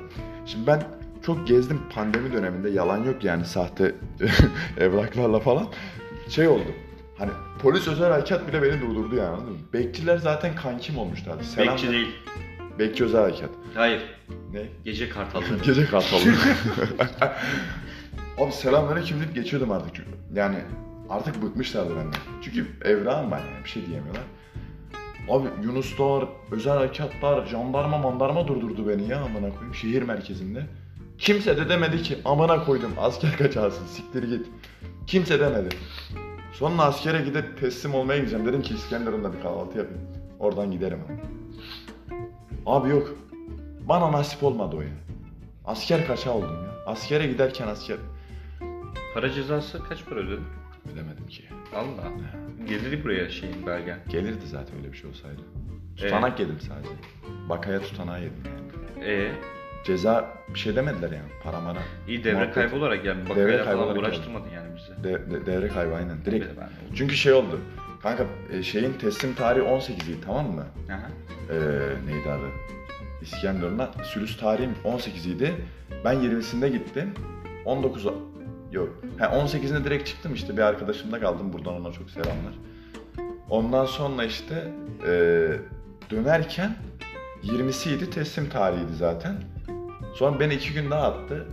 Şimdi 0.47 0.67
ben 0.67 0.83
çok 1.23 1.49
gezdim 1.49 1.81
pandemi 1.95 2.33
döneminde. 2.33 2.71
Yalan 2.71 3.05
yok 3.05 3.25
yani 3.25 3.45
sahte 3.45 3.95
evraklarla 4.81 5.41
falan. 5.41 5.67
Şey 6.29 6.49
oldu. 6.49 6.69
Hani 7.19 7.31
polis 7.63 7.89
özel 7.89 8.11
harekat 8.11 8.49
bile 8.49 8.63
beni 8.63 8.81
durdurdu 8.81 9.17
yani 9.17 9.29
anladın 9.29 9.53
mı? 9.53 9.59
Bekçiler 9.73 10.17
zaten 10.17 10.57
kankim 10.57 10.99
olmuşlardı. 10.99 11.45
Selam 11.45 11.75
Bekçi 11.75 11.91
değil. 11.91 12.09
Bekçi 12.79 13.05
özel 13.05 13.21
harekat. 13.21 13.51
Hayır. 13.75 14.03
Ne? 14.53 14.63
Gece 14.85 15.09
kartalları. 15.09 15.59
Gece 15.65 15.87
kartalı. 15.87 16.21
Abi 18.39 18.53
selamünaleyküm 18.53 19.21
deyip 19.21 19.35
geçiyordum 19.35 19.73
artık. 19.73 20.07
Yani 20.35 20.57
artık 21.11 21.43
bıkmışlardı 21.43 21.97
benden. 21.97 22.21
Çünkü 22.43 22.67
evrağım 22.85 23.31
ben 23.31 23.39
yani 23.39 23.65
bir 23.65 23.69
şey 23.69 23.87
diyemiyorlar. 23.87 24.23
Abi 25.29 25.49
Yunuslar, 25.63 26.25
özel 26.51 26.77
harekatlar, 26.77 27.47
jandarma 27.47 27.99
mandarma 27.99 28.49
durdurdu 28.49 28.89
beni 28.89 29.09
ya 29.09 29.21
amına 29.21 29.51
koyayım 29.51 29.75
şehir 29.75 30.03
merkezinde. 30.03 30.67
Kimse 31.19 31.57
de 31.57 31.69
demedi 31.69 32.03
ki 32.03 32.19
amına 32.25 32.65
koydum 32.65 32.93
asker 32.99 33.37
kaçarsın 33.39 33.87
siktir 33.87 34.23
git. 34.23 34.47
Kimse 35.07 35.41
demedi. 35.41 35.69
Sonra 36.53 36.83
askere 36.83 37.25
gidip 37.25 37.61
teslim 37.61 37.95
olmaya 37.95 38.19
gideceğim. 38.19 38.47
Dedim 38.47 38.63
ki 38.63 38.75
İskenderun'da 38.75 39.33
bir 39.33 39.41
kahvaltı 39.43 39.79
yapayım. 39.79 40.03
Oradan 40.39 40.71
giderim 40.71 40.99
abi. 41.07 41.21
Abi 42.67 42.89
yok. 42.89 43.15
Bana 43.81 44.13
nasip 44.13 44.43
olmadı 44.45 44.77
o 44.77 44.81
ya. 44.81 44.89
Asker 45.65 46.07
kaça 46.07 46.35
oldum 46.35 46.65
ya. 46.65 46.71
Askere 46.87 47.27
giderken 47.27 47.69
asker... 47.69 47.97
Para 49.15 49.31
cezası 49.31 49.83
kaç 49.89 50.05
para 50.05 50.21
ödedin? 50.21 50.45
Ödemedim 50.93 51.27
ki. 51.27 51.45
Allah. 51.75 52.13
Gelir 52.69 53.05
buraya 53.05 53.29
şeyin 53.31 53.67
belgen. 53.67 53.99
Gelirdi 54.09 54.47
zaten 54.47 54.77
öyle 54.79 54.93
bir 54.93 54.97
şey 54.97 55.11
olsaydı. 55.11 55.41
Ee? 55.97 56.01
Tutanak 56.01 56.41
yedim 56.41 56.61
sadece. 56.61 56.91
Bakaya 57.49 57.81
tutanağı 57.81 58.23
yedim 58.23 58.43
yani. 58.47 59.11
Ee, 59.11 59.33
Ceza 59.85 60.31
bir 60.55 60.59
şey 60.59 60.77
demediler 60.77 61.11
yani 61.11 61.29
para 61.43 61.61
mara. 61.61 61.79
iyi 62.09 62.25
devre 62.25 62.35
Muhabbet. 62.35 62.55
kaybolarak 62.55 63.05
yani 63.05 63.21
Devre 63.29 63.31
bakayla 63.59 63.65
falan 63.65 63.97
uğraştırmadın 63.99 64.51
yani 64.51 64.69
bizi. 64.77 65.05
De, 65.05 65.31
de- 65.31 65.47
devre 65.47 65.69
kaybı 65.69 65.95
aynen 65.95 66.25
direkt. 66.25 66.47
Ben, 66.61 66.69
Çünkü 66.95 67.17
şey 67.17 67.33
oldu. 67.33 67.61
Kanka 68.03 68.25
e, 68.53 68.63
şeyin 68.63 68.93
teslim 68.93 69.35
tarihi 69.35 69.65
18'ydi 69.65 70.15
tamam 70.27 70.47
mı? 70.51 70.67
Aha. 70.91 71.09
Ee, 71.51 71.57
neydi 72.07 72.31
adı? 72.31 72.47
İskenderun'a 73.23 73.91
sürüs 74.05 74.37
tarihim 74.41 74.75
18'ydi. 74.85 75.51
Ben 76.05 76.15
20'sinde 76.15 76.69
gittim. 76.69 77.15
19 77.65 78.05
yok. 78.73 78.89
Ha 79.19 79.27
18'inde 79.27 79.85
direkt 79.85 80.07
çıktım 80.09 80.35
işte 80.35 80.57
bir 80.57 80.63
arkadaşımda 80.63 81.21
kaldım. 81.21 81.53
Buradan 81.53 81.75
ona 81.75 81.93
çok 81.93 82.11
selamlar. 82.11 82.55
Ondan 83.51 83.85
sonra 83.87 84.25
işte 84.25 84.73
e, 85.07 85.13
dönerken 86.11 86.77
20'siydi 87.45 88.11
teslim 88.11 88.49
tarihiydi 88.49 88.95
zaten. 88.95 89.35
Sonra 90.15 90.41
beni 90.41 90.55
iki 90.55 90.73
gün 90.73 90.91
daha 90.91 91.03
attı. 91.03 91.47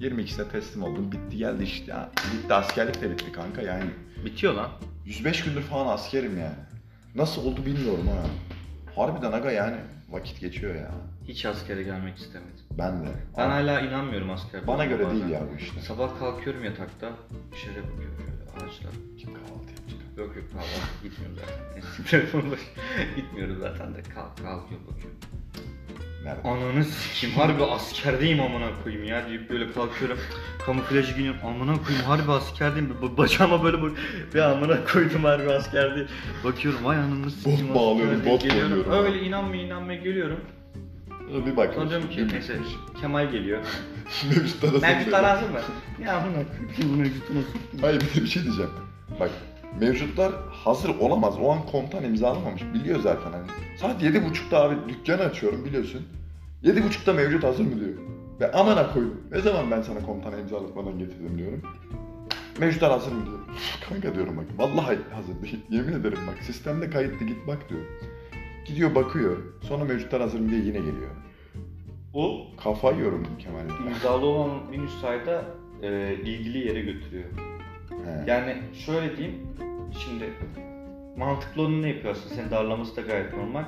22'sine 0.00 0.48
teslim 0.48 0.82
oldum. 0.82 1.12
Bitti 1.12 1.36
geldi 1.36 1.62
işte. 1.64 1.90
Ya, 1.92 2.10
bitti 2.34 2.54
askerlik 2.54 3.02
de 3.02 3.10
bitti 3.10 3.32
kanka 3.32 3.62
yani. 3.62 3.90
Bitiyor 4.24 4.54
lan. 4.54 4.70
105 5.06 5.44
gündür 5.44 5.60
falan 5.62 5.86
askerim 5.94 6.38
yani. 6.38 6.54
Nasıl 7.14 7.44
oldu 7.46 7.66
bilmiyorum 7.66 8.08
ha. 8.08 8.22
Harbiden 8.96 9.32
aga 9.32 9.50
yani 9.50 9.76
vakit 10.10 10.40
geçiyor 10.40 10.74
ya. 10.74 10.90
Hiç 11.28 11.44
askere 11.46 11.82
gelmek 11.82 12.16
istemedim. 12.18 12.52
Ben 12.70 13.02
de. 13.04 13.08
Ben 13.38 13.42
Ama 13.44 13.54
hala 13.54 13.80
inanmıyorum 13.80 14.30
asker. 14.30 14.66
bana 14.66 14.84
göre 14.84 15.04
bazen. 15.04 15.20
değil 15.20 15.30
ya 15.32 15.40
bu 15.52 15.56
işte. 15.58 15.80
Sabah 15.80 16.18
kalkıyorum 16.18 16.64
yatakta, 16.64 17.10
dışarıya 17.52 17.82
bakıyorum 17.82 18.16
şöyle 18.18 18.50
ağaçlar. 18.66 18.92
Kim 19.18 19.34
kahvaltı 19.34 19.70
yapacak? 19.76 20.18
Yok 20.18 20.36
yok 20.36 20.44
kahvaltı 20.52 21.02
gitmiyorum 21.02 21.36
zaten. 21.40 22.50
Boş. 22.50 22.60
Gitmiyorum 23.16 23.56
zaten 23.60 23.94
de 23.94 24.02
kalk 24.02 24.36
kalkıyorum 24.36 24.86
bakıyorum. 24.90 25.18
Nerede? 26.24 26.48
Ananı 26.48 26.84
sikeyim 26.84 27.36
harbi 27.36 27.64
askerdeyim 27.64 28.40
amına 28.40 28.68
koyayım 28.84 29.04
ya 29.04 29.28
deyip 29.28 29.50
böyle 29.50 29.72
kalkıyorum. 29.72 30.18
Kamuflaj 30.66 31.14
giyiniyorum 31.14 31.40
amına 31.46 31.82
koyayım 31.82 32.06
harbi 32.06 32.32
askerdeyim. 32.32 32.96
Ba- 33.02 33.16
Bacağıma 33.16 33.64
böyle 33.64 33.82
bak 33.82 33.92
bir 34.34 34.40
amına 34.40 34.84
koydum 34.84 35.24
harbi 35.24 35.52
askerdeyim. 35.52 36.08
Bakıyorum 36.44 36.84
vay 36.84 36.96
ananı 36.96 37.30
sikeyim. 37.30 37.68
Bot 37.68 37.74
bağlıyorum, 37.76 38.24
bot 38.26 38.40
koyuyorum. 38.48 39.04
Öyle 39.04 39.22
inanmaya 39.22 39.62
inanmaya 39.62 39.98
geliyorum. 39.98 40.40
Bir 41.46 41.56
bak. 41.56 41.74
Sonra 41.74 41.90
diyorum 41.90 42.10
ki 42.10 42.28
neyse 42.32 42.56
Kemal 43.00 43.30
geliyor. 43.30 43.60
Mevcut 44.82 45.12
lazım 45.12 45.52
mı? 45.52 45.58
Ya 46.04 46.16
amına 46.16 46.44
koyayım 46.76 46.98
mevcut 46.98 47.30
nasıl? 47.30 47.80
Hayır 47.86 48.02
bir 48.14 48.26
şey 48.26 48.42
diyeceğim. 48.42 48.70
Bak 49.20 49.30
mevcutlar 49.80 50.32
hazır 50.50 50.88
olamaz. 51.00 51.34
O 51.42 51.50
an 51.52 51.66
komutan 51.72 52.04
imzalamamış. 52.04 52.62
Biliyor 52.74 53.00
zaten 53.00 53.32
hani. 53.32 53.46
Saat 53.78 54.02
yedi 54.02 54.24
buçukta 54.24 54.62
abi 54.62 54.74
dükkanı 54.88 55.22
açıyorum 55.22 55.64
biliyorsun. 55.64 56.02
Yedi 56.62 56.84
buçukta 56.84 57.12
mevcut 57.12 57.44
hazır 57.44 57.64
mı 57.64 57.80
diyor. 57.80 57.94
Ve 58.40 58.52
amana 58.52 58.92
koydum. 58.92 59.20
Ne 59.32 59.40
zaman 59.40 59.70
ben 59.70 59.82
sana 59.82 60.00
komutana 60.06 60.36
imzalatmadan 60.38 60.98
getirdim 60.98 61.38
diyorum. 61.38 61.62
Mevcutlar 62.60 62.90
hazır 62.90 63.12
mı 63.12 63.26
diyor. 63.26 63.38
Kanka 63.88 64.14
diyorum 64.14 64.36
bak. 64.36 64.44
Vallahi 64.58 64.98
hazır 65.14 65.42
değil. 65.42 65.60
Yemin 65.70 65.92
ederim 65.92 66.18
bak. 66.26 66.38
Sistemde 66.42 66.90
kayıtlı 66.90 67.26
git 67.26 67.46
bak 67.46 67.68
diyor. 67.68 67.80
Gidiyor 68.66 68.94
bakıyor. 68.94 69.36
Sonra 69.62 69.84
mevcutlar 69.84 70.20
hazır 70.20 70.40
mı 70.40 70.50
diye 70.50 70.60
yine 70.60 70.78
geliyor. 70.78 71.10
O 72.14 72.46
Kafa 72.64 72.92
yiyorum 72.92 73.26
Kemal'le. 73.38 73.86
imzalı 73.90 74.26
olan 74.26 74.50
minüs 74.70 75.00
sayda 75.00 75.44
e, 75.82 76.14
ilgili 76.14 76.58
yere 76.58 76.80
götürüyor. 76.80 77.24
He. 78.04 78.30
Yani 78.30 78.56
şöyle 78.74 79.16
diyeyim, 79.16 79.48
şimdi 79.98 80.32
mantıklı 81.16 81.62
onu 81.62 81.82
ne 81.82 81.88
yapıyorsun? 81.88 82.30
Senin 82.34 82.50
darlaması 82.50 82.96
da 82.96 83.00
gayet 83.00 83.36
normal. 83.36 83.64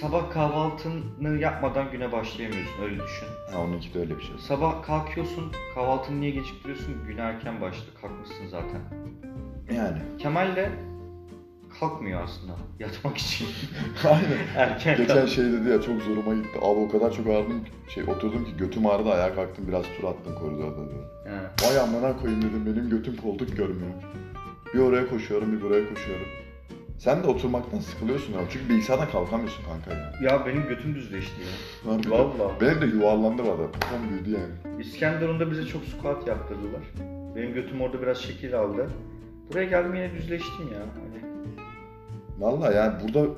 Sabah 0.00 0.30
kahvaltını 0.30 1.38
yapmadan 1.40 1.90
güne 1.90 2.12
başlayamıyorsun, 2.12 2.82
öyle 2.82 2.94
düşün. 2.94 3.28
Ha 3.52 3.60
onunki 3.60 3.94
de 3.94 3.98
öyle 3.98 4.16
bir 4.18 4.22
şey. 4.22 4.38
Sabah 4.38 4.82
kalkıyorsun, 4.82 5.52
kahvaltını 5.74 6.20
niye 6.20 6.30
geciktiriyorsun? 6.30 6.94
Güne 7.06 7.20
erken 7.20 7.60
başladı, 7.60 7.90
kalkmışsın 8.00 8.46
zaten. 8.46 8.80
Yani. 9.74 9.98
Kemal 10.18 10.56
de 10.56 10.70
kalkmıyor 11.80 12.22
aslında, 12.22 12.52
yatmak 12.78 13.16
için. 13.16 13.46
Aynen. 14.04 14.38
erken 14.56 14.96
Geçen 14.96 15.16
kalk- 15.16 15.28
şey 15.28 15.44
dedi 15.44 15.68
ya 15.68 15.80
çok 15.82 16.02
zoruma 16.02 16.34
gitti. 16.34 16.58
Abi 16.58 16.80
o 16.80 16.88
kadar 16.88 17.12
çok 17.12 17.26
ağrıdım 17.26 17.64
ki 17.64 17.70
şey 17.94 18.04
oturdum 18.04 18.44
ki 18.44 18.56
götüm 18.58 18.86
ağrıdı 18.86 19.10
ayağa 19.12 19.34
kalktım 19.34 19.64
biraz 19.68 19.82
tur 19.82 20.04
attım 20.08 20.34
koridorda 20.34 20.90
diyor. 20.90 21.04
He. 21.24 21.66
Vay 21.68 21.78
amına 21.80 22.16
koyayım 22.16 22.42
dedim 22.42 22.66
benim 22.66 22.90
götüm 22.90 23.16
koltuk 23.16 23.56
görmüyor. 23.56 23.90
Bir 24.74 24.78
oraya 24.78 25.08
koşuyorum 25.10 25.52
bir 25.52 25.62
buraya 25.62 25.88
koşuyorum. 25.94 26.26
Sen 26.98 27.22
de 27.22 27.26
oturmaktan 27.26 27.78
sıkılıyorsun 27.78 28.32
ya. 28.32 28.38
Çünkü 28.50 28.68
bilgisayardan 28.68 29.10
kalkamıyorsun 29.10 29.64
kanka 29.64 30.00
ya. 30.00 30.12
Ya 30.32 30.46
benim 30.46 30.68
götüm 30.68 30.94
düzleşti 30.94 31.40
ya. 31.40 31.90
Vallahi. 32.10 32.60
Benim 32.60 32.80
de 32.80 32.86
yuvarlandı 32.86 33.42
valla. 33.42 33.72
Kafam 33.72 34.10
büyüdü 34.10 34.30
yani. 34.30 34.82
İskenderun'da 34.82 35.50
bize 35.50 35.66
çok 35.66 35.84
squat 35.84 36.26
yaptırdılar. 36.26 36.82
Benim 37.36 37.54
götüm 37.54 37.80
orada 37.80 38.02
biraz 38.02 38.18
şekil 38.18 38.58
aldı. 38.58 38.90
Buraya 39.50 39.64
geldim 39.64 39.94
yine 39.94 40.12
düzleştim 40.12 40.68
ya. 40.72 40.78
Hani 40.80 41.27
Valla 42.38 42.72
yani 42.72 42.94
burada 43.02 43.28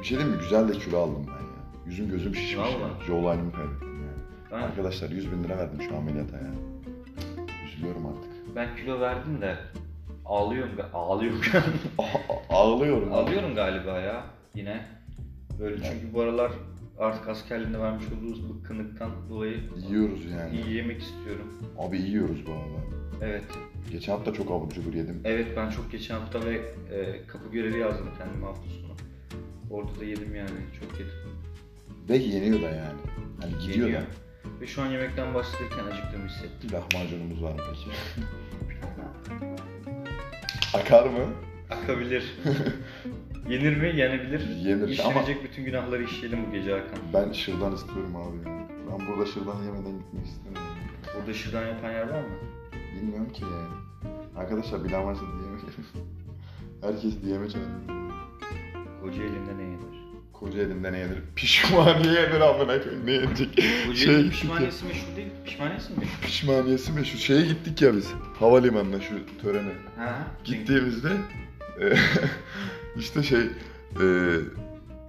bir 0.00 0.04
şey 0.06 0.18
diyeyim 0.18 0.36
mi? 0.36 0.42
Güzel 0.42 0.68
de 0.68 0.72
kilo 0.72 0.98
aldım 0.98 1.24
ben 1.26 1.32
ya. 1.32 1.84
Yüzüm 1.86 2.10
gözüm 2.10 2.34
şişmiş. 2.34 2.56
Vallahi. 2.58 2.72
ya. 2.82 3.06
Jawline'ımı 3.06 3.52
kaybettim 3.52 3.88
yani. 3.88 4.22
ben, 4.52 4.62
Arkadaşlar 4.62 5.10
100 5.10 5.32
bin 5.32 5.44
lira 5.44 5.58
verdim 5.58 5.82
şu 5.88 5.96
ameliyata 5.96 6.36
ya. 6.36 6.50
Üzülüyorum 7.66 8.06
artık. 8.06 8.56
ben 8.56 8.76
kilo 8.76 9.00
verdim 9.00 9.40
de 9.40 9.56
ağlıyorum 10.26 10.72
ağlıyorum. 10.94 11.40
A- 11.98 12.02
ağlıyorum. 12.54 13.12
ağlıyorum 13.12 13.54
galiba 13.54 14.00
ya 14.00 14.24
yine. 14.54 14.86
Böyle 15.58 15.76
çünkü 15.82 16.14
bu 16.14 16.20
aralar 16.20 16.52
artık 16.98 17.28
askerliğinde 17.28 17.78
vermiş 17.78 18.04
olduğumuz 18.16 18.48
bıkkınlıktan 18.50 19.10
dolayı 19.30 19.60
Yiyoruz 19.88 20.24
yani. 20.24 20.56
iyi 20.60 20.76
yemek 20.76 21.02
istiyorum. 21.02 21.46
Abi 21.78 21.96
yiyoruz 21.98 22.46
bu 22.46 22.50
arada. 22.52 22.84
Evet. 23.22 23.44
Geçen 23.92 24.12
hafta 24.12 24.32
çok 24.32 24.50
abur 24.50 24.70
cubur 24.70 24.94
yedim. 24.94 25.20
Evet 25.24 25.46
ben 25.56 25.70
çok 25.70 25.92
geçen 25.92 26.14
hafta 26.14 26.40
ve 26.44 26.54
e, 26.92 27.26
kapı 27.26 27.48
görevi 27.52 27.78
yazdım 27.78 28.08
kendime 28.18 28.46
hafta 28.46 28.62
sonu. 28.70 28.92
Orada 29.70 30.00
da 30.00 30.04
yedim 30.04 30.34
yani 30.34 30.50
çok 30.80 30.92
yedim. 31.00 31.14
Ve 32.08 32.16
yeniyor 32.16 32.62
da 32.62 32.66
yani. 32.66 32.98
Hani 33.40 33.52
gidiyor 33.66 33.86
Yeniyor. 33.86 34.02
da. 34.02 34.06
Ve 34.60 34.66
şu 34.66 34.82
an 34.82 34.86
yemekten 34.86 35.34
başlarken 35.34 35.84
acıktığımı 35.84 36.26
hissettim. 36.28 36.70
Lahmacunumuz 36.72 37.42
var 37.42 37.52
mı 37.52 37.58
peki? 37.70 37.96
Akar 40.78 41.06
mı? 41.06 41.26
Akabilir. 41.70 42.34
Yenir 43.48 43.76
mi? 43.76 43.86
Yenebilir. 43.96 44.48
Yenir 44.56 44.88
İşlenecek 44.88 45.44
bütün 45.44 45.64
günahları 45.64 46.04
işleyelim 46.04 46.38
bu 46.48 46.52
gece 46.52 46.70
Hakan. 46.72 46.98
Ben 47.14 47.32
şırdan 47.32 47.74
istiyorum 47.74 48.16
abi. 48.16 48.36
Ben 48.90 49.08
burada 49.08 49.26
şırdan 49.26 49.62
yemeden 49.62 49.98
gitmek 49.98 50.26
istemiyorum. 50.26 50.68
Burada 51.18 51.34
şırdan 51.34 51.66
yapan 51.66 51.90
yer 51.92 52.08
var 52.08 52.20
mı? 52.20 52.28
Bilmiyorum 53.02 53.32
ki 53.32 53.42
yani. 53.44 53.68
Arkadaşlar 54.36 54.84
bir 54.84 54.90
lahmacun 54.90 55.26
diyemeyelim. 55.40 55.68
Herkes 56.80 57.22
diyemeç 57.22 57.52
Koca 59.02 59.22
elinde 59.22 59.58
ne 59.58 59.62
yenir? 59.62 59.98
Koca 60.32 60.62
elinde 60.62 60.92
ne 60.92 60.98
yenir? 60.98 61.18
Pişmaniye 61.36 62.12
yenir 62.12 62.40
amına 62.40 62.82
koyayım. 62.82 63.06
Ne 63.06 63.12
yenecek? 63.12 63.48
Koca 63.86 64.12
elin 64.12 64.22
gittik 64.22 64.24
ya. 64.24 64.30
pişmaniyesi 64.30 64.84
meşhur 64.84 65.16
değil. 65.16 65.28
Pişmaniyesi 65.44 65.92
mi 65.92 65.98
meşhur? 65.98 66.22
Pişmaniyesi 66.22 66.92
mi? 66.92 67.06
Şu 67.06 67.18
şeye 67.18 67.46
gittik 67.46 67.82
ya 67.82 67.96
biz. 67.96 68.12
Havalimanına 68.38 69.00
şu 69.00 69.14
törene. 69.42 69.72
Ha. 69.96 70.26
Gittiğimizde 70.44 71.12
e, 71.80 71.96
işte 72.96 73.22
şey 73.22 73.40
e, 73.40 74.06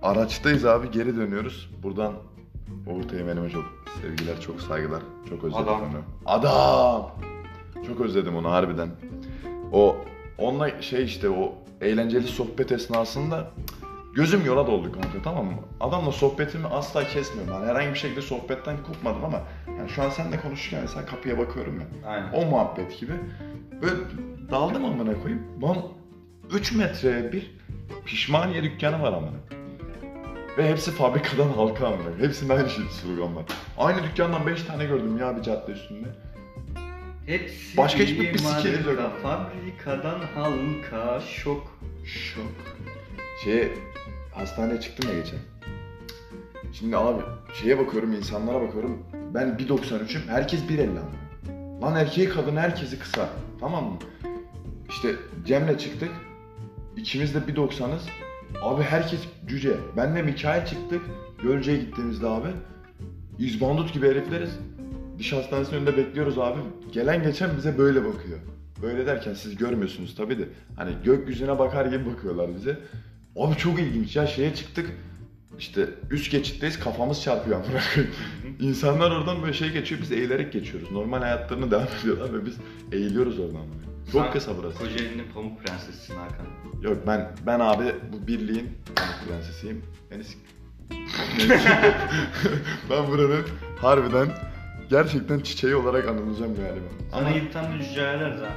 araçtayız 0.01 0.65
abi 0.65 0.91
geri 0.91 1.15
dönüyoruz. 1.17 1.69
Buradan 1.83 2.13
Uğur 2.87 3.03
Teğmen'ime 3.03 3.49
çok 3.49 3.65
sevgiler, 4.01 4.41
çok 4.41 4.61
saygılar. 4.61 5.01
Çok 5.29 5.43
özledim 5.43 5.63
Adam. 5.63 5.81
onu. 5.81 6.01
Adam! 6.25 7.11
Çok 7.87 8.01
özledim 8.01 8.35
onu 8.35 8.51
harbiden. 8.51 8.89
O 9.71 9.95
onunla 10.37 10.81
şey 10.81 11.03
işte 11.03 11.29
o 11.29 11.53
eğlenceli 11.81 12.27
sohbet 12.27 12.71
esnasında 12.71 13.51
gözüm 14.15 14.45
yola 14.45 14.67
doldu 14.67 14.91
kanka 14.91 15.21
tamam 15.23 15.45
mı? 15.45 15.53
Adamla 15.79 16.11
sohbetimi 16.11 16.67
asla 16.67 17.03
kesmiyorum. 17.03 17.53
Yani 17.53 17.65
herhangi 17.65 17.89
bir 17.89 17.99
şekilde 17.99 18.21
sohbetten 18.21 18.77
kopmadım 18.87 19.25
ama 19.25 19.41
yani 19.67 19.89
şu 19.89 20.03
an 20.03 20.09
seninle 20.09 20.39
konuşurken 20.41 20.81
mesela 20.81 21.05
kapıya 21.05 21.37
bakıyorum 21.37 21.79
ya. 21.79 22.09
Aynen. 22.09 22.33
O 22.33 22.45
muhabbet 22.45 22.99
gibi. 22.99 23.13
Böyle 23.81 23.95
daldım 24.51 24.85
amına 24.85 25.21
koyayım. 25.21 25.43
Lan 25.63 25.77
3 26.53 26.75
metreye 26.75 27.31
bir 27.31 27.51
pişmaniye 28.05 28.63
dükkanı 28.63 29.01
var 29.01 29.13
amına. 29.13 29.37
Ve 30.57 30.69
hepsi 30.69 30.91
fabrikadan 30.91 31.49
halka 31.49 31.87
amına. 31.87 32.17
Hepsinin 32.19 32.49
aynı 32.49 32.69
şey 32.69 32.83
slogan 32.85 33.35
var. 33.35 33.45
Aynı 33.77 34.03
dükkandan 34.03 34.47
5 34.47 34.63
tane 34.63 34.85
gördüm 34.85 35.17
ya 35.17 35.37
bir 35.37 35.41
cadde 35.41 35.71
üstünde. 35.71 36.07
Hepsi 37.29 37.77
Başka 37.77 37.99
hiçbir 37.99 38.19
bir 38.19 38.33
bisiklet 38.33 38.85
yok. 38.85 39.19
Fabrikadan 39.23 40.19
halka 40.35 41.19
şok. 41.19 41.79
Şok. 42.05 42.51
Şeye 43.43 43.71
hastaneye 44.33 44.81
çıktım 44.81 45.09
ya 45.09 45.19
geçen. 45.19 45.39
Şimdi 46.73 46.97
abi 46.97 47.21
şeye 47.61 47.79
bakıyorum 47.79 48.13
insanlara 48.13 48.61
bakıyorum. 48.61 49.03
Ben 49.33 49.47
1.93'üm 49.47 50.27
herkes 50.27 50.61
1.50 50.61 50.89
ama. 50.89 51.87
Lan 51.87 51.95
erkeği 51.95 52.29
kadını 52.29 52.59
herkesi 52.59 52.99
kısa. 52.99 53.29
Tamam 53.59 53.83
mı? 53.83 53.97
İşte 54.89 55.15
Cem'le 55.45 55.77
çıktık. 55.77 56.11
İkimiz 56.97 57.35
de 57.35 57.37
1.90'ız. 57.37 58.01
Abi 58.61 58.83
herkes 58.83 59.19
cüce. 59.47 59.77
Benle 59.97 60.21
Mikail 60.21 60.65
çıktık. 60.65 61.01
Gölce'ye 61.43 61.77
gittiğimizde 61.77 62.27
abi. 62.27 62.49
İzbandut 63.39 63.93
gibi 63.93 64.07
herifleriz. 64.07 64.59
Diş 65.19 65.33
hastanesinin 65.33 65.77
önünde 65.77 65.97
bekliyoruz 65.97 66.37
abi. 66.37 66.59
Gelen 66.91 67.23
geçen 67.23 67.57
bize 67.57 67.77
böyle 67.77 67.99
bakıyor. 68.05 68.39
Böyle 68.81 69.05
derken 69.05 69.33
siz 69.33 69.55
görmüyorsunuz 69.55 70.15
tabii 70.15 70.39
de. 70.39 70.43
Hani 70.75 70.91
gökyüzüne 71.03 71.59
bakar 71.59 71.85
gibi 71.85 72.05
bakıyorlar 72.05 72.55
bize. 72.55 72.77
Abi 73.35 73.55
çok 73.55 73.79
ilginç 73.79 74.15
ya 74.15 74.27
şeye 74.27 74.55
çıktık. 74.55 74.89
İşte 75.59 75.89
üst 76.11 76.31
geçitteyiz 76.31 76.79
kafamız 76.79 77.21
çarpıyor 77.21 77.57
amına. 77.63 77.81
İnsanlar 78.59 79.11
oradan 79.11 79.41
böyle 79.41 79.53
şey 79.53 79.69
geçiyor 79.71 80.01
biz 80.01 80.11
eğilerek 80.11 80.53
geçiyoruz. 80.53 80.91
Normal 80.91 81.19
hayatlarını 81.19 81.71
devam 81.71 81.87
ediyorlar 82.01 82.33
ve 82.33 82.45
biz 82.45 82.53
eğiliyoruz 82.91 83.39
oradan 83.39 83.55
böyle. 83.61 84.11
Çok 84.11 84.21
Sen 84.23 84.31
kısa 84.31 84.57
burası. 84.57 84.77
Kocaeli'nin 84.77 85.25
pamuk 85.33 85.65
prensesisin 85.65 86.15
Hakan. 86.15 86.45
Yok 86.81 86.97
ben 87.07 87.31
ben 87.45 87.59
abi 87.59 87.83
bu 88.13 88.27
birliğin 88.27 88.69
pamuk 88.95 89.15
prensesiyim. 89.27 89.81
Beni 90.11 90.23
sik- 90.23 90.37
ben 92.89 93.07
buranın 93.07 93.43
harbiden 93.81 94.27
gerçekten 94.89 95.39
çiçeği 95.39 95.75
olarak 95.75 96.07
anılacağım 96.07 96.55
galiba. 96.55 96.85
Ama 97.13 97.29
7 97.29 97.51
tane 97.51 97.83
cüce 97.83 98.01
ayarlarız 98.07 98.41
ha. 98.41 98.49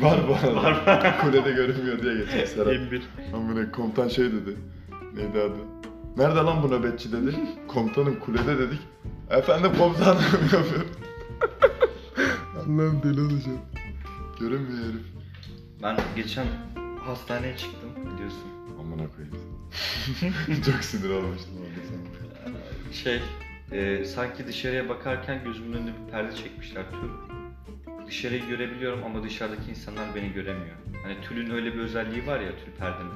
var 0.00 0.20
bu 0.28 0.34
arada. 0.34 0.56
Var 0.56 0.86
var. 0.86 1.20
Kulede 1.20 1.50
görünmüyor 1.52 2.02
diye 2.02 2.14
geçen 2.14 2.44
Serap. 2.44 2.66
M1. 2.72 3.00
Amına 3.34 3.72
komutan 3.72 4.08
şey 4.08 4.24
dedi. 4.24 4.56
Neydi 5.14 5.40
adı? 5.40 5.56
Nerede 6.16 6.38
lan 6.38 6.62
bu 6.62 6.70
nöbetçi 6.70 7.12
dedi. 7.12 7.36
Komutanım 7.68 8.20
kulede 8.20 8.58
dedik. 8.58 8.80
Efendim 9.30 9.70
komutanım 9.78 10.22
yapıyor. 10.42 10.84
Allah'ım 12.56 13.02
deli 13.02 13.20
olacağım. 13.20 13.60
Görünmüyor 14.40 14.84
herif. 14.84 15.06
Ben 15.82 15.96
geçen 16.16 16.46
hastaneye 17.06 17.56
çıktım 17.56 17.90
biliyorsun. 17.96 18.48
Amına 18.80 19.02
koyayım. 19.16 19.36
Çok 20.66 20.84
sinir 20.84 21.10
olmuştum 21.10 21.54
orada 21.60 21.86
sen. 21.88 22.92
Şey, 22.92 23.20
e, 23.72 24.04
sanki 24.04 24.46
dışarıya 24.46 24.88
bakarken 24.88 25.44
gözümün 25.44 25.72
önünde 25.76 25.90
bir 25.90 26.10
perde 26.10 26.36
çekmişler 26.36 26.82
tül. 26.90 27.08
Dışarıyı 28.06 28.46
görebiliyorum 28.46 29.04
ama 29.04 29.22
dışarıdaki 29.22 29.70
insanlar 29.70 30.14
beni 30.14 30.32
göremiyor. 30.32 30.76
Hani 31.02 31.20
tülün 31.20 31.50
öyle 31.50 31.74
bir 31.74 31.78
özelliği 31.78 32.26
var 32.26 32.40
ya 32.40 32.50
tül 32.50 32.72
perdenin. 32.78 33.12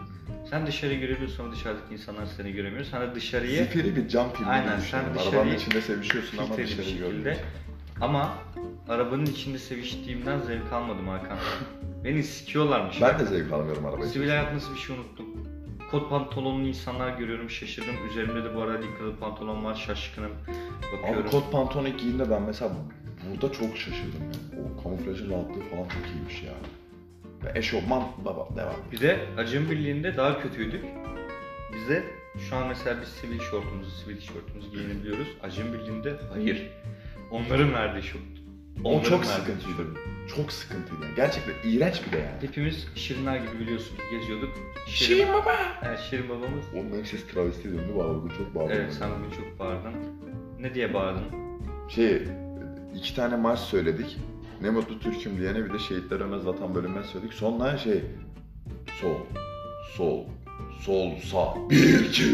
Sen 0.50 0.66
dışarıyı 0.66 1.00
görebiliyorsun 1.00 1.44
ama 1.44 1.52
dışarıdaki 1.52 1.94
insanlar 1.94 2.26
seni 2.26 2.52
göremiyor. 2.52 2.84
Sen 2.84 3.00
de 3.02 3.14
dışarıyı 3.14 3.64
Zifiri 3.64 3.96
bir 3.96 4.08
cam 4.08 4.32
filmi 4.32 4.50
Aynen, 4.50 4.76
gibi 4.76 4.86
sen 4.86 5.14
dışarıyı 5.14 5.40
Arabanın 5.40 5.54
içinde 5.56 5.80
sevişiyorsun 5.80 6.38
ama 6.38 6.56
dışarıyı 6.56 6.98
görmüyorsun. 6.98 7.42
ama 8.00 8.34
arabanın 8.88 9.26
içinde 9.26 9.58
seviştiğimden 9.58 10.38
zevk 10.38 10.72
almadım 10.72 11.08
Hakan. 11.08 11.38
Beni 12.04 12.22
sikiyorlarmış. 12.22 13.02
Ben 13.02 13.18
de 13.18 13.24
zevk 13.26 13.52
almıyorum 13.52 13.86
arabayı. 13.86 14.10
Sivil 14.10 14.28
hayat 14.28 14.54
nasıl 14.54 14.74
bir 14.74 14.78
şey 14.80 14.96
unuttum. 14.96 15.26
Kot 15.92 16.10
pantolonlu 16.10 16.68
insanlar 16.68 17.18
görüyorum 17.18 17.50
şaşırdım. 17.50 17.94
Üzerimde 18.10 18.44
de 18.44 18.54
bu 18.54 18.62
arada 18.62 18.82
dikkalı 18.82 19.16
pantolon 19.16 19.64
var 19.64 19.74
şaşkınım. 19.74 20.32
Bakıyorum. 20.92 21.22
Abi 21.22 21.30
kot 21.30 21.52
pantolon 21.52 21.84
ilk 21.86 21.98
giydiğimde 21.98 22.30
ben 22.30 22.42
mesela 22.42 22.70
burada 23.30 23.52
çok 23.52 23.76
şaşırdım. 23.76 24.20
O 24.78 24.82
kamuflajın 24.82 25.30
rahatlığı 25.30 25.60
falan 25.70 25.88
çok 25.88 26.06
iyiymiş 26.14 26.42
ya. 26.42 26.52
Ve 27.44 27.58
eşofman 27.58 28.02
baba 28.24 28.48
devam. 28.56 28.74
Bir 28.92 29.00
de 29.00 29.26
Acım 29.38 29.70
Birliği'nde 29.70 30.16
daha 30.16 30.42
kötüydük. 30.42 30.84
Bize 31.74 32.04
şu 32.48 32.56
an 32.56 32.68
mesela 32.68 33.00
biz 33.00 33.08
sivil 33.08 33.40
şortumuzu, 33.40 33.90
sivil 33.90 34.16
tişörtümüzü 34.16 34.70
giyinebiliyoruz. 34.70 35.28
Acım 35.42 35.72
Birliği'nde 35.72 36.16
hayır. 36.32 36.70
Onların 37.30 37.72
verdiği 37.72 38.02
şort. 38.02 38.22
O 38.84 39.02
çok 39.02 39.24
sıkıntıydı. 39.24 39.86
Çok 40.36 40.52
sıkıntıydı 40.52 41.04
yani. 41.04 41.14
Gerçekten 41.16 41.70
iğrenç 41.70 42.02
bir 42.06 42.12
de 42.12 42.18
yani. 42.18 42.42
Hepimiz 42.48 42.86
şirinler 42.94 43.36
gibi 43.36 43.60
biliyorsun 43.60 43.96
geziyorduk. 44.10 44.50
Şirin 44.86 45.28
baba. 45.32 45.54
Evet, 45.82 46.00
şirin 46.10 46.28
babamız. 46.28 46.64
Oğlum 46.74 46.92
benim 46.92 47.06
ses 47.06 47.26
travesti 47.26 47.64
döndü. 47.64 47.92
Bugün 47.94 48.36
çok 48.36 48.54
bağırdım. 48.54 48.76
Evet 48.76 48.92
sen 48.92 49.10
bugün 49.18 49.30
çok 49.30 49.58
bağırdın. 49.58 49.92
Ne 50.60 50.74
diye 50.74 50.94
bağırdın? 50.94 51.24
Şey, 51.88 52.22
iki 52.94 53.14
tane 53.14 53.36
marş 53.36 53.60
söyledik. 53.60 54.18
Ne 54.60 54.70
mutlu 54.70 54.98
Türk'üm 55.00 55.38
diyene 55.40 55.64
bir 55.64 55.72
de 55.72 55.78
şehitler 55.78 56.20
ölmez 56.20 56.46
vatan 56.46 56.74
bölünmez 56.74 57.06
söyledik. 57.06 57.32
Sonra 57.32 57.78
şey, 57.78 58.00
sol, 59.00 59.16
sol, 59.96 60.24
sol, 60.80 61.18
sağ. 61.20 61.70
Bir, 61.70 62.04
iki, 62.04 62.24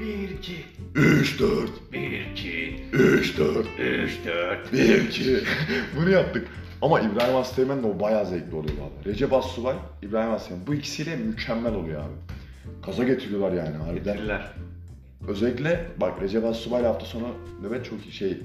1 0.00 0.30
2 0.30 0.52
üç, 0.94 1.40
dört, 1.40 1.92
1 1.92 2.30
2 2.32 2.74
üç, 2.92 3.38
dört, 3.38 3.66
3 3.78 4.18
4 4.26 4.72
bir, 4.72 5.04
iki. 5.04 5.36
Bunu 5.96 6.10
yaptık. 6.10 6.48
Ama 6.82 7.00
İbrahim 7.00 7.36
Asteğmen'le 7.36 7.82
o 7.82 8.00
bayağı 8.00 8.26
zevkli 8.26 8.54
oluyor 8.54 8.74
abi. 8.74 9.10
Recep 9.10 9.32
Assubay, 9.32 9.76
İbrahim 10.02 10.30
Asteğmen. 10.30 10.66
Bu 10.66 10.74
ikisiyle 10.74 11.16
mükemmel 11.16 11.74
oluyor 11.74 12.00
abi. 12.00 12.12
Kaza 12.82 13.04
getiriyorlar 13.04 13.52
yani 13.52 13.76
harbiden. 13.76 14.14
Getirirler. 14.14 14.52
Özellikle 15.28 15.86
bak 15.96 16.22
Recep 16.22 16.44
Asubay 16.44 16.84
hafta 16.84 17.06
sonu 17.06 17.28
nöbet 17.62 17.84
çok 17.84 18.06
iyi 18.06 18.12
şey 18.12 18.38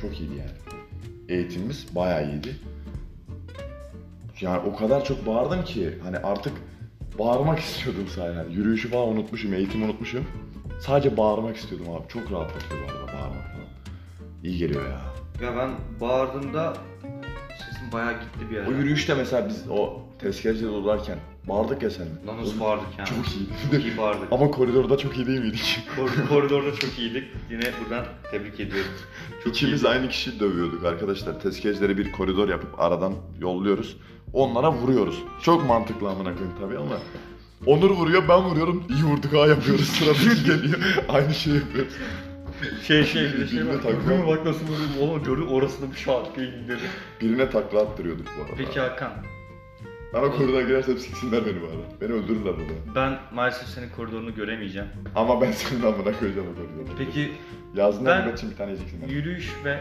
çok 0.00 0.20
iyiydi 0.20 0.34
yani. 0.38 0.80
Eğitimimiz 1.28 1.86
bayağı 1.94 2.30
iyiydi. 2.30 2.56
Yani 4.40 4.58
o 4.58 4.76
kadar 4.76 5.04
çok 5.04 5.26
bağırdım 5.26 5.64
ki 5.64 5.94
hani 6.02 6.18
artık 6.18 6.52
bağırmak 7.18 7.58
istiyordum 7.68 8.06
sadece. 8.14 8.38
Yani 8.38 8.54
yürüyüşü 8.54 8.88
falan 8.88 9.08
unutmuşum, 9.08 9.54
eğitimi 9.54 9.84
unutmuşum. 9.84 10.24
Sadece 10.80 11.16
bağırmak 11.16 11.56
istiyordum 11.56 11.86
abi. 11.94 12.08
Çok 12.08 12.32
rahatlatıyor 12.32 12.80
bu 12.82 12.90
arada 12.92 13.06
bağırmak 13.06 13.42
falan. 13.52 13.66
İyi 14.44 14.58
geliyor 14.58 14.82
ya. 14.88 15.00
Ya 15.46 15.56
ben 15.56 15.70
bağırdığımda 16.00 16.76
sesim 17.58 17.92
bayağı 17.92 18.12
gitti 18.12 18.50
bir 18.50 18.56
ara. 18.56 18.68
O 18.68 18.72
yürüyüşte 18.72 19.14
mesela 19.14 19.48
biz 19.48 19.64
o 19.70 20.00
tezkerecide 20.18 20.68
dolarken 20.68 21.18
bağırdık 21.48 21.82
ya 21.82 21.90
seninle. 21.90 22.26
Lan 22.26 22.36
nasıl 22.40 22.60
bağırdık 22.60 22.86
yani? 22.98 23.08
Çok 23.08 23.28
iyiydi. 23.36 23.52
Çok 23.72 23.84
iyi 23.84 23.98
bağırdık. 23.98 24.32
Ama 24.32 24.50
koridorda 24.50 24.98
çok 24.98 25.16
iyi 25.16 25.26
değil 25.26 25.40
miydik? 25.40 25.78
Kor- 25.96 26.28
koridorda 26.28 26.74
çok 26.76 26.98
iyiydik. 26.98 27.24
Yine 27.50 27.62
buradan 27.82 28.04
tebrik 28.30 28.60
ediyorum. 28.60 28.90
Çok 29.44 29.56
İkimiz 29.56 29.80
iyiydi. 29.82 29.88
aynı 29.88 30.08
kişiyi 30.08 30.40
dövüyorduk 30.40 30.84
arkadaşlar. 30.84 31.40
Tezkercilere 31.40 31.98
bir 31.98 32.12
koridor 32.12 32.48
yapıp 32.48 32.80
aradan 32.80 33.14
yolluyoruz. 33.40 33.96
Onlara 34.32 34.72
vuruyoruz. 34.72 35.22
Çok 35.42 35.66
mantıklı 35.66 36.08
amına 36.10 36.34
koyayım 36.34 36.58
tabii 36.60 36.78
ama. 36.78 36.98
Onur 37.66 37.90
vuruyor, 37.90 38.22
ben 38.28 38.38
vuruyorum. 38.42 38.84
İyi 38.88 39.04
vurduk 39.04 39.32
ha 39.32 39.46
yapıyoruz. 39.46 39.84
Sıradaki 39.88 40.44
geliyor. 40.44 40.78
Aynı 41.08 41.34
şey 41.34 41.54
yapıyoruz. 41.54 41.92
Şey 42.82 43.04
şey 43.04 43.22
bir 43.24 43.40
de 43.40 43.46
şey 43.46 43.58
Birbirine 43.60 43.74
var. 43.76 43.82
takma. 43.82 44.00
Bugün 44.04 44.26
bak 44.26 44.46
nasıl 44.46 44.60
vuruyorum. 44.66 45.00
Oğlum 45.00 45.24
görü 45.24 45.42
orasını 45.44 45.92
bir 45.92 45.96
şart 45.96 46.36
dedi. 46.36 46.78
Birine 47.20 47.50
takla 47.50 47.80
attırıyorduk 47.80 48.26
bu 48.38 48.42
arada. 48.42 48.54
Peki 48.56 48.80
Hakan. 48.80 49.12
O 50.14 50.32
koridora 50.32 50.62
girersem 50.62 50.98
siksinler 50.98 51.46
beni 51.46 51.62
bu 51.62 51.66
arada. 51.66 52.00
Beni 52.00 52.12
öldürürler 52.12 52.54
burada. 52.56 52.94
Ben 52.94 53.18
maalesef 53.34 53.68
senin 53.68 53.88
koridorunu 53.96 54.34
göremeyeceğim. 54.34 54.88
Ama 55.14 55.40
ben 55.40 55.52
senin 55.52 55.82
amına 55.82 56.18
koyacağım 56.18 56.46
o 56.52 56.54
koridoru. 56.54 56.96
Peki 56.98 57.30
Yazdığında 57.74 58.24
Ben- 58.28 58.32
için 58.36 58.50
bir 58.50 58.56
tane 58.56 58.72
yiyeceksin. 58.72 59.08
yürüyüş 59.08 59.50
ve 59.64 59.80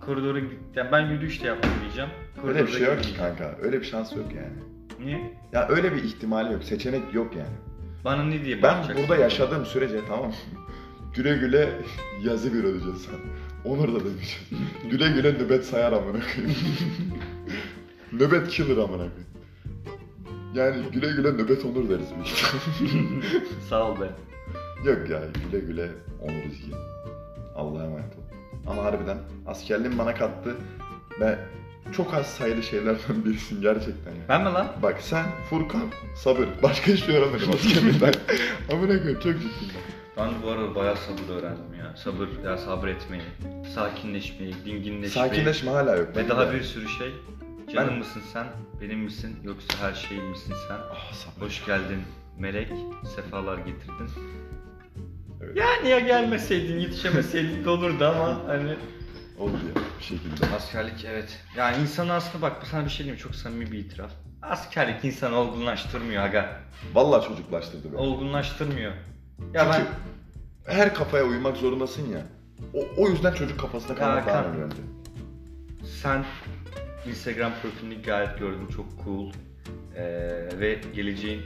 koridoru 0.00 0.38
yani 0.74 0.92
ben 0.92 1.00
yürüyüş 1.06 1.42
de 1.42 1.46
yapmayacağım. 1.46 2.10
Öyle 2.48 2.66
bir 2.66 2.72
şey 2.72 2.82
yok 2.86 3.02
ki 3.02 3.16
kanka. 3.16 3.56
Öyle 3.62 3.80
bir 3.80 3.86
şans 3.86 4.16
yok 4.16 4.26
yani. 4.36 4.69
Niye? 5.00 5.34
Ya 5.52 5.68
öyle 5.68 5.92
bir 5.94 6.04
ihtimali 6.04 6.52
yok. 6.52 6.64
Seçenek 6.64 7.14
yok 7.14 7.36
yani. 7.36 7.56
Bana 8.04 8.22
ne 8.22 8.44
diye 8.44 8.62
Ben 8.62 8.76
bakacaksın? 8.78 8.96
burada 9.08 9.22
yaşadığım 9.22 9.66
sürece 9.66 10.00
tamam 10.08 10.26
mı? 10.28 10.34
Güle 11.14 11.36
güle 11.36 11.68
yazı 12.24 12.54
bir 12.54 12.64
öleceğiz 12.64 13.02
sen. 13.02 13.14
Onur 13.70 13.94
da 14.00 14.04
demiş. 14.04 14.40
güle 14.90 15.08
güle 15.08 15.32
nöbet 15.32 15.64
sayar 15.64 15.92
amına 15.92 16.20
koyayım. 16.34 16.56
nöbet 18.12 18.48
killer 18.48 18.76
amına 18.76 18.88
koyayım. 18.96 19.26
Yani 20.54 20.76
güle 20.92 21.06
güle 21.12 21.32
nöbet 21.32 21.64
onur 21.64 21.88
deriz 21.88 22.08
büyük 22.14 22.26
ihtimalle. 22.26 23.44
Sağ 23.68 23.90
ol 23.90 24.00
be. 24.00 24.10
Yok 24.90 25.10
ya 25.10 25.20
güle 25.50 25.60
güle 25.64 25.88
onur 26.22 26.42
izgi. 26.44 26.72
Allah'a 27.56 27.84
emanet 27.84 28.04
ol. 28.16 28.22
Ama 28.66 28.84
harbiden 28.84 29.18
askerliğin 29.46 29.98
bana 29.98 30.14
kattı 30.14 30.56
ve 31.20 31.38
çok 31.92 32.14
az 32.14 32.26
sayılı 32.26 32.62
şeylerden 32.62 33.24
birisin 33.24 33.60
gerçekten 33.62 34.10
ya. 34.10 34.20
Ben 34.28 34.40
mi 34.40 34.52
lan? 34.52 34.68
Bak 34.82 34.96
sen, 35.00 35.24
Furkan, 35.50 35.82
sabır. 36.16 36.48
Başka 36.62 36.92
hiçbir 36.92 37.06
şey 37.12 37.16
öğrenmedim 37.16 37.50
askerlikten. 37.50 38.14
Amına 38.72 38.98
koyayım 38.98 39.20
çok 39.20 39.34
ciddiyim. 39.34 39.74
Ben 40.16 40.28
bu 40.42 40.50
arada 40.50 40.74
bayağı 40.74 40.96
sabır 40.96 41.34
öğrendim 41.38 41.74
ya. 41.78 41.96
Sabır, 41.96 42.28
ya 42.44 42.58
sabretmeyi, 42.58 43.22
sakinleşmeyi, 43.74 44.54
dinginleşmeyi. 44.64 45.28
Sakinleşme 45.28 45.70
hala 45.70 45.96
yok. 45.96 46.16
Ve 46.16 46.28
daha 46.28 46.48
de. 46.50 46.54
bir 46.54 46.62
sürü 46.62 46.88
şey. 46.88 47.12
Canım 47.74 47.88
Ben- 47.90 47.98
mısın 47.98 48.22
sen, 48.32 48.46
benim 48.80 48.98
misin 48.98 49.36
yoksa 49.44 49.78
her 49.88 49.94
şeyim 49.94 50.24
misin 50.24 50.54
sen? 50.68 50.76
Ah 50.92 51.12
sabır. 51.12 51.46
Hoş 51.46 51.66
geldin 51.66 51.98
melek, 52.38 52.68
sefalar 53.16 53.58
getirdin. 53.58 54.10
Evet. 55.42 55.56
Yani 55.56 55.88
ya 55.88 55.98
gelmeseydin, 55.98 56.78
yetişemeseydin 56.78 57.64
de 57.64 57.70
olurdu 57.70 58.04
ama 58.04 58.40
hani... 58.46 58.76
Oldu 59.40 59.52
ya 59.52 59.82
bir 59.98 60.04
şekilde. 60.04 60.46
Askerlik 60.56 61.04
evet. 61.04 61.38
Yani 61.56 61.82
insanı 61.82 62.12
aslında 62.12 62.42
bak 62.42 62.66
sana 62.70 62.84
bir 62.84 62.90
şey 62.90 63.06
diyeyim 63.06 63.22
çok 63.22 63.34
samimi 63.34 63.72
bir 63.72 63.78
itiraf. 63.78 64.10
Askerlik 64.42 65.04
insanı 65.04 65.36
olgunlaştırmıyor 65.36 66.22
aga. 66.22 66.60
Vallahi 66.94 67.28
çocuklaştırdı 67.28 67.92
beni. 67.92 68.00
Olgunlaştırmıyor. 68.00 68.92
Ya 69.54 69.66
ben 69.66 69.72
Çünkü 69.72 69.88
her 70.66 70.94
kafaya 70.94 71.24
uymak 71.24 71.56
zorundasın 71.56 72.08
ya. 72.12 72.22
O, 72.74 73.02
o 73.02 73.08
yüzden 73.08 73.34
çocuk 73.34 73.60
kafasına 73.60 73.96
kalmak 73.96 74.26
daha 74.26 74.44
önemli. 74.44 74.74
sen 76.02 76.24
Instagram 77.08 77.52
profilini 77.62 78.02
gayet 78.02 78.38
gördüm 78.38 78.68
çok 78.76 78.86
cool. 79.04 79.32
Ee, 79.96 80.02
ve 80.60 80.80
geleceğin 80.94 81.42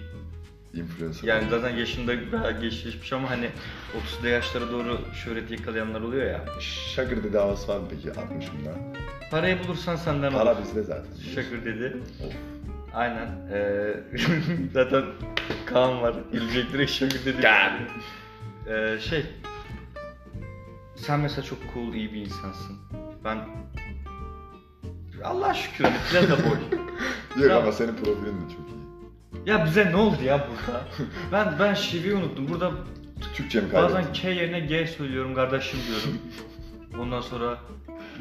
Influencer. 0.76 1.28
yani 1.28 1.48
zaten 1.50 1.76
yaşında 1.76 2.32
bayağı 2.32 2.60
geçmiş 2.60 3.12
ama 3.12 3.30
hani 3.30 3.50
30'da 4.20 4.28
yaşlara 4.28 4.72
doğru 4.72 4.98
şöhret 5.24 5.50
yakalayanlar 5.50 6.00
oluyor 6.00 6.26
ya. 6.26 6.44
Şakır 6.94 7.24
dedi 7.24 7.38
havası 7.38 7.68
var 7.68 7.76
mı 7.78 7.86
peki 7.90 8.08
60'ında? 8.08 8.74
Parayı 9.30 9.64
bulursan 9.64 9.96
senden 9.96 10.32
Para 10.32 10.52
olur. 10.52 10.62
bizde 10.62 10.82
zaten. 10.82 11.10
Şakır 11.34 11.64
dedi. 11.64 11.96
Of. 12.26 12.32
Aynen. 12.94 13.28
Ee, 13.52 13.94
zaten 14.72 15.04
Kaan 15.66 16.02
var. 16.02 16.14
Gelecek 16.32 16.72
direkt 16.72 16.90
şakır 16.90 17.24
dedi. 17.24 17.46
Ee, 18.68 18.98
şey. 19.00 19.26
Sen 20.96 21.20
mesela 21.20 21.42
çok 21.42 21.58
cool, 21.74 21.94
iyi 21.94 22.12
bir 22.12 22.20
insansın. 22.20 22.76
Ben 23.24 23.38
Allah 25.24 25.54
şükür 25.54 25.84
hani 25.84 25.96
plaza 26.10 26.44
boy. 26.44 26.58
Yok 27.42 27.52
ama 27.52 27.72
senin 27.72 27.94
profilin 27.94 28.24
de 28.34 28.52
çok 28.56 28.68
iyi. 28.68 28.73
Ya 29.46 29.64
bize 29.66 29.90
ne 29.92 29.96
oldu 29.96 30.22
ya 30.24 30.48
burada? 30.50 30.84
Ben 31.32 31.54
ben 31.58 31.74
şiveyi 31.74 32.14
unuttum. 32.14 32.48
Burada 32.48 32.70
Türkçe 33.34 33.60
mi 33.60 33.70
kaybettin? 33.70 33.96
bazen 33.98 34.12
K 34.12 34.30
yerine 34.30 34.60
G 34.60 34.86
söylüyorum 34.86 35.34
kardeşim 35.34 35.80
diyorum. 35.88 36.18
Ondan 37.02 37.20
sonra 37.20 37.58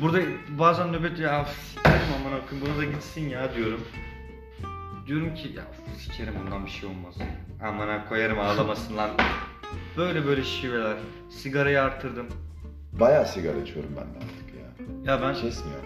burada 0.01 0.19
bazen 0.49 0.91
nöbet 0.93 1.19
ya 1.19 1.41
"Üf, 1.41 1.49
sikerim 1.49 1.99
aman 2.19 2.37
akım 2.37 2.61
bunu 2.61 2.77
da 2.77 2.83
gitsin 2.85 3.29
ya 3.29 3.55
diyorum. 3.55 3.81
Diyorum 5.07 5.35
ki 5.35 5.51
ya 5.57 5.63
sikerim 5.97 6.33
bundan 6.45 6.65
bir 6.65 6.71
şey 6.71 6.89
olmaz. 6.89 7.15
Aman 7.63 8.05
koyarım 8.09 8.39
ağlamasın 8.39 8.97
lan. 8.97 9.09
Böyle 9.97 10.25
böyle 10.25 10.43
şiveler. 10.43 10.97
Sigarayı 11.29 11.81
artırdım. 11.81 12.27
Bayağı 12.91 13.25
sigara 13.25 13.57
içiyorum 13.57 13.91
ben 13.95 14.03
de 14.03 14.17
artık 14.25 14.55
ya. 14.55 15.13
Ya 15.13 15.21
ben 15.21 15.33
Kesmiyor. 15.33 15.79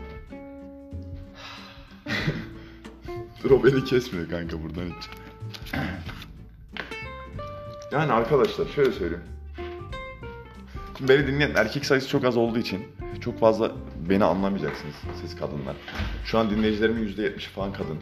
Dur 3.44 3.52
o 3.52 3.64
beni 3.64 3.84
kesmiyor 3.86 4.30
kanka 4.30 4.64
buradan 4.64 4.86
hiç. 4.86 5.10
Yani 7.92 8.12
arkadaşlar 8.12 8.66
şöyle 8.66 8.92
söyleyeyim. 8.92 9.24
Şimdi 10.98 11.14
beni 11.14 11.28
dinleyen 11.28 11.52
erkek 11.56 11.86
sayısı 11.86 12.10
çok 12.10 12.26
az 12.26 12.38
olduğu 12.38 12.60
için 12.60 12.86
çok 13.22 13.40
fazla 13.40 13.72
beni 14.10 14.24
anlamayacaksınız 14.24 14.96
siz 15.22 15.36
kadınlar. 15.36 15.76
Şu 16.26 16.40
an 16.40 16.50
dinleyicilerimin 16.50 17.08
%70'i 17.08 17.50
falan 17.50 17.74
kadın. 17.74 17.98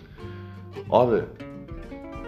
Abi 0.90 1.22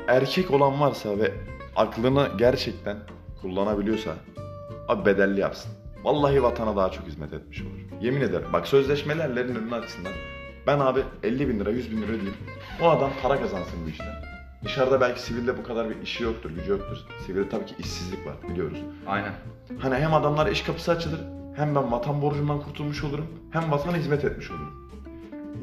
erkek 0.08 0.52
olan 0.52 0.82
varsa 0.82 1.20
ve 1.20 1.32
aklını 1.76 2.28
gerçekten 2.38 2.98
kullanabiliyorsa 3.42 4.16
abi 4.88 5.06
bedelli 5.06 5.40
yapsın. 5.40 5.72
Vallahi 6.04 6.44
vatana 6.44 6.76
daha 6.76 6.92
çok 6.92 7.08
hizmet 7.08 7.34
etmiş 7.34 7.62
olur. 7.62 8.02
Yemin 8.02 8.22
ederim. 8.22 8.48
Bak 8.54 8.68
sözleşmelerlerin 8.68 9.56
önünü 9.56 9.76
açsınlar. 9.76 10.14
Ben 10.68 10.80
abi 10.80 11.04
50 11.24 11.50
bin 11.50 11.60
lira 11.60 11.70
100 11.72 11.92
bin 11.92 12.02
lira 12.02 12.12
ödeyeyim. 12.12 12.38
O 12.82 12.90
adam 12.90 13.12
para 13.24 13.40
kazansın 13.40 13.86
bu 13.86 13.90
işten. 13.90 14.37
Dışarıda 14.64 15.02
belki 15.02 15.22
sivilde 15.22 15.58
bu 15.58 15.64
kadar 15.64 15.90
bir 15.90 16.02
işi 16.02 16.24
yoktur, 16.24 16.50
gücü 16.52 16.72
yoktur. 16.72 16.98
Sivilde 17.26 17.50
tabii 17.50 17.66
ki 17.66 17.76
işsizlik 17.80 18.26
var 18.28 18.36
biliyoruz. 18.50 18.78
aynen. 19.08 19.34
Hani 19.80 19.96
hem 19.96 20.14
adamlara 20.14 20.50
iş 20.50 20.62
kapısı 20.62 20.92
açılır, 20.92 21.20
hem 21.56 21.76
ben 21.76 21.92
vatan 21.92 22.22
borcumdan 22.22 22.62
kurtulmuş 22.62 23.04
olurum, 23.04 23.26
hem 23.52 23.72
vatana 23.72 23.98
hizmet 23.98 24.26
etmiş 24.26 24.52
olurum. 24.52 24.92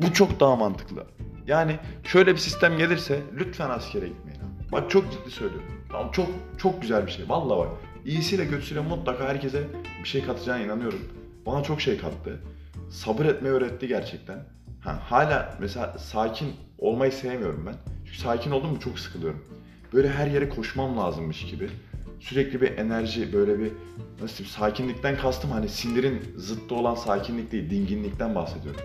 Bu 0.02 0.12
çok 0.12 0.40
daha 0.40 0.56
mantıklı. 0.56 1.04
Yani 1.46 1.78
şöyle 2.04 2.32
bir 2.32 2.38
sistem 2.38 2.78
gelirse 2.78 3.20
lütfen 3.38 3.70
askere 3.70 4.08
gitmeyin 4.08 4.40
abi. 4.40 4.72
Bak 4.72 4.90
çok 4.90 5.12
ciddi 5.12 5.30
söylüyorum. 5.30 5.66
Tamam 5.92 6.10
çok 6.10 6.26
çok 6.58 6.82
güzel 6.82 7.06
bir 7.06 7.10
şey. 7.12 7.28
Vallahi 7.28 7.58
bak. 7.58 7.68
İyisiyle 8.04 8.48
kötüsüyle 8.48 8.80
mutlaka 8.80 9.24
herkese 9.28 9.62
bir 10.02 10.08
şey 10.08 10.24
katacağına 10.26 10.60
inanıyorum. 10.62 10.98
Bana 11.46 11.62
çok 11.62 11.80
şey 11.80 11.98
kattı. 11.98 12.40
Sabır 12.90 13.24
etmeyi 13.24 13.54
öğretti 13.54 13.88
gerçekten. 13.88 14.38
Ha, 14.80 14.98
hala 15.08 15.56
mesela 15.60 15.98
sakin 15.98 16.52
olmayı 16.78 17.12
sevmiyorum 17.12 17.64
ben. 17.66 17.74
Sakin 18.16 18.50
oldum 18.50 18.70
mu 18.70 18.80
çok 18.80 18.98
sıkılıyorum. 18.98 19.44
Böyle 19.92 20.10
her 20.10 20.26
yere 20.26 20.48
koşmam 20.48 20.98
lazımmış 20.98 21.46
gibi. 21.46 21.70
Sürekli 22.20 22.60
bir 22.60 22.78
enerji 22.78 23.32
böyle 23.32 23.58
bir 23.58 23.72
nasıl 24.20 24.36
diyeyim 24.36 24.54
sakinlikten 24.58 25.16
kastım 25.18 25.50
hani 25.50 25.68
sinirin 25.68 26.22
zıttı 26.36 26.74
olan 26.74 26.94
sakinlik 26.94 27.52
değil 27.52 27.70
dinginlikten 27.70 28.34
bahsediyorum. 28.34 28.80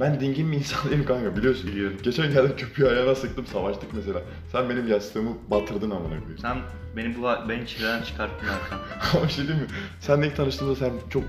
Ben 0.00 0.20
dingin 0.20 0.52
bir 0.52 0.56
insan 0.56 0.90
değilim 0.90 1.04
kanka 1.04 1.36
biliyorsun. 1.36 1.70
Biliyorum. 1.70 1.96
Geçen 2.02 2.32
geldim 2.32 2.56
köpüğü 2.56 2.86
ayağına 2.86 3.14
sıktım 3.14 3.46
savaştık 3.46 3.94
mesela. 3.94 4.22
Sen 4.52 4.68
benim 4.68 4.88
yastığımı 4.88 5.30
batırdın 5.50 5.90
amına 5.90 6.08
koyayım. 6.08 6.38
Sen 6.38 6.58
beni 6.96 7.16
bu 7.18 7.48
beni 7.48 7.66
çileden 7.66 8.02
çıkarttın 8.02 8.46
Hakan. 8.46 8.78
Ama 9.14 9.28
bir 9.28 9.32
şey 9.32 9.48
değil 9.48 9.60
mi? 9.60 9.66
Senle 10.00 10.26
ilk 10.26 10.36
tanıştığımda 10.36 10.76
sen 10.76 10.92
çok 11.10 11.24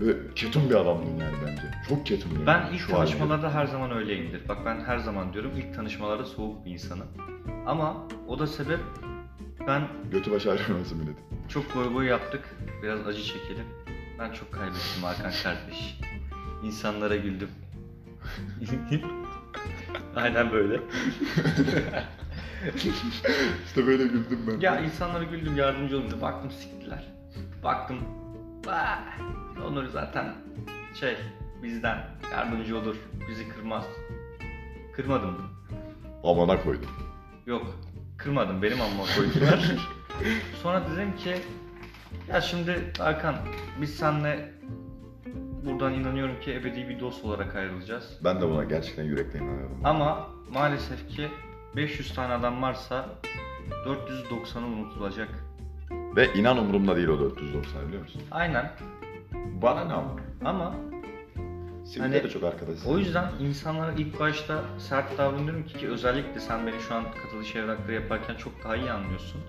böyle 0.00 0.34
ketum 0.34 0.70
bir 0.70 0.74
adamdın 0.74 1.16
yani 1.20 1.34
bence. 1.46 1.62
Çok 1.88 2.06
ketum 2.06 2.32
yani. 2.34 2.46
Ben 2.46 2.66
ilk 2.72 2.80
şu 2.80 2.92
haline. 2.92 3.10
tanışmalarda 3.10 3.54
her 3.54 3.66
zaman 3.66 3.90
öyleyimdir. 3.90 4.48
Bak 4.48 4.58
ben 4.66 4.80
her 4.80 4.98
zaman 4.98 5.32
diyorum 5.32 5.50
ilk 5.56 5.74
tanışmalarda 5.74 6.24
soğuk 6.24 6.64
bir 6.64 6.70
insanım. 6.70 7.06
Ama 7.66 7.96
o 8.28 8.38
da 8.38 8.46
sebep 8.46 8.80
ben 9.66 9.88
Götü 10.12 10.30
başı 10.30 10.50
ayrılması 10.52 10.96
milletin. 10.96 11.24
çok 11.48 11.76
boy 11.76 11.94
boy 11.94 12.06
yaptık. 12.06 12.56
Biraz 12.82 13.06
acı 13.06 13.22
çekelim. 13.22 13.64
Ben 14.18 14.32
çok 14.32 14.52
kaybettim 14.52 15.02
Hakan 15.02 15.32
kardeş. 15.42 15.98
İnsanlara 16.64 17.16
güldüm. 17.16 17.48
Aynen 20.16 20.52
böyle. 20.52 20.80
İşte 23.66 23.86
böyle 23.86 24.02
güldüm 24.02 24.38
ben. 24.48 24.60
Ya 24.60 24.80
insanlara 24.80 25.24
güldüm, 25.24 25.56
yardımcı 25.56 25.98
oldum. 25.98 26.20
Baktım 26.20 26.50
siktiler. 26.50 27.04
Baktım. 27.64 27.98
"Ah, 28.68 28.98
Onur 29.66 29.86
zaten 29.86 30.34
şey 31.00 31.16
bizden 31.62 31.98
yardımcı 32.32 32.78
olur, 32.78 32.96
bizi 33.28 33.48
kırmaz. 33.48 33.84
Kırmadım. 34.96 35.36
Amana 36.24 36.62
koydum. 36.62 36.90
Yok, 37.46 37.66
kırmadım. 38.16 38.62
Benim 38.62 38.80
amma 38.80 39.02
koydular. 39.16 39.72
Sonra 40.62 40.82
dedim 40.92 41.16
ki 41.16 41.36
ya 42.28 42.40
şimdi 42.40 42.92
Hakan 42.98 43.34
biz 43.80 43.94
seninle 43.94 44.52
buradan 45.64 45.92
inanıyorum 45.94 46.40
ki 46.40 46.54
ebedi 46.54 46.88
bir 46.88 47.00
dost 47.00 47.24
olarak 47.24 47.56
ayrılacağız. 47.56 48.18
Ben 48.24 48.40
de 48.40 48.48
buna 48.48 48.64
gerçekten 48.64 49.04
yürekten 49.04 49.42
inanıyorum. 49.42 49.80
Ama 49.84 50.28
maalesef 50.52 51.08
ki 51.08 51.28
500 51.76 52.14
tane 52.14 52.32
adam 52.34 52.62
varsa 52.62 53.06
490'ı 53.86 54.66
unutulacak. 54.66 55.28
Ve 56.16 56.34
inan 56.34 56.58
umurumda 56.58 56.96
değil 56.96 57.08
o 57.08 57.20
490 57.20 57.88
biliyor 57.88 58.02
musun? 58.02 58.22
Aynen 58.30 58.70
Bana 59.62 59.84
ne 59.84 59.92
ama? 59.92 60.16
ama 60.44 60.74
Sivilde 61.84 62.02
Hani 62.02 62.22
de 62.24 62.28
çok 62.30 62.44
arkadaş. 62.44 62.86
O 62.86 62.98
yüzden 62.98 63.24
insanlara 63.40 63.92
ilk 63.92 64.20
başta 64.20 64.64
sert 64.78 65.18
davranıyorum 65.18 65.64
ki, 65.64 65.78
ki 65.78 65.88
özellikle 65.88 66.40
sen 66.40 66.66
beni 66.66 66.80
şu 66.88 66.94
an 66.94 67.04
katılış 67.22 67.56
evrakları 67.56 67.92
yaparken 67.92 68.34
çok 68.34 68.64
daha 68.64 68.76
iyi 68.76 68.90
anlıyorsun. 68.90 69.40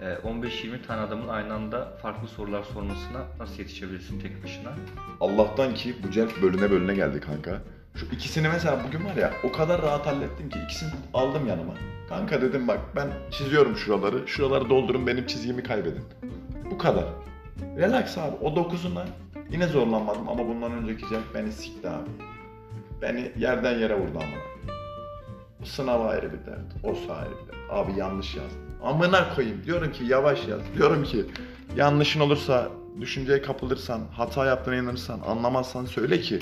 Ee, 0.00 0.04
15-20 0.28 0.86
tane 0.86 1.00
adamın 1.00 1.28
aynı 1.28 1.54
anda 1.54 1.98
farklı 2.02 2.28
sorular 2.28 2.62
sormasına 2.62 3.20
nasıl 3.38 3.58
yetişebilirsin 3.58 4.20
tek 4.20 4.44
başına? 4.44 4.72
Allah'tan 5.20 5.74
ki 5.74 5.94
bu 6.02 6.10
celp 6.10 6.42
bölüne 6.42 6.70
bölüne 6.70 6.94
geldi 6.94 7.20
kanka. 7.20 7.62
Şu 7.94 8.06
ikisini 8.06 8.48
mesela 8.48 8.80
bugün 8.86 9.04
var 9.04 9.16
ya 9.16 9.32
o 9.44 9.52
kadar 9.52 9.82
rahat 9.82 10.06
hallettim 10.06 10.50
ki 10.50 10.58
ikisini 10.64 10.90
aldım 11.14 11.46
yanıma. 11.46 11.74
Kanka 12.08 12.42
dedim 12.42 12.68
bak 12.68 12.80
ben 12.96 13.08
çiziyorum 13.30 13.76
şuraları. 13.76 14.28
Şuraları 14.28 14.70
doldurun 14.70 15.06
benim 15.06 15.26
çizgimi 15.26 15.62
kaybedin. 15.62 16.04
Bu 16.70 16.78
kadar. 16.78 17.04
Relax 17.76 18.18
abi. 18.18 18.36
O 18.42 18.56
dokuzuna 18.56 19.04
yine 19.50 19.66
zorlanmadım 19.66 20.28
ama 20.28 20.48
bundan 20.48 20.72
önceki 20.72 21.08
celp 21.08 21.34
beni 21.34 21.52
sikti 21.52 21.88
abi. 21.88 22.08
Beni 23.02 23.32
yerden 23.38 23.78
yere 23.78 23.94
vurdu 24.00 24.18
ama. 24.18 24.72
O 25.62 25.64
sınav 25.64 26.06
ayrı 26.06 26.32
bir 26.32 26.46
dert. 26.46 26.84
O 26.84 27.12
ayrı 27.12 27.30
bir 27.30 27.52
dert. 27.52 27.70
Abi 27.70 27.98
yanlış 27.98 28.34
yazdım. 28.34 28.60
Amına 28.82 29.34
koyayım. 29.34 29.64
Diyorum 29.64 29.92
ki 29.92 30.04
yavaş 30.04 30.48
yaz. 30.48 30.60
Diyorum 30.76 31.02
ki 31.02 31.24
yanlışın 31.76 32.20
olursa, 32.20 32.68
düşünceye 33.00 33.42
kapılırsan, 33.42 34.00
hata 34.12 34.46
yaptığına 34.46 34.76
inanırsan, 34.76 35.20
anlamazsan 35.26 35.84
söyle 35.84 36.20
ki 36.20 36.38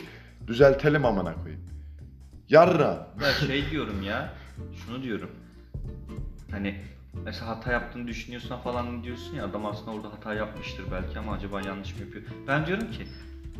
düzeltelim 0.47 1.05
amına 1.05 1.35
koyayım. 1.35 1.65
Yarra. 2.49 3.09
Ya 3.23 3.33
şey 3.47 3.71
diyorum 3.71 4.03
ya, 4.03 4.35
şunu 4.87 5.03
diyorum. 5.03 5.31
Hani 6.51 6.81
mesela 7.25 7.49
hata 7.49 7.73
yaptığını 7.73 8.09
düşünüyorsan 8.09 8.61
falan 8.61 9.05
diyorsun 9.05 9.37
ya 9.37 9.45
adam 9.45 9.67
aslında 9.67 9.91
orada 9.91 10.09
hata 10.13 10.35
yapmıştır 10.35 10.85
belki 10.93 11.19
ama 11.19 11.33
acaba 11.33 11.61
yanlış 11.61 11.95
mı 11.95 12.01
yapıyor? 12.01 12.25
Ben 12.49 12.67
diyorum 12.67 12.91
ki 12.91 13.07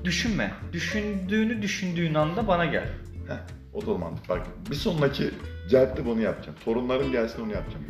düşünme. 0.05 0.55
Düşündüğünü 0.73 1.63
düşündüğün 1.63 2.15
anda 2.15 2.49
bana 2.49 2.65
gel. 2.65 2.89
Heh, 3.29 3.39
o 3.75 3.87
da 3.87 3.99
mantık. 3.99 4.29
Bak 4.29 4.47
bir 4.71 4.75
sonraki 4.77 5.31
celpte 5.71 6.07
bunu 6.07 6.21
yapacağım. 6.21 6.59
Torunlarım 6.65 7.13
gelsin 7.13 7.43
onu 7.43 7.53
yapacağım. 7.53 7.85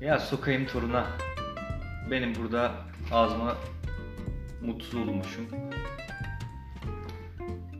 Ya 0.00 0.18
sokayım 0.18 0.66
toruna. 0.66 1.06
Benim 2.10 2.34
burada 2.34 2.72
ağzıma 3.12 3.56
mutsuz 4.62 4.94
olmuşum. 4.94 5.46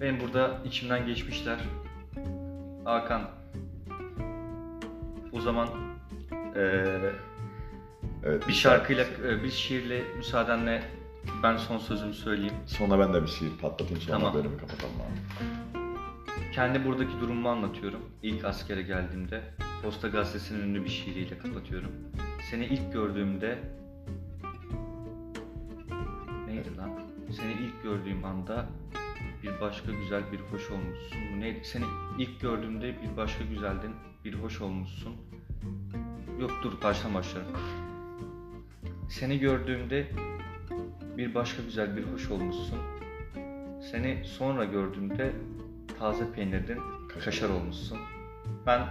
Benim 0.01 0.21
burada 0.21 0.61
içimden 0.65 1.07
geçmişler. 1.07 1.59
Hakan. 2.85 3.23
O 5.33 5.41
zaman 5.41 5.69
eee, 6.57 7.13
Evet. 8.25 8.49
bir 8.49 8.53
şarkıyla, 8.53 9.05
bir 9.45 9.51
şiirle 9.51 10.03
müsaadenle 10.17 10.83
ben 11.43 11.57
son 11.57 11.79
sözümü 11.79 12.15
söyleyeyim. 12.15 12.55
Sonra 12.67 12.99
ben 12.99 13.15
de 13.15 13.23
bir 13.23 13.29
şiir 13.29 13.51
patlatayım 13.61 14.03
sonra 14.03 14.19
Tamam. 14.19 14.35
bölümü 14.35 14.57
kapatalım 14.59 14.95
abi. 14.95 15.17
Kendi 16.55 16.85
buradaki 16.85 17.21
durumumu 17.21 17.49
anlatıyorum. 17.49 18.01
İlk 18.23 18.45
askere 18.45 18.83
geldiğimde 18.83 19.41
Posta 19.83 20.09
Gazetesi'nin 20.09 20.61
ünlü 20.63 20.85
bir 20.85 20.89
şiiriyle 20.89 21.39
kapatıyorum. 21.39 21.91
Seni 22.51 22.65
ilk 22.65 22.93
gördüğümde 22.93 23.59
neydi 26.47 26.77
lan? 26.77 26.91
Seni 27.37 27.53
ilk 27.53 27.83
gördüğüm 27.83 28.25
anda 28.25 28.67
bir 29.43 29.61
başka 29.61 29.93
güzel 29.93 30.33
bir 30.33 30.39
hoş 30.39 30.71
olmuşsun. 30.71 31.19
Bu 31.35 31.41
neydi? 31.41 31.61
Seni 31.65 31.85
ilk 32.19 32.41
gördüğümde 32.41 32.95
bir 33.03 33.17
başka 33.17 33.45
güzeldin, 33.45 33.93
bir 34.25 34.35
hoş 34.35 34.61
olmuşsun. 34.61 35.17
Yok 36.41 36.51
dur 36.63 36.73
baştan 36.83 37.15
başlarım. 37.15 37.47
Seni 39.09 39.39
gördüğümde 39.39 40.07
bir 41.17 41.35
başka 41.35 41.63
güzel 41.63 41.97
bir 41.97 42.03
hoş 42.03 42.31
olmuşsun. 42.31 42.79
Seni 43.91 44.25
sonra 44.25 44.65
gördüğümde 44.65 45.33
taze 45.99 46.33
peynirdin, 46.33 46.79
kaşar 47.25 47.49
olmuşsun. 47.49 47.99
Ben 48.67 48.87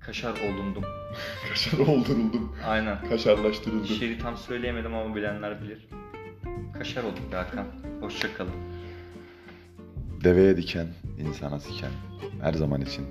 kaşar 0.00 0.40
olundum. 0.40 0.84
Kaşar 1.48 1.78
olduruldum. 1.78 2.56
Aynen. 2.66 3.08
Kaşarlaştırıldım. 3.08 3.86
Şiiri 3.86 4.18
tam 4.18 4.36
söyleyemedim 4.36 4.94
ama 4.94 5.16
bilenler 5.16 5.62
bilir. 5.62 5.88
Kaşar 6.78 7.04
olduk 7.04 7.32
Hakan. 7.32 7.66
Hoşça 8.00 8.34
kalın. 8.34 8.75
Deveye 10.24 10.56
diken, 10.56 10.86
insana 11.18 11.60
siken. 11.60 11.90
Her 12.40 12.52
zaman 12.52 12.80
için 12.80 13.06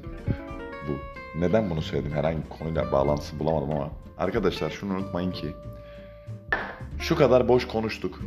bu. 0.87 0.91
Neden 1.39 1.69
bunu 1.69 1.81
söyledim? 1.81 2.11
Herhangi 2.11 2.37
bir 2.43 2.49
konuyla 2.49 2.91
bağlantısı 2.91 3.39
bulamadım 3.39 3.71
ama. 3.71 3.91
Arkadaşlar 4.17 4.69
şunu 4.69 4.93
unutmayın 4.93 5.31
ki 5.31 5.47
şu 6.99 7.15
kadar 7.15 7.47
boş 7.47 7.67
konuştuk. 7.67 8.21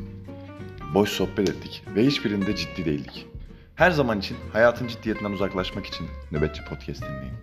Boş 0.94 1.10
sohbet 1.10 1.48
ettik 1.48 1.84
ve 1.94 2.06
hiçbirinde 2.06 2.56
ciddi 2.56 2.84
değildik. 2.84 3.26
Her 3.74 3.90
zaman 3.90 4.18
için 4.18 4.36
hayatın 4.52 4.88
ciddiyetinden 4.88 5.30
uzaklaşmak 5.30 5.86
için 5.86 6.06
Nöbetçi 6.32 6.64
Podcast 6.64 7.02
dinleyin. 7.02 7.34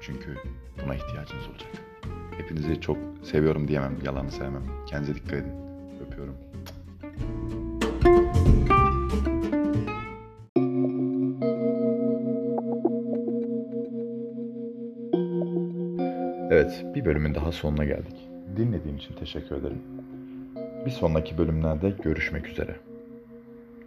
Çünkü 0.00 0.36
buna 0.84 0.94
ihtiyacınız 0.94 1.46
olacak. 1.48 1.70
Hepinizi 2.38 2.80
çok 2.80 2.96
seviyorum 3.22 3.68
diyemem, 3.68 3.98
yalanı 4.04 4.30
sevmem. 4.30 4.62
Kendinize 4.86 5.14
dikkat 5.14 5.32
edin. 5.32 5.52
Öpüyorum. 6.06 6.34
Evet, 16.72 16.94
bir 16.94 17.04
bölümün 17.04 17.34
daha 17.34 17.52
sonuna 17.52 17.84
geldik. 17.84 18.28
Dinlediğin 18.56 18.96
için 18.96 19.14
teşekkür 19.14 19.56
ederim. 19.56 19.82
Bir 20.86 20.90
sonraki 20.90 21.38
bölümlerde 21.38 21.90
görüşmek 22.04 22.48
üzere. 22.48 22.76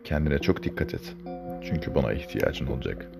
Kendine 0.03 0.39
çok 0.39 0.63
dikkat 0.63 0.93
et. 0.93 1.15
Çünkü 1.63 1.95
buna 1.95 2.13
ihtiyacın 2.13 2.67
olacak. 2.67 3.11